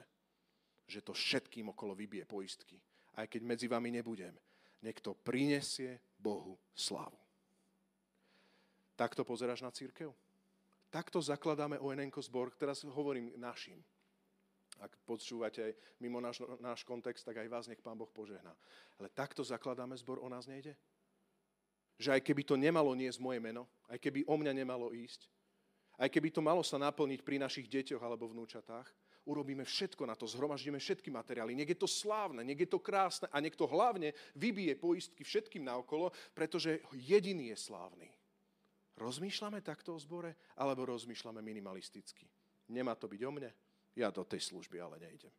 že 0.88 1.04
to 1.04 1.12
všetkým 1.12 1.68
okolo 1.68 1.92
vybije 1.92 2.24
poistky 2.24 2.80
aj 3.18 3.26
keď 3.26 3.42
medzi 3.42 3.66
vami 3.66 3.90
nebudem. 3.90 4.30
Niekto 4.78 5.18
prinesie 5.18 5.98
Bohu 6.14 6.54
slávu. 6.70 7.18
Takto 8.94 9.26
pozeráš 9.26 9.66
na 9.66 9.74
církev? 9.74 10.14
Takto 10.88 11.18
zakladáme 11.18 11.82
ONNko 11.82 12.22
zbor, 12.22 12.54
teraz 12.54 12.86
hovorím 12.86 13.34
našim. 13.34 13.82
Ak 14.78 14.94
počúvate 15.02 15.58
aj 15.58 15.72
mimo 15.98 16.22
náš, 16.22 16.38
náš 16.62 16.86
kontext, 16.86 17.26
tak 17.26 17.42
aj 17.42 17.50
vás 17.50 17.66
nech 17.66 17.82
Pán 17.82 17.98
Boh 17.98 18.08
požehná. 18.08 18.54
Ale 19.02 19.10
takto 19.10 19.42
zakladáme 19.42 19.98
zbor, 19.98 20.22
o 20.22 20.30
nás 20.30 20.46
nejde? 20.46 20.78
Že 21.98 22.14
aj 22.14 22.22
keby 22.22 22.42
to 22.46 22.54
nemalo 22.54 22.94
niesť 22.94 23.18
moje 23.18 23.42
meno, 23.42 23.66
aj 23.90 23.98
keby 23.98 24.22
o 24.30 24.38
mňa 24.38 24.54
nemalo 24.54 24.94
ísť, 24.94 25.26
aj 25.98 26.08
keby 26.14 26.30
to 26.30 26.38
malo 26.38 26.62
sa 26.62 26.78
naplniť 26.78 27.26
pri 27.26 27.42
našich 27.42 27.66
deťoch 27.66 27.98
alebo 27.98 28.30
vnúčatách, 28.30 28.86
urobíme 29.28 29.60
všetko 29.60 30.08
na 30.08 30.16
to, 30.16 30.24
zhromaždíme 30.24 30.80
všetky 30.80 31.12
materiály. 31.12 31.52
Nech 31.52 31.68
je 31.68 31.78
to 31.78 31.84
slávne, 31.84 32.40
nech 32.40 32.56
je 32.56 32.70
to 32.72 32.80
krásne 32.80 33.28
a 33.28 33.36
nech 33.44 33.52
to 33.52 33.68
hlavne 33.68 34.16
vybije 34.32 34.80
poistky 34.80 35.20
všetkým 35.20 35.68
naokolo, 35.68 36.08
pretože 36.32 36.80
jediný 36.96 37.52
je 37.52 37.58
slávny. 37.60 38.08
Rozmýšľame 38.96 39.60
takto 39.60 39.94
o 39.94 40.00
zbore, 40.00 40.34
alebo 40.56 40.88
rozmýšľame 40.88 41.44
minimalisticky? 41.44 42.26
Nemá 42.72 42.96
to 42.96 43.06
byť 43.06 43.20
o 43.22 43.30
mne? 43.30 43.50
Ja 43.94 44.08
do 44.08 44.24
tej 44.24 44.42
služby 44.42 44.80
ale 44.80 44.96
nejdem. 44.98 45.30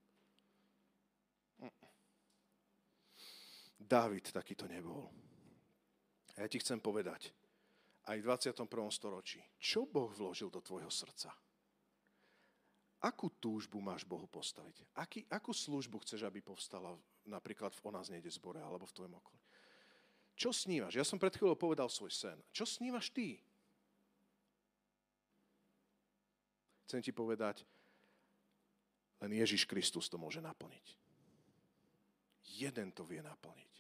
Dávid 3.79 4.29
takýto 4.29 4.69
nebol. 4.69 5.09
A 6.37 6.45
ja 6.45 6.47
ti 6.47 6.61
chcem 6.61 6.79
povedať, 6.79 7.33
aj 8.07 8.17
v 8.21 8.27
21. 8.27 8.69
storočí, 8.91 9.43
čo 9.59 9.83
Boh 9.89 10.11
vložil 10.13 10.47
do 10.47 10.63
tvojho 10.63 10.87
srdca? 10.87 11.35
Akú 12.99 13.31
túžbu 13.39 13.79
máš 13.79 14.03
Bohu 14.03 14.27
postaviť? 14.27 14.83
Aký, 14.99 15.23
akú 15.31 15.55
službu 15.55 16.03
chceš, 16.03 16.27
aby 16.27 16.43
povstala 16.43 16.91
napríklad 17.23 17.71
v 17.71 17.83
O 17.87 17.89
nás 17.95 18.11
nejde 18.11 18.27
zbore 18.27 18.59
alebo 18.59 18.83
v 18.83 18.95
tvojom 18.95 19.15
okolí? 19.15 19.39
Čo 20.35 20.51
snívaš? 20.51 20.99
Ja 20.99 21.07
som 21.07 21.19
pred 21.19 21.31
chvíľou 21.35 21.55
povedal 21.55 21.87
svoj 21.87 22.11
sen. 22.11 22.39
Čo 22.51 22.67
snívaš 22.67 23.11
ty? 23.11 23.39
Chcem 26.87 27.03
ti 27.03 27.11
povedať, 27.15 27.63
len 29.19 29.31
Ježiš 29.35 29.67
Kristus 29.67 30.07
to 30.07 30.15
môže 30.15 30.39
naplniť. 30.39 30.87
Jeden 32.59 32.91
to 32.95 33.03
vie 33.03 33.19
naplniť. 33.19 33.73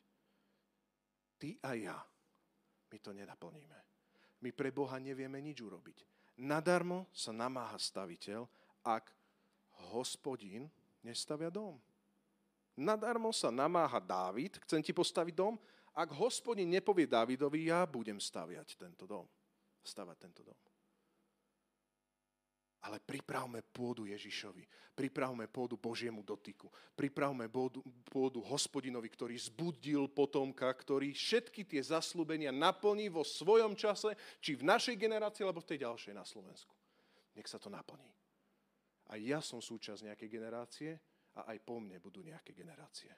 Ty 1.39 1.49
a 1.63 1.71
ja. 1.75 1.97
My 2.91 2.97
to 2.99 3.11
nenaplníme. 3.15 3.79
My 4.43 4.49
pre 4.51 4.71
Boha 4.71 4.99
nevieme 4.99 5.39
nič 5.39 5.63
urobiť. 5.63 6.03
Nadarmo 6.43 7.07
sa 7.11 7.35
namáha 7.35 7.75
staviteľ, 7.75 8.47
ak 8.83 9.11
hospodin 9.91 10.67
nestavia 11.03 11.51
dom. 11.51 11.79
Nadarmo 12.79 13.35
sa 13.35 13.51
namáha 13.51 13.99
Dávid, 13.99 14.55
chcem 14.63 14.79
ti 14.79 14.95
postaviť 14.95 15.35
dom, 15.35 15.59
ak 15.99 16.15
hospodin 16.15 16.71
nepovie 16.71 17.03
Dávidovi, 17.03 17.67
ja 17.67 17.83
budem 17.83 18.23
staviať 18.23 18.79
tento 18.79 19.03
dom. 19.03 19.27
Stavať 19.83 20.15
tento 20.15 20.41
dom. 20.47 20.55
Ale 22.79 23.03
pripravme 23.03 23.59
pôdu 23.59 24.07
Ježišovi. 24.07 24.63
Pripravme 24.95 25.51
pôdu 25.51 25.75
Božiemu 25.75 26.23
dotyku. 26.23 26.71
Pripravme 26.95 27.51
pôdu, 27.51 27.83
pôdu 28.07 28.39
hospodinovi, 28.39 29.11
ktorý 29.11 29.35
zbudil 29.35 30.07
potomka, 30.07 30.71
ktorý 30.71 31.11
všetky 31.11 31.67
tie 31.67 31.83
zaslúbenia 31.83 32.55
naplní 32.55 33.11
vo 33.11 33.27
svojom 33.27 33.75
čase, 33.75 34.15
či 34.39 34.55
v 34.55 34.63
našej 34.63 34.95
generácii, 34.95 35.43
alebo 35.43 35.59
v 35.59 35.75
tej 35.75 35.83
ďalšej 35.83 36.13
na 36.15 36.23
Slovensku. 36.23 36.71
Nech 37.35 37.51
sa 37.51 37.59
to 37.59 37.67
naplní. 37.67 38.07
A 39.09 39.17
ja 39.17 39.41
som 39.41 39.57
súčasť 39.57 40.05
nejakej 40.05 40.29
generácie 40.29 40.91
a 41.41 41.49
aj 41.49 41.57
po 41.65 41.81
mne 41.81 41.97
budú 41.97 42.21
nejaké 42.21 42.53
generácie. 42.53 43.09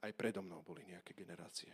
Aj 0.00 0.12
predo 0.12 0.40
mnou 0.40 0.64
boli 0.64 0.84
nejaké 0.88 1.12
generácie. 1.12 1.72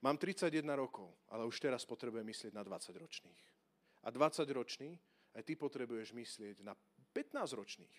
Mám 0.00 0.16
31 0.16 0.64
rokov, 0.78 1.12
ale 1.28 1.44
už 1.44 1.60
teraz 1.60 1.84
potrebujem 1.84 2.24
myslieť 2.24 2.52
na 2.56 2.64
20 2.64 2.96
ročných. 2.96 3.42
A 4.04 4.08
20 4.08 4.48
ročný, 4.56 4.96
aj 5.36 5.42
ty 5.44 5.54
potrebuješ 5.60 6.16
myslieť 6.16 6.64
na 6.64 6.72
15 7.12 7.58
ročných. 7.58 7.98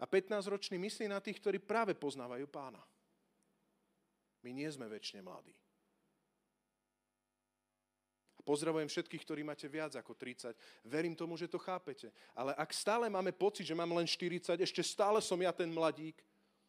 A 0.00 0.04
15 0.04 0.52
ročný 0.52 0.76
myslí 0.76 1.08
na 1.08 1.20
tých, 1.20 1.40
ktorí 1.40 1.60
práve 1.60 1.96
poznávajú 1.96 2.44
pána. 2.48 2.80
My 4.44 4.50
nie 4.52 4.68
sme 4.68 4.88
väčšine 4.88 5.20
mladí. 5.24 5.52
Pozdravujem 8.50 8.90
všetkých, 8.90 9.22
ktorí 9.22 9.46
máte 9.46 9.70
viac 9.70 9.94
ako 9.94 10.18
30. 10.18 10.58
Verím 10.82 11.14
tomu, 11.14 11.38
že 11.38 11.46
to 11.46 11.54
chápete. 11.54 12.10
Ale 12.34 12.50
ak 12.58 12.74
stále 12.74 13.06
máme 13.06 13.30
pocit, 13.30 13.62
že 13.62 13.78
mám 13.78 13.94
len 13.94 14.10
40, 14.10 14.58
ešte 14.58 14.82
stále 14.82 15.22
som 15.22 15.38
ja 15.38 15.54
ten 15.54 15.70
mladík, 15.70 16.18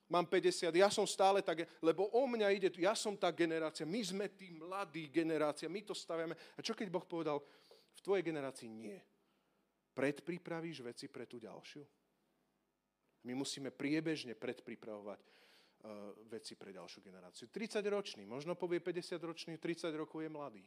mám 0.05 0.29
50, 0.29 0.77
ja 0.77 0.93
som 0.93 1.09
stále 1.09 1.41
tak, 1.41 1.65
lebo 1.81 2.05
o 2.13 2.29
mňa 2.29 2.53
ide, 2.53 2.69
ja 2.77 2.93
som 2.93 3.17
tá 3.17 3.33
generácia, 3.33 3.81
my 3.81 3.97
sme 3.97 4.29
tí 4.29 4.53
mladí 4.53 5.09
generácia, 5.09 5.65
my 5.65 5.81
to 5.81 5.97
staviame. 5.97 6.37
A 6.53 6.61
čo 6.61 6.77
keď 6.77 6.85
Boh 6.93 7.01
povedal, 7.01 7.41
v 7.97 7.99
tvojej 8.05 8.29
generácii 8.29 8.69
nie. 8.69 9.01
Predpripravíš 9.97 10.85
veci 10.85 11.09
pre 11.09 11.25
tú 11.25 11.41
ďalšiu? 11.41 11.81
My 13.25 13.33
musíme 13.33 13.73
priebežne 13.73 14.37
predpripravovať 14.37 15.17
uh, 15.17 16.13
veci 16.29 16.53
pre 16.53 16.77
ďalšiu 16.77 17.01
generáciu. 17.01 17.49
30 17.49 17.81
ročný, 17.89 18.29
možno 18.29 18.53
povie 18.53 18.77
50 18.77 19.17
ročný, 19.17 19.57
30 19.57 19.89
rokov 19.97 20.21
je 20.21 20.29
mladý. 20.29 20.61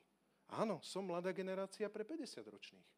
Áno, 0.53 0.82
som 0.84 1.09
mladá 1.09 1.32
generácia 1.32 1.88
pre 1.88 2.05
50 2.05 2.45
ročných. 2.45 2.90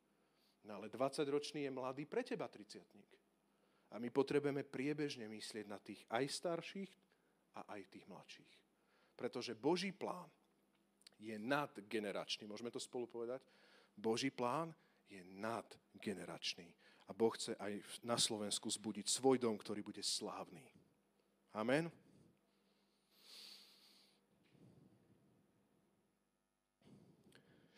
No 0.66 0.82
ale 0.82 0.90
20 0.90 1.22
ročný 1.30 1.62
je 1.66 1.70
mladý 1.70 2.04
pre 2.10 2.26
teba 2.26 2.50
30 2.50 3.94
A 3.94 4.02
my 4.02 4.10
potrebujeme 4.10 4.66
priebežne 4.66 5.30
myslieť 5.30 5.66
na 5.70 5.78
tých 5.78 6.02
aj 6.10 6.24
starších 6.26 6.92
a 7.62 7.70
aj 7.78 7.80
tých 7.86 8.06
mladších. 8.10 8.54
Pretože 9.14 9.54
Boží 9.54 9.94
plán 9.94 10.28
je 11.16 11.38
nadgeneračný. 11.38 12.44
Môžeme 12.44 12.74
to 12.74 12.82
spolu 12.82 13.06
povedať? 13.06 13.40
Boží 13.96 14.28
plán 14.28 14.74
je 15.08 15.22
nadgeneračný. 15.24 16.68
A 17.06 17.14
Boh 17.14 17.30
chce 17.30 17.54
aj 17.56 18.02
na 18.02 18.18
Slovensku 18.18 18.66
zbudiť 18.66 19.06
svoj 19.06 19.38
dom, 19.38 19.54
ktorý 19.54 19.86
bude 19.86 20.02
slávny. 20.02 20.66
Amen. 21.54 21.88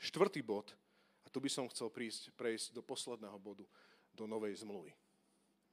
Štvrtý 0.09 0.41
bod, 0.41 0.73
a 1.21 1.29
tu 1.29 1.37
by 1.37 1.53
som 1.53 1.69
chcel 1.69 1.93
prísť, 1.93 2.33
prejsť 2.33 2.73
do 2.73 2.81
posledného 2.81 3.37
bodu, 3.37 3.69
do 4.17 4.25
Novej 4.25 4.65
zmluvy. 4.65 4.97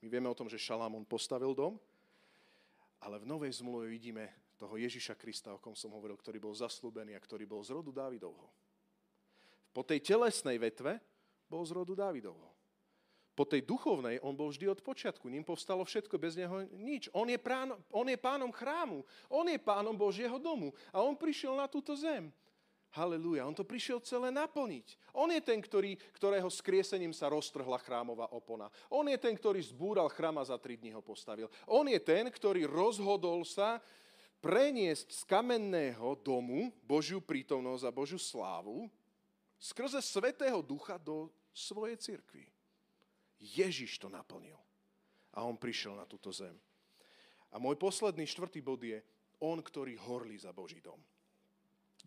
My 0.04 0.12
vieme 0.12 0.28
o 0.28 0.36
tom, 0.36 0.52
že 0.52 0.60
Šalamón 0.60 1.08
postavil 1.08 1.56
dom, 1.56 1.80
ale 3.00 3.16
v 3.24 3.32
Novej 3.32 3.64
zmluve 3.64 3.88
vidíme 3.88 4.28
toho 4.60 4.76
Ježiša 4.76 5.16
Krista, 5.16 5.56
o 5.56 5.64
kom 5.64 5.72
som 5.72 5.96
hovoril, 5.96 6.20
ktorý 6.20 6.44
bol 6.44 6.52
zaslúbený 6.52 7.16
a 7.16 7.24
ktorý 7.24 7.48
bol 7.48 7.64
z 7.64 7.80
rodu 7.80 7.96
Dávidovho. 7.96 8.52
Po 9.72 9.88
tej 9.88 10.04
telesnej 10.04 10.60
vetve 10.60 11.00
bol 11.48 11.64
z 11.64 11.72
rodu 11.72 11.96
Dávidovho. 11.96 12.52
Po 13.36 13.48
tej 13.48 13.64
duchovnej 13.64 14.20
on 14.20 14.36
bol 14.36 14.52
vždy 14.52 14.68
od 14.68 14.80
počiatku. 14.80 15.28
Ním 15.32 15.48
povstalo 15.48 15.84
všetko, 15.84 16.16
bez 16.16 16.40
neho 16.40 16.64
nič. 16.76 17.12
On 17.12 17.28
je, 17.28 17.36
práno, 17.36 17.76
on 17.92 18.08
je 18.08 18.16
pánom 18.16 18.48
chrámu. 18.52 19.04
On 19.28 19.44
je 19.44 19.60
pánom 19.60 19.92
Božieho 19.92 20.40
domu. 20.40 20.72
A 20.96 21.04
on 21.04 21.20
prišiel 21.20 21.52
na 21.56 21.68
túto 21.68 21.92
zem. 22.00 22.32
Halelúja. 22.96 23.44
On 23.44 23.52
to 23.52 23.68
prišiel 23.68 24.00
celé 24.00 24.32
naplniť. 24.32 24.96
On 25.12 25.28
je 25.28 25.44
ten, 25.44 25.60
ktorý, 25.60 26.00
ktorého 26.16 26.48
skriesením 26.48 27.12
sa 27.12 27.28
roztrhla 27.28 27.76
chrámová 27.84 28.32
opona. 28.32 28.72
On 28.88 29.04
je 29.04 29.20
ten, 29.20 29.36
ktorý 29.36 29.60
zbúral 29.60 30.08
chrám 30.08 30.40
a 30.40 30.48
za 30.48 30.56
tri 30.56 30.80
dní 30.80 30.96
ho 30.96 31.04
postavil. 31.04 31.52
On 31.68 31.84
je 31.84 32.00
ten, 32.00 32.24
ktorý 32.32 32.64
rozhodol 32.64 33.44
sa 33.44 33.84
preniesť 34.40 35.12
z 35.12 35.22
kamenného 35.28 36.16
domu 36.24 36.72
Božiu 36.88 37.20
prítomnosť 37.20 37.84
a 37.84 37.92
Božiu 37.92 38.22
slávu 38.22 38.88
skrze 39.60 40.00
Svetého 40.00 40.64
Ducha 40.64 40.96
do 40.96 41.28
svojej 41.52 42.00
cirkvi. 42.00 42.48
Ježiš 43.42 44.00
to 44.00 44.08
naplnil. 44.08 44.56
A 45.36 45.44
on 45.44 45.60
prišiel 45.60 46.00
na 46.00 46.08
túto 46.08 46.32
zem. 46.32 46.56
A 47.52 47.60
môj 47.60 47.76
posledný 47.76 48.24
štvrtý 48.24 48.64
bod 48.64 48.80
je 48.84 49.04
on, 49.44 49.60
ktorý 49.60 50.00
horlí 50.00 50.40
za 50.40 50.56
Boží 50.56 50.80
dom. 50.80 51.00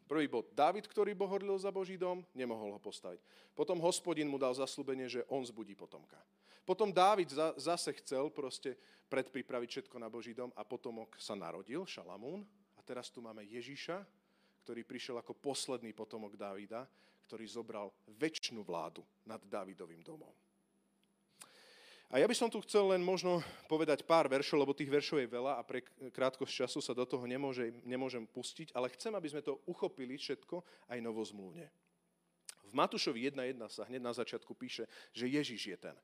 Prvý 0.08 0.24
bod. 0.24 0.48
Dávid, 0.56 0.88
ktorý 0.88 1.12
bohorlil 1.12 1.60
za 1.60 1.68
Boží 1.68 2.00
dom, 2.00 2.24
nemohol 2.32 2.72
ho 2.72 2.80
postaviť. 2.80 3.20
Potom 3.52 3.76
hospodin 3.84 4.24
mu 4.24 4.40
dal 4.40 4.56
zaslúbenie, 4.56 5.04
že 5.04 5.20
on 5.28 5.44
zbudí 5.44 5.76
potomka. 5.76 6.16
Potom 6.64 6.88
Dávid 6.88 7.28
zase 7.60 7.92
chcel 8.00 8.32
proste 8.32 8.72
predpripraviť 9.12 9.68
všetko 9.68 9.96
na 10.00 10.08
Boží 10.08 10.32
dom 10.32 10.48
a 10.56 10.64
potomok 10.64 11.12
sa 11.20 11.36
narodil, 11.36 11.84
Šalamún. 11.84 12.40
A 12.76 12.80
teraz 12.80 13.12
tu 13.12 13.20
máme 13.20 13.44
Ježíša, 13.44 14.00
ktorý 14.64 14.80
prišiel 14.88 15.20
ako 15.20 15.36
posledný 15.36 15.92
potomok 15.92 16.40
Dávida, 16.40 16.88
ktorý 17.28 17.44
zobral 17.44 17.92
väčšinu 18.08 18.64
vládu 18.64 19.04
nad 19.28 19.44
Dávidovým 19.44 20.00
domom. 20.00 20.32
A 22.08 22.16
ja 22.16 22.24
by 22.24 22.32
som 22.32 22.48
tu 22.48 22.56
chcel 22.64 22.88
len 22.88 23.04
možno 23.04 23.44
povedať 23.68 24.00
pár 24.00 24.32
veršov, 24.32 24.64
lebo 24.64 24.72
tých 24.72 24.88
veršov 24.88 25.20
je 25.20 25.28
veľa 25.28 25.60
a 25.60 25.62
pre 25.62 25.84
krátkosť 26.08 26.64
času 26.64 26.80
sa 26.80 26.96
do 26.96 27.04
toho 27.04 27.28
nemôže, 27.28 27.68
nemôžem 27.84 28.24
pustiť, 28.24 28.72
ale 28.72 28.88
chcem, 28.96 29.12
aby 29.12 29.28
sme 29.28 29.44
to 29.44 29.60
uchopili 29.68 30.16
všetko 30.16 30.64
aj 30.88 30.98
novozmluvne. 31.04 31.68
V 32.68 32.72
Matúšovi 32.72 33.28
1.1 33.28 33.60
sa 33.68 33.84
hneď 33.84 34.00
na 34.00 34.16
začiatku 34.16 34.56
píše, 34.56 34.88
že 35.12 35.28
Ježiš 35.28 35.62
je 35.68 35.76
ten 35.76 35.96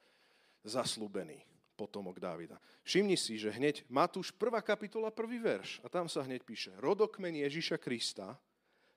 zaslúbený 0.61 1.41
potomok 1.73 2.21
Dávida. 2.21 2.61
Všimni 2.85 3.17
si, 3.17 3.41
že 3.41 3.53
hneď 3.53 3.89
Matúš 3.89 4.29
1. 4.37 4.61
kapitola, 4.61 5.09
1. 5.09 5.41
verš, 5.41 5.81
a 5.81 5.89
tam 5.89 6.05
sa 6.05 6.21
hneď 6.21 6.45
píše, 6.45 6.77
rodokmen 6.85 7.33
Ježiša 7.33 7.81
Krista, 7.81 8.37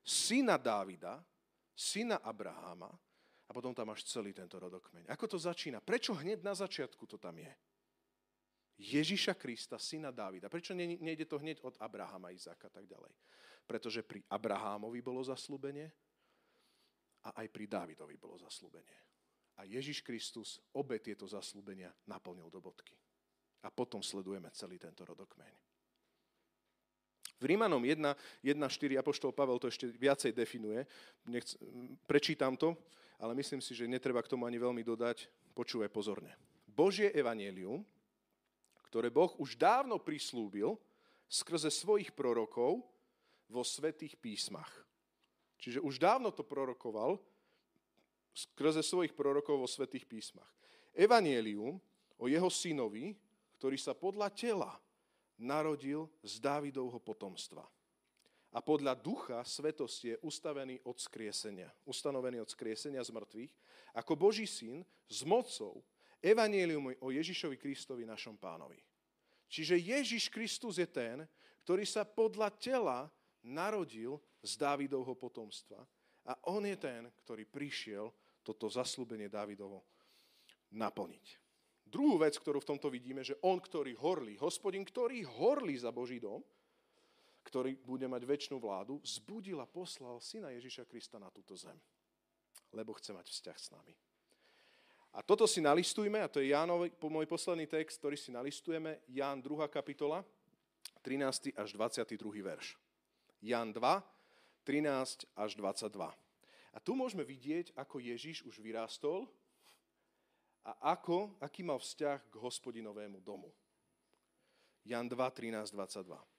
syna 0.04 0.60
Dávida, 0.60 1.24
syna 1.72 2.20
Abraháma, 2.20 2.92
a 3.48 3.52
potom 3.56 3.72
tam 3.72 3.88
máš 3.88 4.04
celý 4.04 4.36
tento 4.36 4.60
rodokmeň. 4.60 5.08
Ako 5.08 5.26
to 5.32 5.38
začína? 5.40 5.80
Prečo 5.80 6.12
hneď 6.12 6.44
na 6.44 6.52
začiatku 6.52 7.08
to 7.08 7.16
tam 7.16 7.40
je? 7.40 7.52
Ježiša 8.78 9.34
Krista, 9.34 9.82
syna 9.82 10.14
Dávida. 10.14 10.52
Prečo 10.52 10.76
nejde 10.78 11.26
to 11.26 11.42
hneď 11.42 11.66
od 11.66 11.80
Abrahama, 11.82 12.30
Izáka 12.30 12.70
a 12.70 12.74
tak 12.78 12.86
ďalej? 12.86 13.10
Pretože 13.66 14.06
pri 14.06 14.22
Abrahámovi 14.30 15.02
bolo 15.02 15.24
zaslúbenie 15.26 15.90
a 17.26 17.42
aj 17.42 17.48
pri 17.50 17.66
Dávidovi 17.66 18.16
bolo 18.22 18.38
zaslúbenie. 18.38 18.96
A 19.58 19.66
Ježiš 19.66 20.06
Kristus 20.06 20.62
obe 20.78 21.02
tieto 21.02 21.26
zaslúbenia 21.26 21.90
naplnil 22.06 22.54
do 22.54 22.62
bodky. 22.62 22.94
A 23.66 23.74
potom 23.74 24.06
sledujeme 24.06 24.54
celý 24.54 24.78
tento 24.78 25.02
rodokmeň. 25.02 25.50
V 27.38 27.44
Rímanom 27.46 27.82
1, 27.82 27.98
1.4 28.46 29.02
Apoštol 29.02 29.34
Pavel 29.34 29.58
to 29.58 29.70
ešte 29.70 29.90
viacej 29.90 30.34
definuje. 30.34 30.86
Nechc, 31.26 31.58
prečítam 32.06 32.54
to 32.54 32.78
ale 33.18 33.34
myslím 33.34 33.62
si, 33.62 33.74
že 33.74 33.90
netreba 33.90 34.22
k 34.22 34.30
tomu 34.30 34.46
ani 34.46 34.62
veľmi 34.62 34.86
dodať. 34.86 35.30
Počúvaj 35.58 35.90
pozorne. 35.90 36.38
Božie 36.70 37.10
evanielium, 37.10 37.82
ktoré 38.86 39.10
Boh 39.10 39.34
už 39.42 39.58
dávno 39.58 39.98
prislúbil 39.98 40.78
skrze 41.26 41.74
svojich 41.74 42.14
prorokov 42.14 42.86
vo 43.50 43.64
svetých 43.66 44.16
písmach. 44.16 44.70
Čiže 45.58 45.82
už 45.82 45.98
dávno 45.98 46.30
to 46.30 46.46
prorokoval 46.46 47.18
skrze 48.38 48.86
svojich 48.86 49.18
prorokov 49.18 49.58
vo 49.58 49.68
svetých 49.68 50.06
písmach. 50.06 50.48
Evanielium 50.94 51.82
o 52.22 52.26
jeho 52.30 52.48
synovi, 52.54 53.18
ktorý 53.58 53.78
sa 53.82 53.98
podľa 53.98 54.30
tela 54.38 54.78
narodil 55.42 56.06
z 56.22 56.38
Dávidovho 56.38 57.02
potomstva 57.02 57.66
a 58.56 58.64
podľa 58.64 58.96
ducha 58.96 59.44
svetosti 59.44 60.16
je 60.16 60.22
ustavený 60.24 60.80
od 60.88 60.96
skriesenia, 60.98 61.68
ustanovený 61.84 62.42
od 62.42 62.50
skriesenia 62.50 63.04
z 63.04 63.12
mŕtvych, 63.12 63.54
ako 63.98 64.14
Boží 64.16 64.48
syn 64.48 64.88
s 65.08 65.28
mocou 65.28 65.84
evanielium 66.24 66.96
o 67.04 67.12
Ježišovi 67.12 67.60
Kristovi, 67.60 68.08
našom 68.08 68.40
pánovi. 68.40 68.80
Čiže 69.48 69.80
Ježiš 69.80 70.28
Kristus 70.32 70.80
je 70.80 70.88
ten, 70.88 71.24
ktorý 71.64 71.84
sa 71.84 72.08
podľa 72.08 72.52
tela 72.56 73.08
narodil 73.44 74.20
z 74.44 74.60
Dávidovho 74.60 75.16
potomstva 75.16 75.84
a 76.28 76.34
on 76.52 76.64
je 76.68 76.76
ten, 76.76 77.08
ktorý 77.24 77.48
prišiel 77.48 78.12
toto 78.44 78.68
zaslúbenie 78.72 79.28
Dávidovo 79.28 79.84
naplniť. 80.72 81.40
Druhú 81.88 82.20
vec, 82.20 82.36
ktorú 82.36 82.60
v 82.60 82.70
tomto 82.76 82.92
vidíme, 82.92 83.24
že 83.24 83.40
on, 83.40 83.60
ktorý 83.64 83.96
horlí, 83.96 84.36
hospodin, 84.44 84.84
ktorý 84.84 85.24
horlí 85.24 85.80
za 85.80 85.92
Boží 85.96 86.20
dom, 86.20 86.44
ktorý 87.48 87.80
bude 87.80 88.04
mať 88.12 88.28
väčšinu 88.28 88.60
vládu, 88.60 89.00
zbudil 89.08 89.64
a 89.64 89.68
poslal 89.70 90.20
syna 90.20 90.52
Ježiša 90.52 90.84
Krista 90.84 91.16
na 91.16 91.32
túto 91.32 91.56
zem. 91.56 91.80
Lebo 92.76 92.92
chce 93.00 93.16
mať 93.16 93.32
vzťah 93.32 93.58
s 93.58 93.72
nami. 93.72 93.96
A 95.16 95.24
toto 95.24 95.48
si 95.48 95.64
nalistujme, 95.64 96.20
a 96.20 96.28
to 96.28 96.44
je 96.44 96.52
Jánov, 96.52 96.92
môj 97.08 97.26
posledný 97.26 97.66
text, 97.66 98.04
ktorý 98.04 98.20
si 98.20 98.36
nalistujeme, 98.36 99.00
Ján 99.08 99.40
2. 99.40 99.64
kapitola, 99.72 100.22
13. 101.02 101.56
až 101.56 101.70
22. 101.72 102.20
verš. 102.44 102.76
Ján 103.40 103.72
2, 103.72 103.82
13 104.68 105.24
až 105.40 105.52
22. 105.56 106.12
A 106.76 106.78
tu 106.84 106.92
môžeme 106.94 107.24
vidieť, 107.24 107.72
ako 107.80 108.04
Ježiš 108.04 108.44
už 108.44 108.60
vyrástol 108.60 109.26
a 110.68 110.76
ako, 110.94 111.40
aký 111.40 111.64
mal 111.64 111.80
vzťah 111.80 112.28
k 112.28 112.36
hospodinovému 112.38 113.24
domu. 113.24 113.50
Jan 114.84 115.08
2, 115.08 115.16
13, 115.16 115.72
22. 115.72 116.37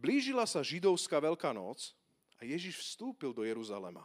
Blížila 0.00 0.48
sa 0.48 0.64
židovská 0.64 1.20
veľká 1.20 1.52
noc 1.52 1.92
a 2.40 2.48
Ježiš 2.48 2.80
vstúpil 2.80 3.36
do 3.36 3.44
Jeruzalema. 3.44 4.00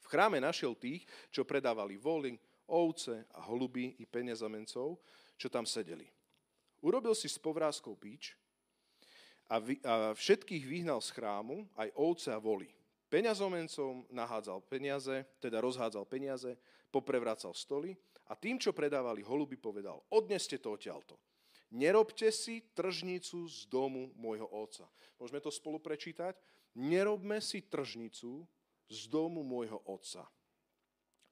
V 0.00 0.06
chráme 0.08 0.40
našiel 0.40 0.72
tých, 0.72 1.04
čo 1.28 1.44
predávali 1.44 2.00
voly, 2.00 2.40
ovce 2.64 3.28
a 3.36 3.44
holuby 3.44 4.00
i 4.00 4.08
peniazamencov, 4.08 4.96
čo 5.36 5.48
tam 5.52 5.68
sedeli. 5.68 6.08
Urobil 6.80 7.12
si 7.12 7.28
s 7.28 7.36
povrázkou 7.36 8.00
píč 8.00 8.32
a, 9.52 9.60
všetkých 10.16 10.64
vyhnal 10.64 11.04
z 11.04 11.12
chrámu, 11.12 11.68
aj 11.76 11.92
ovce 11.92 12.32
a 12.32 12.40
voly. 12.40 12.72
Peňazomencom 13.12 14.08
nahádzal 14.08 14.64
peniaze, 14.64 15.28
teda 15.36 15.60
rozhádzal 15.60 16.08
peniaze, 16.08 16.56
poprevracal 16.88 17.52
stoly 17.52 17.92
a 18.24 18.32
tým, 18.32 18.56
čo 18.56 18.72
predávali 18.72 19.20
holuby, 19.20 19.60
povedal, 19.60 20.00
odneste 20.08 20.56
to 20.56 20.72
odtiaľto 20.72 21.20
Nerobte 21.68 22.32
si 22.32 22.64
tržnicu 22.72 23.44
z 23.44 23.68
domu 23.68 24.08
môjho 24.16 24.48
otca. 24.48 24.88
Môžeme 25.20 25.40
to 25.44 25.52
spolu 25.52 25.76
prečítať? 25.76 26.32
Nerobme 26.72 27.44
si 27.44 27.60
tržnicu 27.60 28.48
z 28.88 29.00
domu 29.12 29.44
môjho 29.44 29.82
otca. 29.84 30.24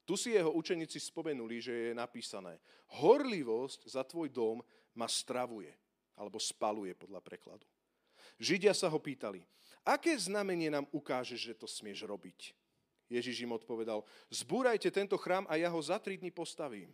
Tu 0.06 0.14
si 0.14 0.36
jeho 0.36 0.54
učeníci 0.54 1.02
spomenuli, 1.02 1.58
že 1.58 1.74
je 1.90 1.92
napísané, 1.96 2.62
horlivosť 3.02 3.90
za 3.90 4.06
tvoj 4.06 4.30
dom 4.30 4.62
ma 4.94 5.10
stravuje, 5.10 5.74
alebo 6.14 6.38
spaluje 6.38 6.94
podľa 6.94 7.18
prekladu. 7.24 7.66
Židia 8.38 8.70
sa 8.76 8.86
ho 8.86 9.02
pýtali, 9.02 9.42
aké 9.82 10.14
znamenie 10.14 10.70
nám 10.70 10.86
ukáže, 10.94 11.34
že 11.34 11.58
to 11.58 11.66
smieš 11.66 12.06
robiť? 12.06 12.54
Ježiš 13.10 13.46
im 13.46 13.54
odpovedal, 13.54 14.02
zbúrajte 14.30 14.90
tento 14.90 15.14
chrám 15.18 15.46
a 15.46 15.58
ja 15.58 15.70
ho 15.70 15.78
za 15.78 15.98
tri 15.98 16.18
dní 16.18 16.30
postavím. 16.30 16.90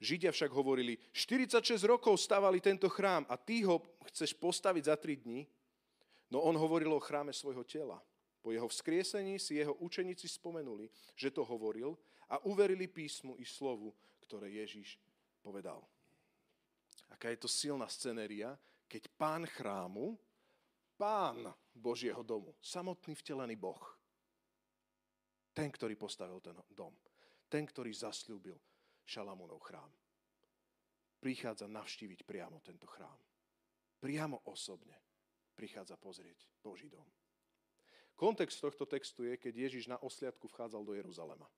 Židia 0.00 0.34
však 0.34 0.50
hovorili, 0.50 0.98
46 1.14 1.80
rokov 1.86 2.18
stavali 2.18 2.60
tento 2.60 2.90
chrám 2.90 3.24
a 3.30 3.38
ty 3.38 3.62
ho 3.62 3.80
chceš 4.10 4.34
postaviť 4.34 4.82
za 4.84 4.96
3 4.98 5.24
dní? 5.24 5.46
No 6.30 6.42
on 6.42 6.56
hovoril 6.58 6.90
o 6.92 7.00
chráme 7.00 7.32
svojho 7.32 7.64
tela. 7.64 8.02
Po 8.42 8.52
jeho 8.52 8.68
vzkriesení 8.68 9.40
si 9.40 9.56
jeho 9.56 9.72
učeníci 9.80 10.28
spomenuli, 10.28 10.90
že 11.16 11.32
to 11.32 11.44
hovoril 11.46 11.96
a 12.28 12.42
uverili 12.44 12.84
písmu 12.90 13.40
i 13.40 13.44
slovu, 13.46 13.94
ktoré 14.20 14.52
Ježíš 14.52 15.00
povedal. 15.40 15.80
Aká 17.08 17.30
je 17.32 17.40
to 17.40 17.48
silná 17.48 17.88
scenéria, 17.88 18.58
keď 18.84 19.08
pán 19.16 19.46
chrámu, 19.46 20.18
pán 20.98 21.54
Božieho 21.72 22.20
domu, 22.20 22.52
samotný 22.60 23.14
vtelený 23.14 23.56
Boh, 23.56 23.80
ten, 25.54 25.70
ktorý 25.70 25.94
postavil 25.94 26.42
ten 26.42 26.58
dom, 26.74 26.92
ten, 27.48 27.62
ktorý 27.64 27.94
zasľúbil 27.94 28.58
Šalamúnov 29.04 29.60
chrám, 29.64 29.88
prichádza 31.20 31.68
navštíviť 31.68 32.24
priamo 32.24 32.60
tento 32.64 32.84
chrám. 32.88 33.16
Priamo 34.00 34.44
osobne 34.48 34.96
prichádza 35.56 35.96
pozrieť 35.96 36.44
Boží 36.60 36.90
dom. 36.90 37.06
Kontext 38.14 38.60
tohto 38.60 38.86
textu 38.86 39.26
je, 39.26 39.34
keď 39.34 39.54
Ježiš 39.68 39.90
na 39.90 39.98
osliadku 39.98 40.46
vchádzal 40.50 40.82
do 40.86 40.94
Jeruzalema. 40.94 41.48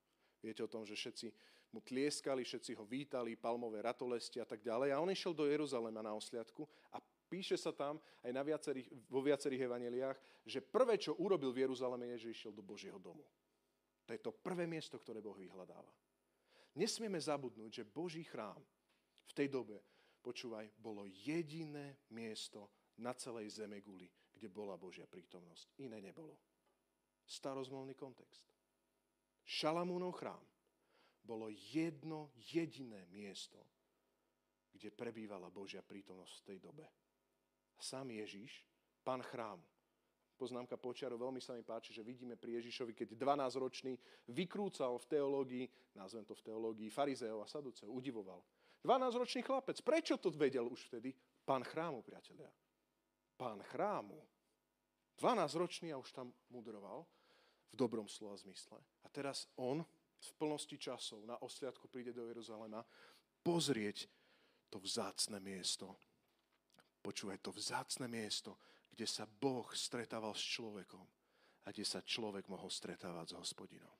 Viete 0.40 0.64
o 0.64 0.70
tom, 0.70 0.86
že 0.88 0.97
všetci 0.97 1.28
mu 1.74 1.82
tlieskali, 1.82 2.47
všetci 2.47 2.72
ho 2.78 2.84
vítali, 2.86 3.36
palmové 3.36 3.82
ratolesti 3.82 4.40
a 4.40 4.47
tak 4.49 4.62
ďalej. 4.64 4.94
A 4.94 5.01
on 5.03 5.11
išiel 5.11 5.36
do 5.36 5.44
Jeruzalema 5.44 6.01
na 6.01 6.16
osliadku 6.16 6.64
a 6.94 7.03
píše 7.28 7.59
sa 7.59 7.74
tam 7.74 8.01
aj 8.22 8.32
na 8.32 8.40
viacerých, 8.47 8.88
vo 9.11 9.20
viacerých 9.20 9.66
evaneliách, 9.66 10.18
že 10.47 10.62
prvé, 10.62 10.97
čo 10.97 11.18
urobil 11.18 11.51
v 11.53 11.66
Jeruzaleme, 11.68 12.09
je, 12.16 12.28
že 12.28 12.32
išiel 12.32 12.53
do 12.55 12.64
Božieho 12.64 12.97
domu. 12.97 13.26
To 14.07 14.14
je 14.14 14.20
to 14.22 14.30
prvé 14.30 14.64
miesto, 14.70 14.97
ktoré 14.97 15.18
Boh 15.18 15.34
vyhľadáva. 15.34 15.90
Nesmieme 16.76 17.16
zabudnúť, 17.16 17.82
že 17.82 17.88
Boží 17.88 18.20
chrám 18.20 18.60
v 19.26 19.32
tej 19.32 19.48
dobe, 19.48 19.80
počúvaj, 20.20 20.68
bolo 20.76 21.08
jediné 21.08 21.96
miesto 22.12 22.68
na 23.00 23.16
celej 23.16 23.48
zeme 23.64 23.80
guli, 23.80 24.04
kde 24.32 24.52
bola 24.52 24.76
Božia 24.76 25.08
prítomnosť. 25.08 25.80
Iné 25.80 26.04
nebolo. 26.04 26.36
Starozmolný 27.24 27.96
kontext. 27.96 28.44
Šalamúnov 29.46 30.20
chrám 30.20 30.44
bolo 31.24 31.48
jedno 31.50 32.30
jediné 32.38 33.08
miesto, 33.08 33.58
kde 34.70 34.92
prebývala 34.92 35.48
Božia 35.48 35.80
prítomnosť 35.80 36.34
v 36.38 36.46
tej 36.46 36.58
dobe. 36.60 36.86
Sám 37.80 38.12
Ježiš, 38.12 38.62
pán 39.00 39.24
chrámu. 39.24 39.64
Poznámka 40.37 40.76
počiaru, 40.76 41.16
veľmi 41.16 41.41
sa 41.41 41.57
mi 41.57 41.64
páči, 41.64 41.97
že 41.97 42.05
vidíme 42.05 42.37
pri 42.37 42.61
Ježišovi, 42.61 42.93
keď 42.93 43.16
12-ročný 43.16 43.97
vykrúcal 44.30 45.01
v 45.01 45.07
teológii, 45.09 45.64
nazvem 45.97 46.28
to 46.28 46.37
v 46.37 46.53
teológii, 46.53 46.93
farizeov 46.93 47.41
a 47.41 47.49
saduceov, 47.49 47.89
udivoval. 47.89 48.45
12-ročný 48.84 49.41
chlapec, 49.41 49.80
prečo 49.80 50.20
to 50.20 50.28
vedel 50.37 50.68
už 50.68 50.93
vtedy? 50.93 51.16
Pán 51.43 51.64
chrámu, 51.64 52.05
priatelia 52.05 52.53
pán 53.37 53.61
chrámu, 53.68 54.16
12-ročný 55.20 55.93
a 55.93 56.01
už 56.01 56.12
tam 56.12 56.32
mudroval, 56.49 57.05
v 57.72 57.74
dobrom 57.76 58.09
slova 58.09 58.37
zmysle. 58.41 58.80
A 59.05 59.09
teraz 59.12 59.49
on 59.61 59.84
v 60.16 60.30
plnosti 60.41 60.80
časov 60.80 61.20
na 61.28 61.37
osliadku 61.45 61.93
príde 61.93 62.16
do 62.16 62.24
Jeruzalema 62.24 62.80
pozrieť 63.45 64.09
to 64.72 64.80
vzácne 64.80 65.37
miesto. 65.45 65.93
Počúvaj, 67.05 67.39
to 67.45 67.53
vzácne 67.53 68.09
miesto, 68.09 68.57
kde 68.97 69.05
sa 69.05 69.28
Boh 69.28 69.68
stretával 69.76 70.32
s 70.32 70.40
človekom 70.57 71.05
a 71.62 71.68
kde 71.68 71.84
sa 71.84 72.01
človek 72.01 72.49
mohol 72.49 72.72
stretávať 72.72 73.36
s 73.36 73.36
hospodinom. 73.36 73.97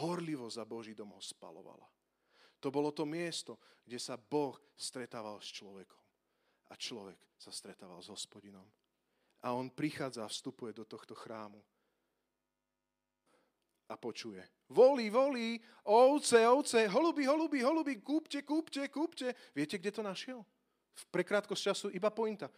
Horlivo 0.00 0.48
za 0.48 0.64
Boží 0.64 0.96
dom 0.96 1.12
ho 1.12 1.20
spalovala. 1.20 1.84
To 2.64 2.72
bolo 2.72 2.90
to 2.96 3.04
miesto, 3.04 3.60
kde 3.84 4.00
sa 4.00 4.16
Boh 4.16 4.56
stretával 4.72 5.36
s 5.38 5.52
človekom 5.52 6.00
a 6.72 6.74
človek 6.74 7.20
sa 7.36 7.52
stretával 7.52 8.00
s 8.00 8.08
hospodinom. 8.08 8.64
A 9.44 9.52
on 9.52 9.68
prichádza 9.68 10.24
a 10.24 10.32
vstupuje 10.32 10.72
do 10.72 10.88
tohto 10.88 11.12
chrámu 11.12 11.60
a 13.86 13.94
počuje. 13.94 14.42
Volí, 14.72 15.12
volí, 15.12 15.60
ovce, 15.84 16.42
ovce, 16.48 16.88
holuby, 16.88 17.28
holuby, 17.28 17.62
holuby, 17.62 17.94
kúpte, 18.02 18.42
kúpte, 18.42 18.88
kúpte. 18.88 19.30
Viete, 19.54 19.78
kde 19.78 19.92
to 19.92 20.02
našiel? 20.02 20.42
V 20.96 21.04
prekrátkosť 21.12 21.62
času 21.62 21.86
iba 21.92 22.08
pointa. 22.08 22.48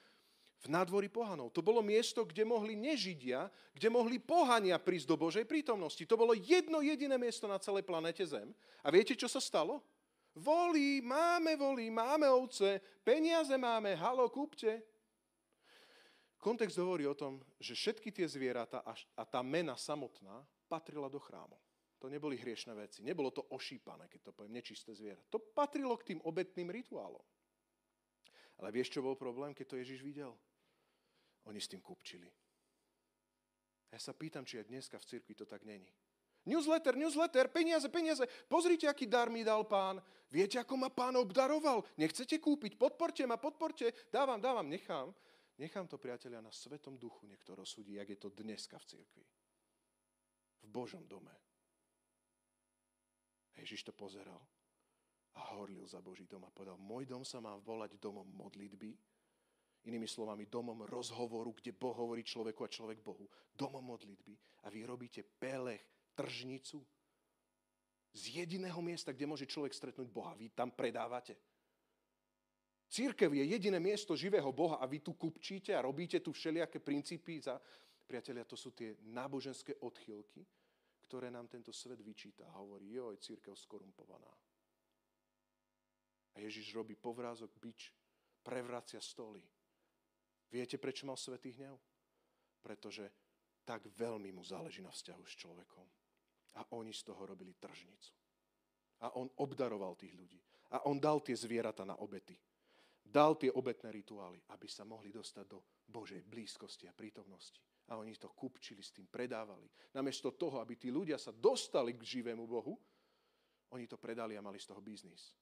V 0.59 0.66
nádvorí 0.66 1.07
pohanov. 1.07 1.55
To 1.55 1.62
bolo 1.62 1.78
miesto, 1.82 2.26
kde 2.26 2.43
mohli 2.43 2.74
nežidia, 2.74 3.47
kde 3.74 3.89
mohli 3.91 4.18
pohania 4.18 4.74
prísť 4.78 5.07
do 5.07 5.16
Božej 5.18 5.47
prítomnosti. 5.47 6.03
To 6.03 6.18
bolo 6.18 6.34
jedno 6.34 6.82
jediné 6.82 7.14
miesto 7.14 7.47
na 7.47 7.62
celej 7.62 7.86
planete 7.86 8.26
Zem. 8.26 8.51
A 8.82 8.91
viete, 8.91 9.14
čo 9.14 9.30
sa 9.30 9.39
stalo? 9.39 9.82
Volí, 10.34 11.03
máme 11.03 11.55
volí, 11.59 11.91
máme 11.91 12.30
ovce, 12.30 12.78
peniaze 13.03 13.55
máme, 13.59 13.95
halo, 13.99 14.26
kúpte. 14.30 14.82
Kontext 16.39 16.78
hovorí 16.78 17.03
o 17.07 17.18
tom, 17.18 17.43
že 17.59 17.74
všetky 17.74 18.14
tie 18.14 18.26
zvieratá 18.26 18.82
a 19.18 19.22
tá 19.26 19.43
mena 19.43 19.74
samotná 19.74 20.47
patrila 20.70 21.11
do 21.11 21.18
chrámu. 21.18 21.59
To 21.99 22.07
neboli 22.07 22.39
hriešne 22.39 22.78
veci. 22.78 23.03
Nebolo 23.03 23.34
to 23.34 23.51
ošípané, 23.51 24.07
keď 24.07 24.30
to 24.30 24.34
poviem, 24.34 24.62
nečisté 24.62 24.95
zviera. 24.95 25.18
To 25.34 25.43
patrilo 25.43 25.99
k 25.99 26.14
tým 26.14 26.20
obetným 26.22 26.70
rituálom. 26.70 27.22
Ale 28.59 28.74
vieš, 28.74 28.98
čo 28.98 29.04
bol 29.04 29.14
problém, 29.14 29.54
keď 29.54 29.66
to 29.70 29.80
Ježiš 29.80 30.02
videl? 30.02 30.34
Oni 31.46 31.62
s 31.62 31.70
tým 31.70 31.78
kupčili. 31.78 32.26
Ja 33.88 33.98
sa 34.02 34.12
pýtam, 34.12 34.44
či 34.44 34.61
aj 34.61 34.68
dneska 34.68 34.98
v 34.98 35.09
cirkvi 35.09 35.34
to 35.38 35.46
tak 35.48 35.64
není. 35.64 35.88
Newsletter, 36.44 36.96
newsletter, 36.96 37.48
peniaze, 37.48 37.88
peniaze. 37.88 38.24
Pozrite, 38.48 38.88
aký 38.88 39.06
dar 39.06 39.28
mi 39.28 39.44
dal 39.44 39.64
pán. 39.64 40.00
Viete, 40.28 40.61
ako 40.61 40.76
ma 40.76 40.90
pán 40.92 41.16
obdaroval? 41.16 41.84
Nechcete 41.96 42.40
kúpiť? 42.40 42.76
Podporte 42.76 43.24
ma, 43.24 43.40
podporte. 43.40 43.92
Dávam, 44.12 44.40
dávam, 44.40 44.68
nechám. 44.68 45.12
Nechám 45.59 45.88
to, 45.90 45.98
priatelia, 45.98 46.38
na 46.38 46.52
Svetom 46.54 46.96
duchu 46.96 47.26
niekto 47.26 47.52
rozsudí, 47.56 47.98
jak 47.98 48.09
je 48.09 48.18
to 48.18 48.28
dneska 48.30 48.78
v 48.78 48.84
cirkvi. 48.84 49.24
V 50.62 50.66
Božom 50.68 51.04
dome. 51.09 51.32
Ježiš 53.59 53.90
to 53.90 53.92
pozeral 53.92 54.38
a 55.36 55.40
horlil 55.58 55.84
za 55.84 56.00
Boží 56.00 56.24
dom 56.24 56.44
a 56.46 56.54
povedal, 56.54 56.80
môj 56.80 57.04
dom 57.04 57.26
sa 57.26 57.42
má 57.42 57.52
volať 57.58 58.00
domom 58.00 58.24
modlitby, 58.24 58.96
inými 59.88 60.08
slovami 60.08 60.48
domom 60.48 60.84
rozhovoru, 60.84 61.56
kde 61.56 61.72
Boh 61.72 61.96
hovorí 61.96 62.20
človeku 62.20 62.60
a 62.64 62.72
človek 62.72 63.00
Bohu. 63.00 63.24
Domom 63.54 63.84
modlitby. 63.84 64.64
A 64.64 64.72
vy 64.72 64.84
robíte 64.84 65.24
pelech 65.24 65.80
tržnicu 66.12 66.82
z 68.12 68.42
jediného 68.42 68.80
miesta, 68.82 69.14
kde 69.14 69.28
môže 69.30 69.46
človek 69.46 69.72
stretnúť 69.72 70.08
Boha. 70.10 70.34
Vy 70.34 70.50
tam 70.52 70.74
predávate. 70.74 71.38
Církev 72.88 73.28
je 73.32 73.44
jediné 73.44 73.76
miesto 73.76 74.16
živého 74.16 74.48
Boha 74.52 74.80
a 74.80 74.88
vy 74.88 75.04
tu 75.04 75.12
kupčíte 75.12 75.76
a 75.76 75.84
robíte 75.84 76.20
tu 76.24 76.32
všelijaké 76.32 76.80
princípy. 76.80 77.40
Za... 77.40 77.60
Priatelia, 78.08 78.48
to 78.48 78.56
sú 78.56 78.72
tie 78.72 78.96
náboženské 79.12 79.76
odchylky, 79.84 80.40
ktoré 81.04 81.28
nám 81.28 81.52
tento 81.52 81.68
svet 81.68 82.00
vyčíta. 82.00 82.48
Hovorí, 82.56 82.96
joj, 82.96 83.20
církev 83.20 83.52
skorumpovaná. 83.52 84.32
A 86.34 86.44
Ježiš 86.44 86.74
robí 86.74 86.94
povrázok, 86.98 87.50
bič, 87.56 87.94
prevracia 88.42 89.00
stoly. 89.00 89.42
Viete, 90.48 90.80
prečo 90.80 91.04
mal 91.04 91.16
svetý 91.20 91.52
hnev? 91.56 91.76
Pretože 92.64 93.12
tak 93.68 93.84
veľmi 93.84 94.32
mu 94.32 94.40
záleží 94.40 94.80
na 94.80 94.88
vzťahu 94.88 95.24
s 95.28 95.34
človekom. 95.36 95.86
A 96.56 96.64
oni 96.72 96.92
z 96.96 97.04
toho 97.04 97.20
robili 97.28 97.52
tržnicu. 97.52 98.16
A 99.04 99.14
on 99.20 99.28
obdaroval 99.38 99.94
tých 99.94 100.16
ľudí. 100.16 100.40
A 100.72 100.88
on 100.88 100.96
dal 100.96 101.20
tie 101.20 101.36
zvieratá 101.36 101.84
na 101.84 102.00
obety. 102.00 102.34
Dal 103.04 103.36
tie 103.40 103.52
obetné 103.52 103.92
rituály, 103.92 104.40
aby 104.52 104.68
sa 104.68 104.84
mohli 104.84 105.12
dostať 105.12 105.44
do 105.48 105.64
Božej 105.88 106.24
blízkosti 106.24 106.88
a 106.88 106.96
prítomnosti. 106.96 107.60
A 107.88 107.96
oni 107.96 108.12
to 108.20 108.28
kupčili, 108.36 108.84
s 108.84 108.92
tým 108.92 109.08
predávali. 109.08 109.68
Namiesto 109.96 110.36
toho, 110.36 110.60
aby 110.60 110.76
tí 110.76 110.92
ľudia 110.92 111.16
sa 111.16 111.32
dostali 111.32 111.96
k 111.96 112.04
živému 112.04 112.44
Bohu, 112.44 112.76
oni 113.72 113.84
to 113.88 113.96
predali 113.96 114.36
a 114.36 114.44
mali 114.44 114.60
z 114.60 114.68
toho 114.68 114.80
biznis. 114.84 115.32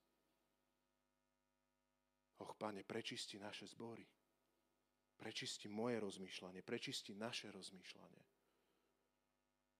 Och, 2.37 2.57
pane, 2.59 2.84
prečisti 2.84 3.39
naše 3.39 3.66
zbory. 3.66 4.07
Prečisti 5.16 5.72
moje 5.72 5.97
rozmýšľanie, 6.01 6.61
prečisti 6.61 7.16
naše 7.16 7.49
rozmýšľanie. 7.49 8.22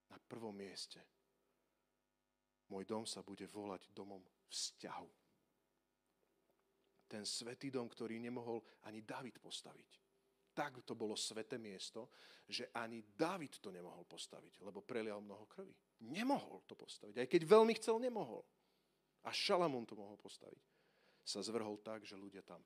Na 0.09 0.19
prvom 0.25 0.57
mieste 0.57 1.05
môj 2.73 2.89
dom 2.89 3.05
sa 3.05 3.21
bude 3.21 3.45
volať 3.45 3.93
domom 3.93 4.25
vzťahu. 4.49 5.11
Ten 7.07 7.23
svetý 7.23 7.71
dom, 7.71 7.87
ktorý 7.87 8.19
nemohol 8.19 8.65
ani 8.89 9.05
David 9.05 9.39
postaviť. 9.39 9.91
Tak 10.57 10.83
to 10.89 10.97
bolo 10.97 11.15
sveté 11.15 11.61
miesto, 11.61 12.09
že 12.49 12.73
ani 12.73 13.05
David 13.05 13.61
to 13.61 13.69
nemohol 13.69 14.09
postaviť, 14.09 14.65
lebo 14.65 14.81
prelial 14.81 15.21
mnoho 15.21 15.45
krvi. 15.45 15.77
Nemohol 16.09 16.65
to 16.65 16.73
postaviť. 16.73 17.21
Aj 17.21 17.29
keď 17.29 17.43
veľmi 17.45 17.77
chcel, 17.77 18.01
nemohol. 18.01 18.41
A 19.29 19.31
Šalamún 19.31 19.85
to 19.85 20.01
mohol 20.01 20.17
postaviť. 20.17 20.76
Sa 21.27 21.43
zvrhol 21.43 21.83
tak, 21.83 22.07
že 22.07 22.15
ľudia 22.15 22.47
tam 22.47 22.63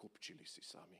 kupčili 0.00 0.48
si 0.48 0.64
sami. 0.64 0.96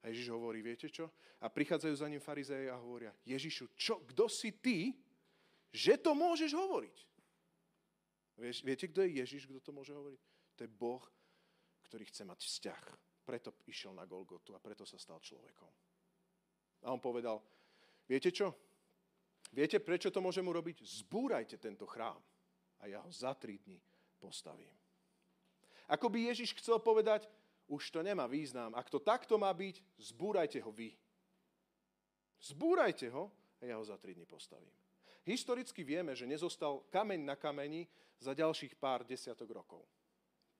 A 0.00 0.08
Ježiš 0.08 0.32
hovorí, 0.32 0.64
viete 0.64 0.88
čo? 0.88 1.12
A 1.44 1.52
prichádzajú 1.52 1.94
za 1.96 2.08
ním 2.08 2.24
farizeji 2.24 2.72
a 2.72 2.80
hovoria, 2.80 3.12
Ježišu, 3.24 3.76
čo, 3.76 4.00
kto 4.04 4.28
si 4.32 4.56
ty, 4.56 4.96
že 5.68 6.00
to 6.00 6.16
môžeš 6.16 6.56
hovoriť. 6.56 6.96
Viete, 8.64 8.88
kto 8.88 9.04
je 9.04 9.20
Ježiš, 9.20 9.48
kto 9.48 9.60
to 9.60 9.72
môže 9.72 9.92
hovoriť? 9.92 10.20
To 10.56 10.60
je 10.64 10.70
Boh, 10.70 11.04
ktorý 11.88 12.04
chce 12.08 12.22
mať 12.24 12.40
vzťah. 12.40 12.84
Preto 13.24 13.56
išiel 13.68 13.96
na 13.96 14.04
Golgotu 14.04 14.52
a 14.52 14.60
preto 14.60 14.84
sa 14.84 15.00
stal 15.00 15.20
človekom. 15.20 15.72
A 16.84 16.92
on 16.92 17.00
povedal, 17.00 17.40
viete 18.04 18.28
čo? 18.28 18.52
Viete, 19.54 19.80
prečo 19.80 20.12
to 20.12 20.20
môžem 20.20 20.44
urobiť? 20.44 20.84
Zbúrajte 20.84 21.56
tento 21.56 21.88
chrám 21.88 22.20
a 22.80 22.90
ja 22.90 23.00
ho 23.00 23.08
za 23.08 23.32
tri 23.32 23.56
dní 23.56 23.80
postavím. 24.20 24.83
Ako 25.88 26.08
by 26.08 26.32
Ježiš 26.32 26.56
chcel 26.56 26.80
povedať, 26.80 27.28
už 27.68 27.90
to 27.90 28.00
nemá 28.04 28.28
význam. 28.28 28.72
Ak 28.76 28.92
to 28.92 29.00
takto 29.00 29.40
má 29.40 29.52
byť, 29.52 29.80
zbúrajte 29.96 30.60
ho 30.60 30.70
vy. 30.72 30.92
Zbúrajte 32.40 33.08
ho 33.08 33.32
a 33.60 33.62
ja 33.64 33.80
ho 33.80 33.84
za 33.84 33.96
tri 33.96 34.12
dní 34.12 34.28
postavím. 34.28 34.72
Historicky 35.24 35.80
vieme, 35.80 36.12
že 36.12 36.28
nezostal 36.28 36.84
kameň 36.92 37.20
na 37.24 37.36
kameni 37.36 37.88
za 38.20 38.36
ďalších 38.36 38.76
pár 38.76 39.08
desiatok 39.08 39.48
rokov. 39.48 39.80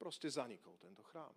Proste 0.00 0.32
zanikol 0.32 0.80
tento 0.80 1.04
chrám. 1.04 1.32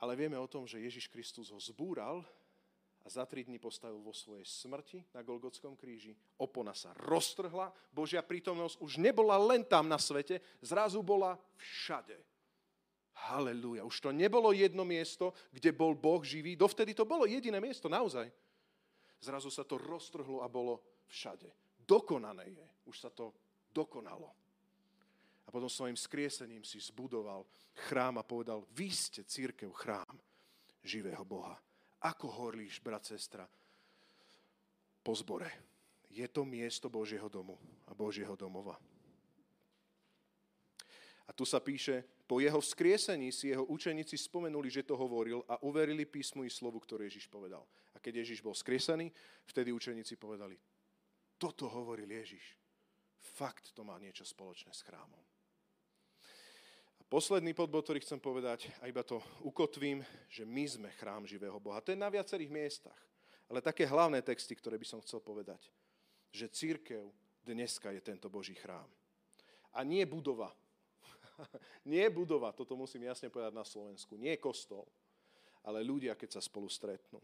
Ale 0.00 0.16
vieme 0.16 0.36
o 0.36 0.48
tom, 0.48 0.68
že 0.68 0.80
Ježiš 0.80 1.08
Kristus 1.08 1.48
ho 1.52 1.60
zbúral 1.60 2.24
a 3.00 3.08
za 3.08 3.24
tri 3.24 3.44
dní 3.44 3.56
postavil 3.56 3.96
vo 3.98 4.12
svojej 4.12 4.44
smrti 4.44 5.00
na 5.16 5.24
Golgotskom 5.24 5.76
kríži. 5.76 6.12
Opona 6.36 6.76
sa 6.76 6.92
roztrhla, 7.00 7.72
Božia 7.88 8.20
prítomnosť 8.20 8.76
už 8.80 9.00
nebola 9.00 9.40
len 9.40 9.64
tam 9.64 9.88
na 9.88 9.96
svete, 9.96 10.40
zrazu 10.60 11.00
bola 11.00 11.40
všade. 11.56 12.20
Halelúja. 13.30 13.84
Už 13.84 14.00
to 14.00 14.10
nebolo 14.12 14.52
jedno 14.52 14.84
miesto, 14.84 15.36
kde 15.52 15.76
bol 15.76 15.92
Boh 15.92 16.24
živý. 16.24 16.56
Dovtedy 16.56 16.96
to 16.96 17.04
bolo 17.04 17.28
jediné 17.28 17.60
miesto, 17.60 17.88
naozaj. 17.88 18.32
Zrazu 19.20 19.52
sa 19.52 19.64
to 19.64 19.76
roztrhlo 19.76 20.40
a 20.40 20.48
bolo 20.48 20.80
všade. 21.08 21.52
Dokonané 21.76 22.48
je. 22.48 22.66
Už 22.88 22.96
sa 22.96 23.12
to 23.12 23.36
dokonalo. 23.68 24.32
A 25.44 25.52
potom 25.52 25.68
svojim 25.68 25.96
skriesením 25.98 26.64
si 26.64 26.80
zbudoval 26.80 27.44
chrám 27.90 28.20
a 28.20 28.24
povedal, 28.24 28.64
vy 28.72 28.88
ste 28.88 29.26
církev 29.26 29.68
chrám 29.72 30.16
živého 30.84 31.24
Boha. 31.24 31.60
Ako 32.00 32.28
horlíš, 32.28 32.80
brat, 32.80 33.04
sestra, 33.04 33.44
po 35.04 35.12
zbore. 35.12 35.48
Je 36.10 36.26
to 36.28 36.44
miesto 36.44 36.88
Božieho 36.88 37.28
domu 37.28 37.60
a 37.86 37.94
Božieho 37.94 38.34
domova. 38.36 38.80
A 41.28 41.30
tu 41.30 41.46
sa 41.46 41.62
píše, 41.62 42.02
po 42.26 42.42
jeho 42.42 42.58
vzkriesení 42.58 43.30
si 43.30 43.54
jeho 43.54 43.62
učeníci 43.70 44.18
spomenuli, 44.18 44.66
že 44.66 44.82
to 44.82 44.98
hovoril 44.98 45.46
a 45.46 45.62
uverili 45.62 46.02
písmu 46.02 46.42
i 46.42 46.50
slovu, 46.50 46.82
ktoré 46.82 47.06
Ježiš 47.06 47.30
povedal. 47.30 47.62
A 47.94 48.02
keď 48.02 48.26
Ježiš 48.26 48.42
bol 48.42 48.50
skriesený, 48.50 49.14
vtedy 49.46 49.70
učeníci 49.70 50.18
povedali, 50.18 50.58
toto 51.38 51.70
hovoril 51.70 52.10
Ježiš. 52.10 52.58
Fakt 53.38 53.70
to 53.70 53.86
má 53.86 53.94
niečo 54.02 54.26
spoločné 54.26 54.74
s 54.74 54.82
chrámom. 54.82 55.29
Posledný 57.10 57.58
podbod, 57.58 57.82
ktorý 57.82 57.98
chcem 58.06 58.22
povedať, 58.22 58.70
a 58.78 58.86
iba 58.86 59.02
to 59.02 59.18
ukotvím, 59.42 59.98
že 60.30 60.46
my 60.46 60.62
sme 60.62 60.90
chrám 60.94 61.26
živého 61.26 61.58
Boha. 61.58 61.82
To 61.82 61.90
je 61.90 61.98
na 61.98 62.06
viacerých 62.06 62.46
miestach. 62.46 62.94
Ale 63.50 63.58
také 63.58 63.82
hlavné 63.82 64.22
texty, 64.22 64.54
ktoré 64.54 64.78
by 64.78 64.86
som 64.86 65.02
chcel 65.02 65.18
povedať, 65.18 65.58
že 66.30 66.46
církev 66.46 67.02
dneska 67.42 67.90
je 67.90 67.98
tento 67.98 68.30
Boží 68.30 68.54
chrám. 68.54 68.86
A 69.74 69.82
nie 69.82 70.06
budova, 70.06 70.54
nie 71.82 72.06
budova, 72.14 72.54
toto 72.54 72.78
musím 72.78 73.10
jasne 73.10 73.26
povedať 73.26 73.58
na 73.58 73.66
Slovensku, 73.66 74.14
nie 74.14 74.38
kostol, 74.38 74.86
ale 75.66 75.82
ľudia, 75.82 76.14
keď 76.14 76.38
sa 76.38 76.40
spolu 76.46 76.70
stretnú. 76.70 77.18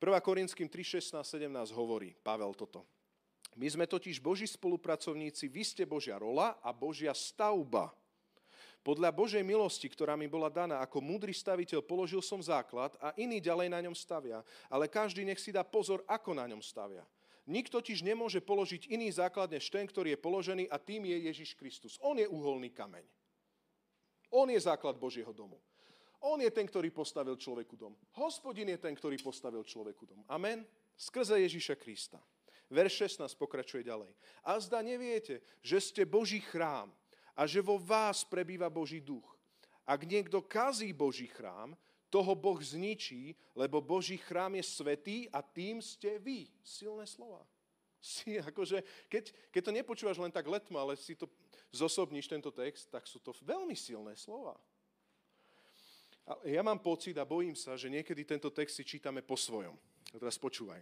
1. 0.00 0.16
Korinským 0.24 0.72
3, 0.72 1.20
16, 1.20 1.20
17 1.20 1.76
hovorí 1.76 2.16
Pavel 2.24 2.56
toto. 2.56 2.88
My 3.52 3.68
sme 3.68 3.84
totiž 3.84 4.16
Boží 4.16 4.48
spolupracovníci, 4.48 5.52
vy 5.52 5.60
ste 5.60 5.84
Božia 5.84 6.16
rola 6.16 6.56
a 6.64 6.72
Božia 6.72 7.12
stavba. 7.12 7.92
Podľa 8.84 9.08
Božej 9.16 9.40
milosti, 9.40 9.88
ktorá 9.88 10.12
mi 10.12 10.28
bola 10.28 10.52
daná 10.52 10.84
ako 10.84 11.00
múdry 11.00 11.32
staviteľ, 11.32 11.80
položil 11.80 12.20
som 12.20 12.36
základ 12.44 12.92
a 13.00 13.16
iní 13.16 13.40
ďalej 13.40 13.72
na 13.72 13.80
ňom 13.80 13.96
stavia. 13.96 14.44
Ale 14.68 14.92
každý 14.92 15.24
nech 15.24 15.40
si 15.40 15.48
dá 15.48 15.64
pozor, 15.64 16.04
ako 16.04 16.36
na 16.36 16.44
ňom 16.44 16.60
stavia. 16.60 17.00
Nikto 17.48 17.80
totiž 17.80 18.04
nemôže 18.04 18.44
položiť 18.44 18.92
iný 18.92 19.08
základ 19.08 19.48
než 19.48 19.72
ten, 19.72 19.88
ktorý 19.88 20.12
je 20.12 20.20
položený 20.20 20.64
a 20.68 20.76
tým 20.76 21.08
je 21.08 21.16
Ježiš 21.32 21.56
Kristus. 21.56 21.96
On 22.04 22.12
je 22.12 22.28
uholný 22.28 22.68
kameň. 22.76 23.04
On 24.36 24.44
je 24.52 24.60
základ 24.60 25.00
Božieho 25.00 25.32
domu. 25.32 25.56
On 26.24 26.40
je 26.40 26.48
ten, 26.52 26.64
ktorý 26.64 26.92
postavil 26.92 27.36
človeku 27.36 27.76
dom. 27.76 27.92
Hospodin 28.20 28.68
je 28.68 28.80
ten, 28.80 28.96
ktorý 28.96 29.16
postavil 29.20 29.64
človeku 29.64 30.08
dom. 30.08 30.20
Amen. 30.28 30.64
Skrze 30.96 31.40
Ježíša 31.40 31.76
Krista. 31.76 32.20
Verš 32.72 33.20
16 33.20 33.36
pokračuje 33.36 33.84
ďalej. 33.84 34.08
A 34.40 34.56
zda 34.56 34.80
neviete, 34.80 35.44
že 35.60 35.80
ste 35.84 36.08
Boží 36.08 36.40
chrám 36.40 36.88
a 37.34 37.46
že 37.46 37.60
vo 37.60 37.78
vás 37.78 38.22
prebýva 38.22 38.70
Boží 38.70 39.02
duch. 39.02 39.26
Ak 39.84 40.06
niekto 40.08 40.40
kazí 40.40 40.94
Boží 40.94 41.28
chrám, 41.28 41.76
toho 42.14 42.38
Boh 42.38 42.62
zničí, 42.62 43.34
lebo 43.58 43.82
Boží 43.82 44.14
chrám 44.14 44.54
je 44.54 44.62
svetý 44.62 45.18
a 45.34 45.42
tým 45.42 45.82
ste 45.82 46.22
vy. 46.22 46.46
Silné 46.62 47.10
slova. 47.10 47.42
Si, 47.98 48.38
akože, 48.38 48.84
keď, 49.10 49.34
keď 49.50 49.62
to 49.64 49.72
nepočúvaš 49.74 50.22
len 50.22 50.30
tak 50.30 50.46
letmo, 50.46 50.78
ale 50.78 50.94
si 50.94 51.18
to 51.18 51.26
zosobníš 51.74 52.30
tento 52.30 52.54
text, 52.54 52.86
tak 52.86 53.08
sú 53.10 53.18
to 53.18 53.34
veľmi 53.42 53.74
silné 53.74 54.14
slova. 54.14 54.54
A 56.24 56.38
ja 56.46 56.62
mám 56.62 56.78
pocit 56.78 57.18
a 57.18 57.26
bojím 57.26 57.58
sa, 57.58 57.74
že 57.74 57.90
niekedy 57.90 58.22
tento 58.22 58.48
text 58.48 58.78
si 58.78 58.84
čítame 58.86 59.20
po 59.20 59.34
svojom. 59.34 59.74
A 60.14 60.16
teraz 60.16 60.38
počúvaj. 60.38 60.80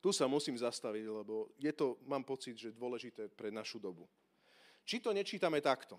Tu 0.00 0.08
sa 0.14 0.24
musím 0.24 0.56
zastaviť, 0.56 1.04
lebo 1.04 1.52
je 1.60 1.72
to, 1.74 2.00
mám 2.08 2.24
pocit, 2.24 2.56
že 2.56 2.72
dôležité 2.72 3.28
pre 3.28 3.52
našu 3.52 3.76
dobu. 3.76 4.08
Či 4.86 5.02
to 5.02 5.10
nečítame 5.10 5.58
takto. 5.58 5.98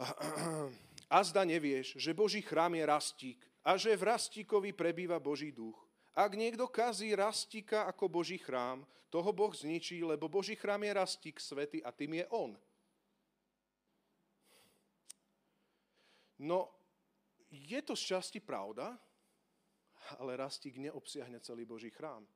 A 1.14 1.18
zda 1.24 1.44
nevieš, 1.44 2.00
že 2.00 2.16
Boží 2.16 2.44
chrám 2.44 2.76
je 2.76 2.84
rastík 2.84 3.40
a 3.64 3.80
že 3.80 3.96
v 3.96 4.12
rastíkovi 4.12 4.76
prebýva 4.76 5.16
Boží 5.16 5.48
duch 5.48 5.88
ak 6.18 6.34
niekto 6.34 6.66
kazí 6.66 7.14
rastíka 7.14 7.86
ako 7.86 8.10
Boží 8.10 8.42
chrám, 8.42 8.82
toho 9.06 9.30
Boh 9.30 9.54
zničí, 9.54 10.02
lebo 10.02 10.26
Boží 10.26 10.58
chrám 10.58 10.82
je 10.82 10.92
rastík 10.92 11.38
svety 11.38 11.78
a 11.86 11.94
tým 11.94 12.18
je 12.18 12.26
On. 12.34 12.50
No, 16.42 16.74
je 17.48 17.80
to 17.82 17.94
z 17.94 18.18
časti 18.18 18.42
pravda, 18.42 18.98
ale 20.18 20.36
rastík 20.36 20.76
neobsiahne 20.76 21.38
celý 21.40 21.64
Boží 21.64 21.94
chrám. 21.94 22.26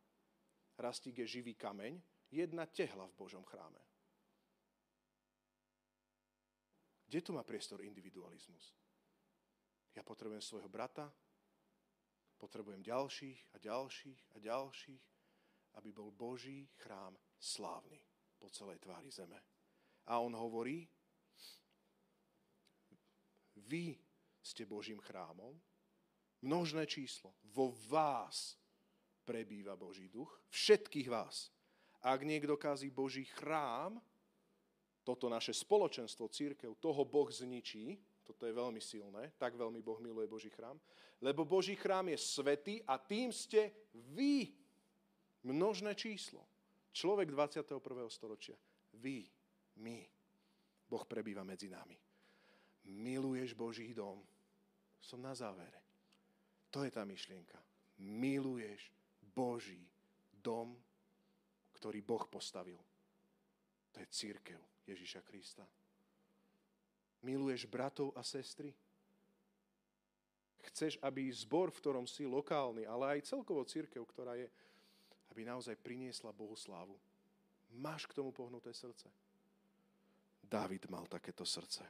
Rastík 0.78 1.18
je 1.18 1.26
živý 1.26 1.59
kameň, 1.59 1.99
jedna 2.30 2.66
tehla 2.70 3.11
v 3.11 3.18
Božom 3.18 3.45
chráme. 3.45 3.82
Kde 7.13 7.29
tu 7.29 7.37
má 7.37 7.45
priestor 7.45 7.85
individualizmus? 7.85 8.73
Ja 9.93 10.01
potrebujem 10.01 10.41
svojho 10.41 10.73
brata, 10.73 11.13
potrebujem 12.41 12.81
ďalších 12.81 13.53
a 13.53 13.61
ďalších 13.61 14.21
a 14.33 14.37
ďalších, 14.41 15.05
aby 15.77 15.93
bol 15.93 16.09
Boží 16.09 16.73
chrám 16.81 17.13
slávny 17.37 18.01
po 18.41 18.49
celej 18.49 18.81
tvári 18.81 19.13
zeme. 19.13 19.37
A 20.09 20.25
on 20.25 20.33
hovorí, 20.33 20.89
vy 23.61 23.93
ste 24.41 24.65
Božím 24.65 25.05
chrámom, 25.05 25.53
množné 26.41 26.89
číslo, 26.89 27.37
vo 27.53 27.77
vás 27.93 28.57
prebýva 29.29 29.77
Boží 29.77 30.09
duch, 30.09 30.33
všetkých 30.49 31.13
vás. 31.13 31.53
Ak 32.01 32.25
niekto 32.25 32.57
kazí 32.57 32.89
Boží 32.89 33.29
chrám, 33.37 34.01
toto 35.03 35.27
naše 35.27 35.51
spoločenstvo, 35.51 36.31
církev, 36.31 36.79
toho 36.79 37.03
Boh 37.03 37.27
zničí, 37.27 37.99
toto 38.23 38.47
je 38.47 38.55
veľmi 38.55 38.79
silné, 38.79 39.35
tak 39.35 39.59
veľmi 39.59 39.83
Boh 39.83 39.99
miluje 39.99 40.31
Boží 40.31 40.51
chrám. 40.51 40.79
Lebo 41.19 41.43
Boží 41.43 41.75
chrám 41.75 42.11
je 42.15 42.19
svetý 42.19 42.75
a 42.87 42.99
tým 42.99 43.35
ste 43.35 43.91
vy. 44.15 44.51
Množné 45.43 45.99
číslo. 45.99 46.47
Človek 46.95 47.35
21. 47.35 47.83
storočia. 48.07 48.55
Vy, 48.95 49.27
my. 49.83 49.99
Boh 50.87 51.03
prebýva 51.03 51.43
medzi 51.43 51.67
nami. 51.67 51.99
Miluješ 52.95 53.59
Boží 53.59 53.91
dom. 53.91 54.23
Som 55.03 55.19
na 55.19 55.35
závere. 55.35 55.83
To 56.71 56.87
je 56.87 56.95
tá 56.95 57.03
myšlienka. 57.03 57.59
Miluješ 57.99 58.95
Boží 59.19 59.83
dom, 60.31 60.79
ktorý 61.75 61.99
Boh 62.07 62.23
postavil. 62.31 62.79
To 63.93 63.99
je 63.99 64.07
církev 64.07 64.72
Ježíša 64.87 65.22
Krista. 65.22 65.64
Miluješ 67.22 67.70
bratov 67.70 68.11
a 68.18 68.26
sestry? 68.26 68.74
Chceš, 70.62 70.99
aby 71.03 71.26
zbor, 71.30 71.70
v 71.70 71.78
ktorom 71.83 72.07
si 72.07 72.26
lokálny, 72.26 72.87
ale 72.87 73.18
aj 73.18 73.30
celkovo 73.30 73.62
církev, 73.66 74.03
ktorá 74.07 74.39
je, 74.39 74.47
aby 75.30 75.43
naozaj 75.47 75.78
priniesla 75.78 76.35
Bohu 76.35 76.55
slávu. 76.55 76.99
Máš 77.72 78.07
k 78.07 78.14
tomu 78.14 78.30
pohnuté 78.30 78.70
srdce? 78.74 79.11
Dávid 80.43 80.87
mal 80.91 81.07
takéto 81.09 81.47
srdce. 81.47 81.83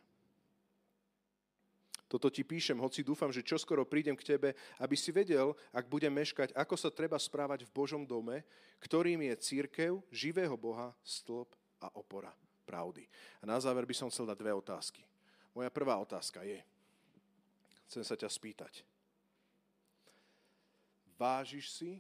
Toto 2.07 2.29
ti 2.29 2.45
píšem, 2.45 2.77
hoci 2.77 3.01
dúfam, 3.01 3.33
že 3.33 3.41
čoskoro 3.41 3.89
prídem 3.89 4.13
k 4.13 4.37
tebe, 4.37 4.53
aby 4.85 4.93
si 4.93 5.09
vedel, 5.09 5.57
ak 5.73 5.89
budem 5.89 6.13
meškať, 6.13 6.53
ako 6.53 6.77
sa 6.77 6.93
treba 6.93 7.17
správať 7.17 7.65
v 7.65 7.73
Božom 7.73 8.05
dome, 8.05 8.45
ktorým 8.85 9.25
je 9.33 9.35
církev 9.41 9.97
živého 10.13 10.53
Boha, 10.61 10.93
stĺp 11.01 11.57
a 11.81 11.89
opora. 11.97 12.29
Pravdy. 12.63 13.05
A 13.43 13.47
na 13.47 13.59
záver 13.59 13.85
by 13.85 13.95
som 13.95 14.11
chcel 14.11 14.27
dať 14.27 14.39
dve 14.39 14.53
otázky. 14.55 15.03
Moja 15.53 15.69
prvá 15.69 15.99
otázka 16.01 16.41
je, 16.47 16.63
chcem 17.91 18.05
sa 18.07 18.17
ťa 18.17 18.31
spýtať, 18.31 18.87
vážiš 21.21 21.71
si 21.71 21.91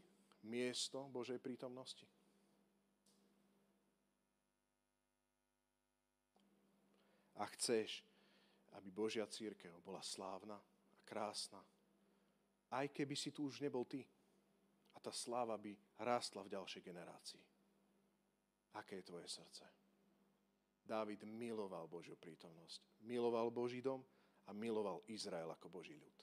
miesto 0.42 1.06
Božej 1.12 1.38
prítomnosti? 1.38 2.08
A 7.36 7.46
chceš, 7.58 8.06
aby 8.78 8.88
Božia 8.90 9.26
církev 9.26 9.74
bola 9.82 10.02
slávna 10.02 10.56
a 10.56 10.98
krásna, 11.04 11.58
aj 12.72 12.88
keby 12.88 13.14
si 13.18 13.34
tu 13.34 13.46
už 13.46 13.60
nebol 13.60 13.84
ty. 13.84 14.06
A 14.94 14.98
tá 15.02 15.12
sláva 15.12 15.58
by 15.58 15.76
rástla 16.00 16.46
v 16.46 16.52
ďalšej 16.56 16.82
generácii. 16.82 17.44
Aké 18.78 19.02
je 19.02 19.08
tvoje 19.08 19.28
srdce? 19.28 19.81
Dávid 20.82 21.22
miloval 21.24 21.86
Božiu 21.86 22.18
prítomnosť. 22.18 22.82
Miloval 23.06 23.50
Boží 23.54 23.78
dom 23.78 24.02
a 24.46 24.50
miloval 24.50 25.02
Izrael 25.06 25.50
ako 25.54 25.70
Boží 25.70 25.94
ľud. 25.94 26.16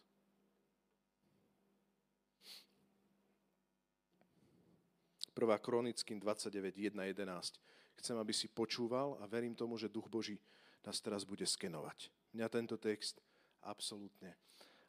Prvá 5.31 5.55
Kronickým 5.55 6.19
29, 6.19 6.91
1, 6.91 6.99
11. 6.99 7.55
Chcem, 8.03 8.15
aby 8.19 8.35
si 8.35 8.51
počúval 8.51 9.15
a 9.19 9.27
verím 9.27 9.55
tomu, 9.55 9.79
že 9.79 9.87
Duch 9.87 10.11
Boží 10.11 10.35
nás 10.83 10.99
teraz 10.99 11.23
bude 11.23 11.47
skenovať. 11.47 12.11
Mňa 12.35 12.47
tento 12.51 12.75
text 12.75 13.23
absolútne, 13.63 14.35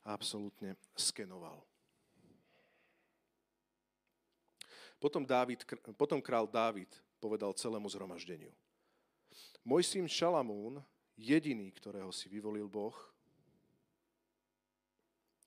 absolútne 0.02 0.74
skenoval. 0.98 1.62
Potom, 5.00 5.24
Dávid, 5.24 5.64
potom 5.96 6.20
král 6.20 6.44
Dávid 6.44 6.92
povedal 7.22 7.56
celému 7.56 7.88
zhromaždeniu. 7.88 8.52
Môj 9.60 9.84
syn 9.84 10.08
Šalamún, 10.08 10.80
jediný, 11.20 11.68
ktorého 11.72 12.08
si 12.10 12.32
vyvolil 12.32 12.64
Boh, 12.64 12.96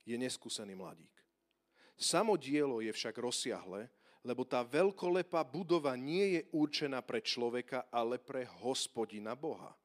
je 0.05 0.13
neskúsený 0.19 0.77
mladík. 0.77 1.11
Samo 1.97 2.35
dielo 2.35 2.83
je 2.83 2.91
však 2.91 3.15
rozsiahle, 3.17 3.87
lebo 4.23 4.47
tá 4.47 4.63
veľkolepá 4.63 5.43
budova 5.43 5.95
nie 5.99 6.39
je 6.39 6.41
určená 6.55 7.03
pre 7.03 7.19
človeka, 7.19 7.87
ale 7.91 8.19
pre 8.19 8.47
hospodina 8.63 9.35
Boha. 9.35 9.75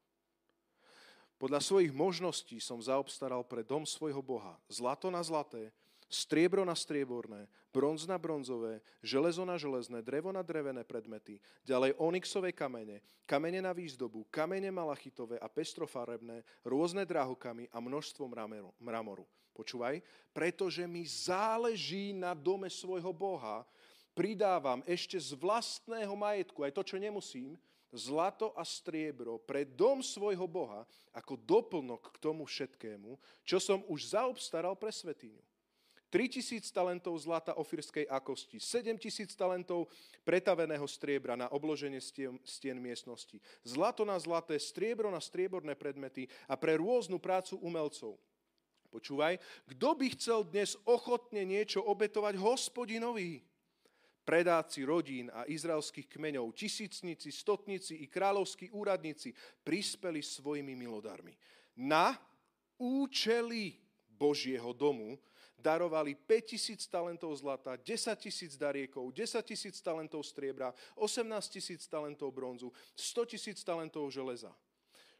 Podľa 1.38 1.62
svojich 1.62 1.94
možností 1.94 2.58
som 2.58 2.82
zaobstaral 2.82 3.46
pre 3.46 3.62
dom 3.62 3.86
svojho 3.86 4.18
Boha 4.18 4.58
zlato 4.66 5.06
na 5.06 5.22
zlaté, 5.22 5.70
striebro 6.08 6.64
na 6.64 6.74
strieborné, 6.74 7.46
bronz 7.68 8.08
na 8.08 8.16
bronzové, 8.16 8.80
železo 9.04 9.44
na 9.44 9.60
železné, 9.60 10.00
drevo 10.02 10.32
na 10.32 10.40
drevené 10.40 10.82
predmety, 10.82 11.38
ďalej 11.62 11.94
onyxové 12.00 12.50
kamene, 12.50 13.04
kamene 13.28 13.60
na 13.60 13.76
výzdobu, 13.76 14.24
kamene 14.32 14.72
malachitové 14.72 15.36
a 15.38 15.46
pestrofarebné, 15.46 16.42
rôzne 16.64 17.04
drahokamy 17.04 17.68
a 17.70 17.78
množstvo 17.78 18.24
mramoru. 18.80 19.28
Počúvaj, 19.52 20.00
pretože 20.32 20.82
mi 20.88 21.04
záleží 21.04 22.16
na 22.16 22.32
dome 22.32 22.70
svojho 22.72 23.12
Boha, 23.12 23.66
pridávam 24.14 24.82
ešte 24.88 25.18
z 25.18 25.34
vlastného 25.38 26.14
majetku, 26.14 26.66
aj 26.66 26.74
to, 26.74 26.82
čo 26.82 26.96
nemusím, 26.98 27.54
zlato 27.92 28.52
a 28.52 28.62
striebro 28.64 29.40
pre 29.40 29.64
dom 29.64 30.04
svojho 30.04 30.44
Boha 30.44 30.84
ako 31.14 31.40
doplnok 31.40 32.12
k 32.14 32.20
tomu 32.20 32.44
všetkému, 32.44 33.16
čo 33.48 33.56
som 33.56 33.80
už 33.88 34.12
zaobstaral 34.12 34.76
pre 34.76 34.92
svetiňu. 34.92 35.40
3000 36.08 36.72
talentov 36.72 37.20
zlata 37.20 37.52
ofirskej 37.60 38.08
akosti, 38.08 38.56
7000 38.56 39.28
talentov 39.36 39.92
pretaveného 40.24 40.88
striebra 40.88 41.36
na 41.36 41.52
obloženie 41.52 42.00
stien, 42.00 42.40
stien 42.48 42.80
miestnosti, 42.80 43.36
zlato 43.60 44.08
na 44.08 44.16
zlaté, 44.16 44.56
striebro 44.56 45.12
na 45.12 45.20
strieborné 45.20 45.76
predmety 45.76 46.24
a 46.48 46.56
pre 46.56 46.80
rôznu 46.80 47.20
prácu 47.20 47.60
umelcov. 47.60 48.16
Počúvaj, 48.88 49.36
kto 49.68 49.88
by 50.00 50.06
chcel 50.16 50.40
dnes 50.48 50.72
ochotne 50.88 51.44
niečo 51.44 51.84
obetovať 51.84 52.40
hospodinovi? 52.40 53.44
Predáci 54.24 54.84
rodín 54.84 55.32
a 55.32 55.48
izraelských 55.48 56.08
kmeňov, 56.08 56.52
tisícnici, 56.52 57.32
stotnici 57.32 58.00
i 58.00 58.08
kráľovskí 58.08 58.72
úradníci 58.72 59.32
prispeli 59.64 60.20
svojimi 60.20 60.76
milodarmi 60.76 61.32
na 61.80 62.12
účely 62.76 63.76
Božieho 64.08 64.72
domu, 64.76 65.16
darovali 65.58 66.14
5000 66.14 66.86
talentov 66.86 67.34
zlata, 67.34 67.74
10 67.74 68.14
tisíc 68.16 68.54
dariekov, 68.54 69.10
10 69.10 69.42
tisíc 69.42 69.82
talentov 69.82 70.22
striebra, 70.22 70.70
18 70.94 71.26
tisíc 71.50 71.82
talentov 71.90 72.30
bronzu, 72.30 72.70
100 72.94 73.34
tisíc 73.34 73.58
talentov 73.66 74.06
železa. 74.08 74.54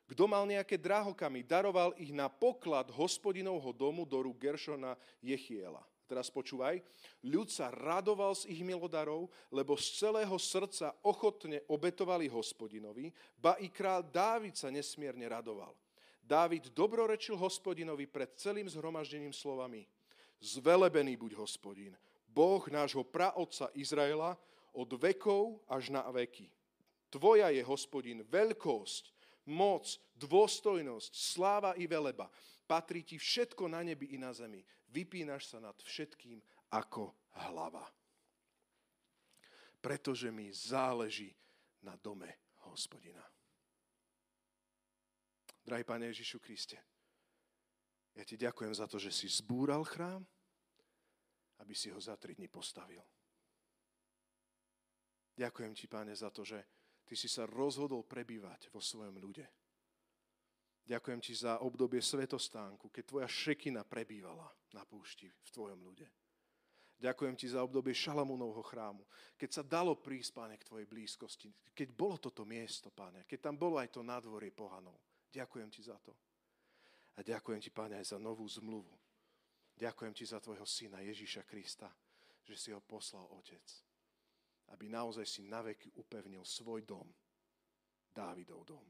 Kto 0.09 0.25
mal 0.25 0.49
nejaké 0.49 0.81
drahokamy, 0.81 1.45
daroval 1.45 1.93
ich 2.01 2.17
na 2.17 2.33
poklad 2.33 2.89
hospodinovho 2.89 3.77
domu 3.77 4.09
do 4.09 4.25
rúk 4.25 4.41
Geršona 4.41 4.97
Jechiela. 5.21 5.85
Teraz 6.09 6.33
počúvaj, 6.33 6.81
ľud 7.21 7.53
sa 7.53 7.69
radoval 7.69 8.33
z 8.33 8.49
ich 8.49 8.65
milodarov, 8.65 9.29
lebo 9.53 9.77
z 9.77 10.01
celého 10.01 10.33
srdca 10.41 10.97
ochotne 11.05 11.61
obetovali 11.69 12.25
hospodinovi, 12.33 13.13
ba 13.37 13.61
i 13.61 13.69
král 13.69 14.01
Dávid 14.09 14.57
sa 14.57 14.73
nesmierne 14.73 15.29
radoval. 15.29 15.77
Dávid 16.25 16.73
dobrorečil 16.73 17.37
hospodinovi 17.37 18.09
pred 18.09 18.33
celým 18.41 18.65
zhromaždením 18.65 19.37
slovami– 19.37 19.85
Zvelebený 20.39 21.19
buď 21.19 21.35
hospodin, 21.35 21.99
Boh 22.31 22.63
nášho 22.71 23.03
praotca 23.03 23.67
Izraela 23.75 24.39
od 24.71 24.91
vekov 24.95 25.59
až 25.67 25.91
na 25.91 26.07
veky. 26.15 26.47
Tvoja 27.11 27.51
je, 27.51 27.65
hospodin, 27.65 28.23
veľkosť, 28.23 29.11
moc, 29.49 29.89
dôstojnosť, 30.15 31.11
sláva 31.17 31.73
i 31.75 31.89
veleba. 31.89 32.29
Patrí 32.69 33.01
ti 33.01 33.17
všetko 33.17 33.65
na 33.67 33.81
nebi 33.81 34.13
i 34.13 34.21
na 34.21 34.31
zemi. 34.31 34.61
Vypínaš 34.93 35.49
sa 35.49 35.59
nad 35.59 35.75
všetkým 35.81 36.39
ako 36.69 37.17
hlava. 37.49 37.89
Pretože 39.81 40.29
mi 40.29 40.53
záleží 40.53 41.33
na 41.81 41.97
dome 41.97 42.29
hospodina. 42.69 43.25
Drahý 45.65 45.85
Pane 45.85 46.13
Ježišu 46.13 46.41
Kriste, 46.41 46.77
ja 48.19 48.27
ti 48.27 48.35
ďakujem 48.35 48.75
za 48.75 48.91
to, 48.91 48.99
že 48.99 49.15
si 49.15 49.31
zbúral 49.31 49.87
chrám, 49.87 50.27
aby 51.63 51.71
si 51.71 51.95
ho 51.95 52.01
za 52.03 52.19
tri 52.19 52.35
dní 52.35 52.51
postavil. 52.51 52.99
Ďakujem 55.39 55.73
ti, 55.79 55.87
páne, 55.87 56.11
za 56.19 56.35
to, 56.35 56.43
že 56.43 56.59
ty 57.07 57.15
si 57.15 57.31
sa 57.31 57.47
rozhodol 57.47 58.03
prebývať 58.03 58.75
vo 58.75 58.83
svojom 58.83 59.23
ľude. 59.23 59.47
Ďakujem 60.83 61.21
ti 61.23 61.31
za 61.39 61.63
obdobie 61.63 62.03
svetostánku, 62.03 62.91
keď 62.91 63.05
tvoja 63.07 63.29
šekina 63.31 63.87
prebývala 63.87 64.51
na 64.75 64.83
púšti 64.83 65.31
v 65.31 65.51
tvojom 65.55 65.79
ľude. 65.79 66.11
Ďakujem 66.99 67.39
ti 67.39 67.47
za 67.47 67.63
obdobie 67.63 67.95
Šalamúnovho 67.95 68.67
chrámu, 68.67 69.07
keď 69.39 69.51
sa 69.55 69.63
dalo 69.63 69.95
prísť, 69.95 70.35
páne, 70.35 70.59
k 70.59 70.67
tvojej 70.67 70.91
blízkosti, 70.91 71.55
keď 71.71 71.95
bolo 71.95 72.19
toto 72.19 72.43
miesto, 72.43 72.91
páne, 72.91 73.23
keď 73.23 73.47
tam 73.47 73.55
bolo 73.55 73.79
aj 73.79 73.95
to 73.95 74.03
nádvorie 74.03 74.51
pohanov. 74.51 74.99
Ďakujem 75.31 75.71
ti 75.71 75.87
za 75.87 75.95
to. 76.03 76.11
A 77.19 77.27
ďakujem 77.27 77.59
ti, 77.59 77.75
Pane, 77.75 77.99
aj 77.99 78.15
za 78.15 78.19
novú 78.23 78.47
zmluvu. 78.47 78.95
Ďakujem 79.75 80.15
ti 80.15 80.23
za 80.23 80.39
tvojho 80.39 80.67
syna 80.67 81.03
Ježíša 81.03 81.43
Krista, 81.43 81.91
že 82.47 82.55
si 82.55 82.71
ho 82.71 82.79
poslal 82.79 83.27
Otec, 83.35 83.67
aby 84.71 84.87
naozaj 84.87 85.27
si 85.27 85.43
naveky 85.43 85.91
upevnil 85.99 86.47
svoj 86.47 86.87
dom, 86.87 87.07
Dávidov 88.15 88.67
dom. 88.67 88.87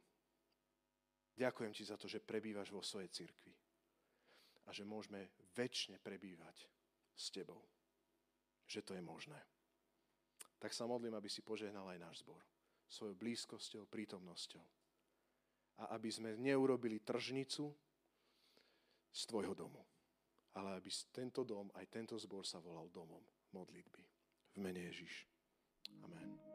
Ďakujem 1.36 1.72
ti 1.76 1.84
za 1.84 2.00
to, 2.00 2.08
že 2.08 2.24
prebývaš 2.24 2.72
vo 2.72 2.80
svojej 2.80 3.12
cirkvi 3.12 3.52
a 4.64 4.72
že 4.72 4.88
môžeme 4.88 5.28
väčšine 5.52 6.00
prebývať 6.00 6.64
s 7.12 7.28
tebou. 7.28 7.60
Že 8.64 8.80
to 8.84 8.92
je 8.96 9.02
možné. 9.04 9.40
Tak 10.58 10.72
sa 10.72 10.88
modlím, 10.88 11.14
aby 11.16 11.28
si 11.28 11.44
požehnal 11.44 11.88
aj 11.92 12.00
náš 12.00 12.16
zbor 12.24 12.40
svojou 12.88 13.14
blízkosťou, 13.20 13.84
prítomnosťou. 13.86 14.64
A 15.78 15.94
aby 15.94 16.08
sme 16.10 16.34
neurobili 16.40 17.04
tržnicu, 17.04 17.70
z 19.12 19.22
tvojho 19.26 19.54
domu. 19.54 19.84
Ale 20.54 20.80
aby 20.80 20.90
tento 21.12 21.44
dom, 21.44 21.70
aj 21.74 21.86
tento 21.86 22.18
zbor 22.18 22.42
sa 22.42 22.58
volal 22.58 22.90
domom 22.90 23.22
modlitby. 23.54 24.02
V 24.54 24.58
mene 24.58 24.90
Ježiš. 24.90 25.28
Amen. 26.02 26.47